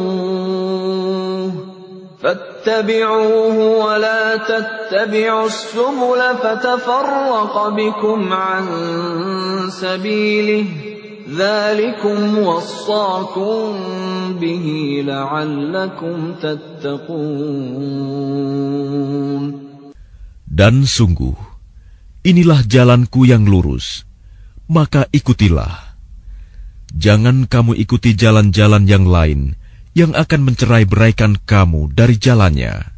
[2.24, 8.66] فاتبعوه ولا تتبعوا السبل فتفرق بكم عن
[9.70, 10.66] سبيله.
[11.38, 13.74] ذلكم وصاكم
[14.42, 14.66] به
[15.06, 17.04] لعلكم تتقون.
[20.54, 21.53] Dan sungguh,
[22.24, 24.08] inilah jalanku yang lurus,
[24.72, 25.96] maka ikutilah.
[26.96, 29.60] Jangan kamu ikuti jalan-jalan yang lain
[29.94, 32.94] yang akan mencerai beraikan kamu dari jalannya.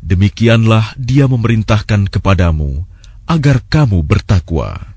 [0.00, 2.86] Demikianlah dia memerintahkan kepadamu
[3.28, 4.96] agar kamu bertakwa.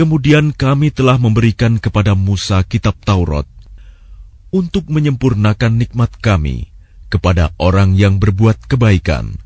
[0.00, 3.48] Kemudian kami telah memberikan kepada Musa kitab Taurat
[4.52, 6.68] untuk menyempurnakan nikmat kami
[7.08, 9.40] kepada orang yang berbuat kebaikan,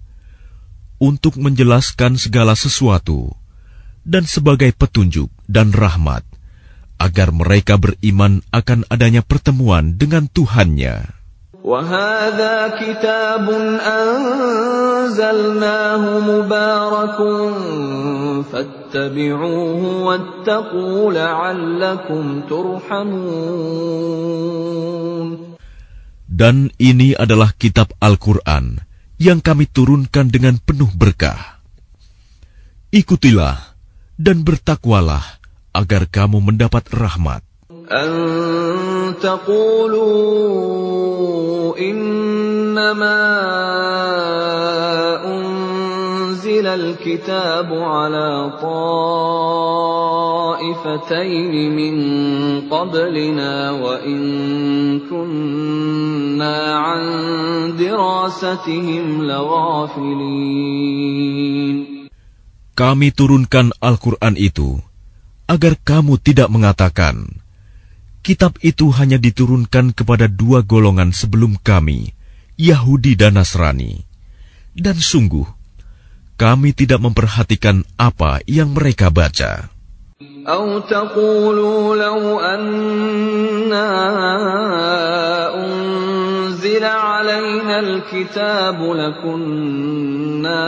[0.99, 3.31] untuk menjelaskan segala sesuatu,
[4.03, 6.27] dan sebagai petunjuk dan rahmat,
[6.99, 11.21] agar mereka beriman akan adanya pertemuan dengan Tuhannya.
[11.61, 13.45] وهذا كتاب
[15.05, 17.19] أنزلناه مبارك
[18.44, 23.96] فَاتَّبِعُوهُ وَاتَّقُوا لَعَلَّكُمْ تُرْحَمُونَ
[26.36, 28.84] Dan ini adalah kitab Al-Quran
[29.16, 31.64] yang kami turunkan dengan penuh berkah.
[32.92, 33.76] Ikutilah
[34.20, 35.24] dan bertakwalah
[35.72, 37.44] agar kamu mendapat rahmat.
[46.55, 48.55] إنما أنزل الكتاب على
[50.63, 51.95] طائفتين من
[52.71, 54.21] قبلنا وإن
[55.11, 57.03] كنا عن
[57.77, 60.71] دراستهم لغافلين
[62.81, 64.81] Kami turunkan Al-Quran itu
[65.45, 67.29] agar kamu tidak mengatakan,
[68.25, 72.17] kitab itu hanya diturunkan kepada dua golongan sebelum kami,
[72.57, 74.09] Yahudi dan Nasrani.
[74.73, 75.54] Dan sungguh,
[76.41, 79.69] kami tidak memperhatikan apa yang mereka baca.
[80.49, 83.89] أو تقولوا لو أنا
[85.55, 90.65] أنزل علينا الكتاب لكنا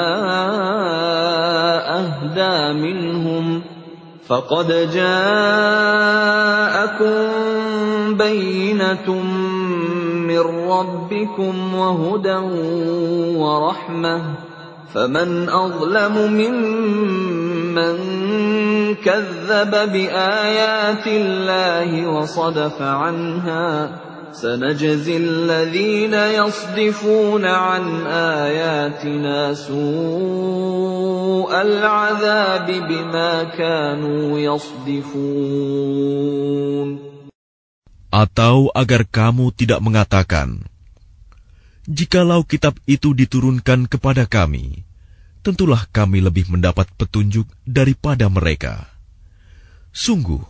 [1.98, 3.62] أهدى منهم
[4.26, 5.22] فقد جاءكم
[8.16, 9.22] بينة
[10.28, 12.40] من ربكم وهدى
[13.36, 14.45] ورحمة
[14.93, 17.95] فمن أظلم ممن
[18.95, 23.67] كذب بآيات الله وصدف عنها
[24.31, 35.67] سنجزي الذين يصدفون عن آياتنا سوء العذاب بما كانوا يصدفون.
[38.07, 40.63] Atau agar kamu tidak mengatakan,
[41.87, 44.83] Jikalau kitab itu diturunkan kepada kami,
[45.39, 48.91] tentulah kami lebih mendapat petunjuk daripada mereka.
[49.95, 50.43] Sungguh,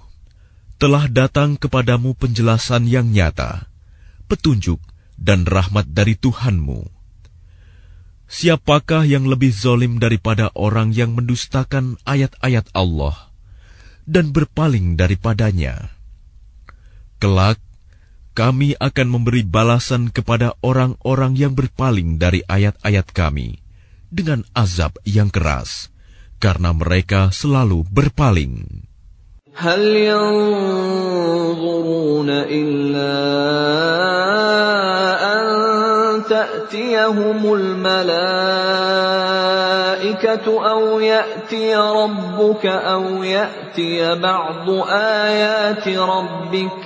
[0.82, 3.70] telah datang kepadamu penjelasan yang nyata,
[4.26, 4.82] petunjuk
[5.14, 6.90] dan rahmat dari Tuhanmu.
[8.26, 13.30] Siapakah yang lebih zolim daripada orang yang mendustakan ayat-ayat Allah
[14.10, 15.94] dan berpaling daripadanya?
[17.22, 17.62] Kelak,
[18.37, 23.61] kami akan memberi balasan kepada orang-orang yang berpaling dari ayat-ayat kami
[24.09, 25.93] dengan azab yang keras,
[26.41, 28.89] karena mereka selalu berpaling.
[29.53, 31.05] هل ينظرون
[32.31, 33.13] إلا
[35.21, 35.45] أن
[36.25, 38.07] تأتيهم الملائكة
[40.71, 46.86] أو يأتي ربك أو يأتي بعض آيات ربك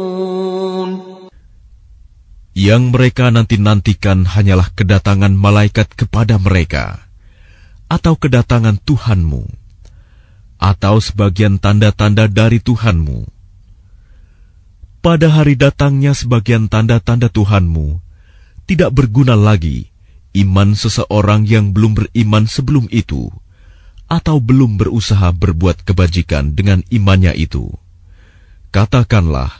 [2.51, 6.99] Yang mereka nanti-nantikan hanyalah kedatangan malaikat kepada mereka,
[7.87, 9.47] atau kedatangan Tuhanmu,
[10.59, 13.23] atau sebagian tanda-tanda dari Tuhanmu.
[14.99, 18.03] Pada hari datangnya sebagian tanda-tanda Tuhanmu,
[18.67, 19.89] tidak berguna lagi
[20.35, 23.31] iman seseorang yang belum beriman sebelum itu,
[24.11, 27.71] atau belum berusaha berbuat kebajikan dengan imannya itu.
[28.75, 29.51] Katakanlah,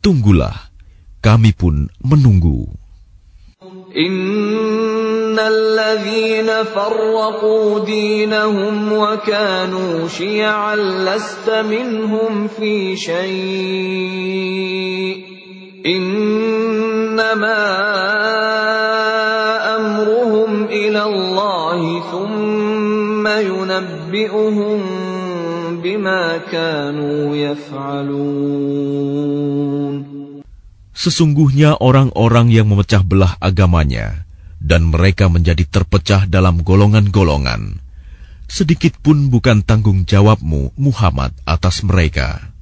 [0.00, 0.73] tunggulah
[1.24, 2.84] kami pun menunggu.
[3.94, 14.34] إن الذين فرقوا دينهم وكانوا شيعا لست منهم في شيء
[15.86, 17.62] إنما
[19.76, 24.80] أمرهم إلى الله ثم ينبئهم
[25.82, 29.04] بما كانوا يفعلون
[30.94, 34.24] Sesungguhnya orang-orang yang memecah belah agamanya
[34.62, 37.82] dan mereka menjadi terpecah dalam golongan-golongan.
[38.46, 42.54] Sedikit pun bukan tanggung jawabmu, Muhammad, atas mereka.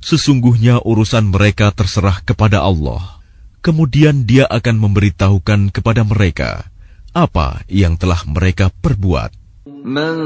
[0.00, 3.20] Sesungguhnya urusan mereka terserah kepada Allah.
[3.60, 6.70] Kemudian dia akan memberitahukan kepada mereka
[7.10, 9.39] apa yang telah mereka perbuat.
[9.68, 10.16] من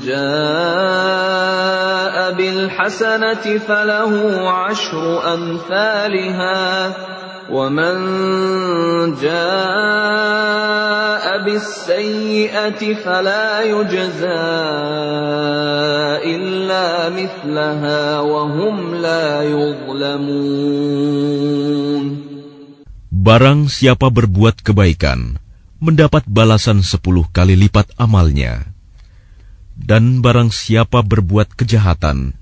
[0.00, 1.36] جاء
[2.32, 4.12] بالحسنة فله
[4.48, 6.92] عشر أمثالها
[7.52, 7.94] ومن
[9.20, 10.24] جاء
[11.44, 14.48] بالسيئة فلا يجزى
[16.24, 21.04] إلا مثلها وهم لا يظلمون.
[23.24, 25.43] Barang siapa berbuat kebaikan,
[25.84, 28.72] mendapat balasan sepuluh kali lipat amalnya.
[29.76, 32.32] Dan barang siapa berbuat kejahatan,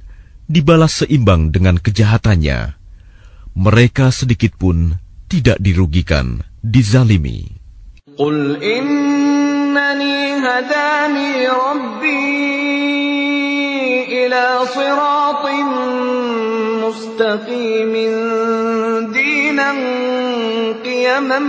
[0.46, 2.78] dibalas seimbang dengan kejahatannya.
[3.58, 4.94] Mereka sedikit pun
[5.26, 7.58] tidak dirugikan, dizalimi.
[8.14, 12.20] Qul innani hadani rabbi
[14.12, 15.68] ila siratin
[16.84, 18.14] mustaqimin
[19.61, 19.71] دينا
[20.81, 21.39] قيما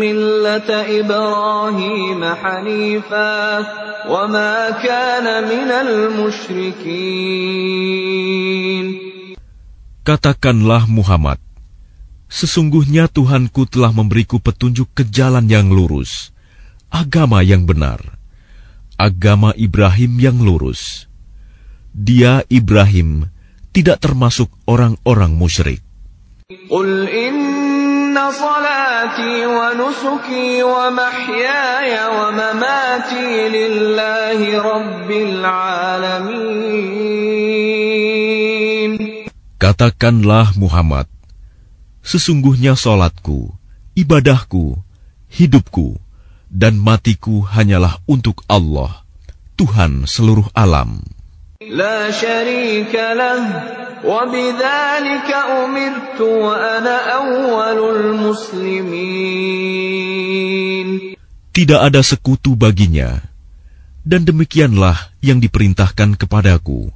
[0.00, 0.70] ملة
[1.00, 3.36] إبراهيم حنيفا
[4.08, 6.86] وما كان من المشركين
[10.06, 11.42] Katakanlah Muhammad,
[12.30, 16.30] sesungguhnya Tuhanku telah memberiku petunjuk ke jalan yang lurus,
[16.94, 17.98] agama yang benar,
[18.94, 21.10] agama Ibrahim yang lurus.
[21.90, 23.34] Dia Ibrahim
[23.74, 25.82] tidak termasuk orang-orang musyrik.
[26.70, 36.86] قل إن صلاتي ونسكي ومحياي ومماتي لله رب العالمين
[39.56, 41.10] Katakanlah Muhammad,
[42.06, 43.50] sesungguhnya solatku,
[43.98, 44.78] ibadahku,
[45.26, 45.98] hidupku,
[46.46, 49.02] dan matiku hanyalah untuk Allah,
[49.58, 51.02] Tuhan seluruh alam.
[51.64, 53.40] لا شريك له
[54.04, 59.56] وبذلك أمرت وأنا أول المسلمين
[61.56, 63.16] Tidak ada sekutu baginya,
[64.04, 66.92] dan demikianlah yang diperintahkan kepadaku.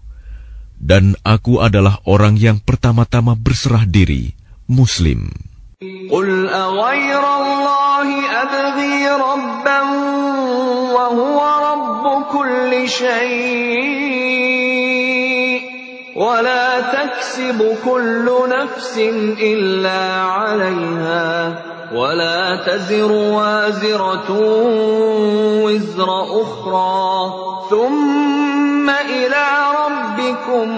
[0.76, 4.36] Dan aku adalah orang yang pertama-tama berserah diri,
[4.68, 5.32] Muslim.
[6.12, 8.08] قل أغير الله
[8.42, 9.80] أبغي ربا
[10.92, 13.93] وهو رب كل شيء
[17.34, 18.94] تكسب كل نفس
[19.42, 21.62] إلا عليها
[21.94, 24.30] ولا تزر وازرة
[25.64, 26.08] وزر
[26.42, 27.32] أخرى
[27.70, 29.46] ثم إلى
[29.82, 30.68] ربكم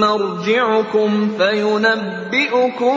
[0.00, 2.96] مرجعكم فينبئكم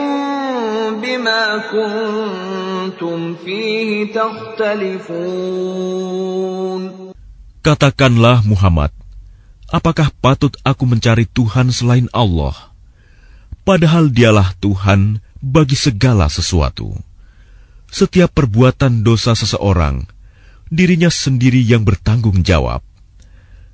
[1.00, 5.48] بما كنتم فيه تختلفون
[7.58, 8.88] Katakanlah Muhammad,
[9.68, 12.71] apakah patut aku mencari Tuhan selain Allah?
[13.63, 16.91] Padahal dialah Tuhan bagi segala sesuatu.
[17.87, 20.03] Setiap perbuatan dosa seseorang,
[20.67, 22.83] dirinya sendiri yang bertanggung jawab.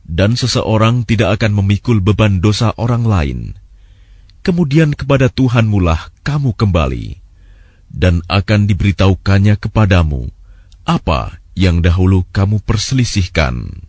[0.06, 3.40] Dan seseorang tidak akan memikul beban dosa orang lain.
[4.46, 7.18] Kemudian kepada Tuhanmulah kamu kembali,
[7.90, 10.30] dan akan diberitahukannya kepadamu
[10.86, 13.89] apa yang dahulu kamu perselisihkan.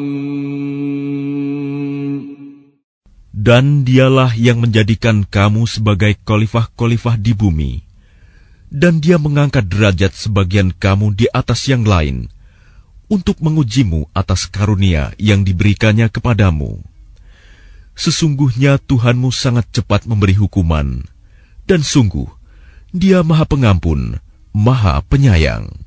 [3.31, 7.87] Dan dialah yang menjadikan kamu sebagai khalifah-khalifah di bumi.
[8.75, 12.27] Dan dia mengangkat derajat sebagian kamu di atas yang lain
[13.07, 16.94] untuk mengujimu atas karunia yang diberikannya kepadamu.
[17.95, 21.07] Sesungguhnya Tuhanmu sangat cepat memberi hukuman,
[21.71, 22.27] dan sungguh
[22.91, 24.19] Dia Maha Pengampun,
[24.51, 25.84] Maha Penyayang.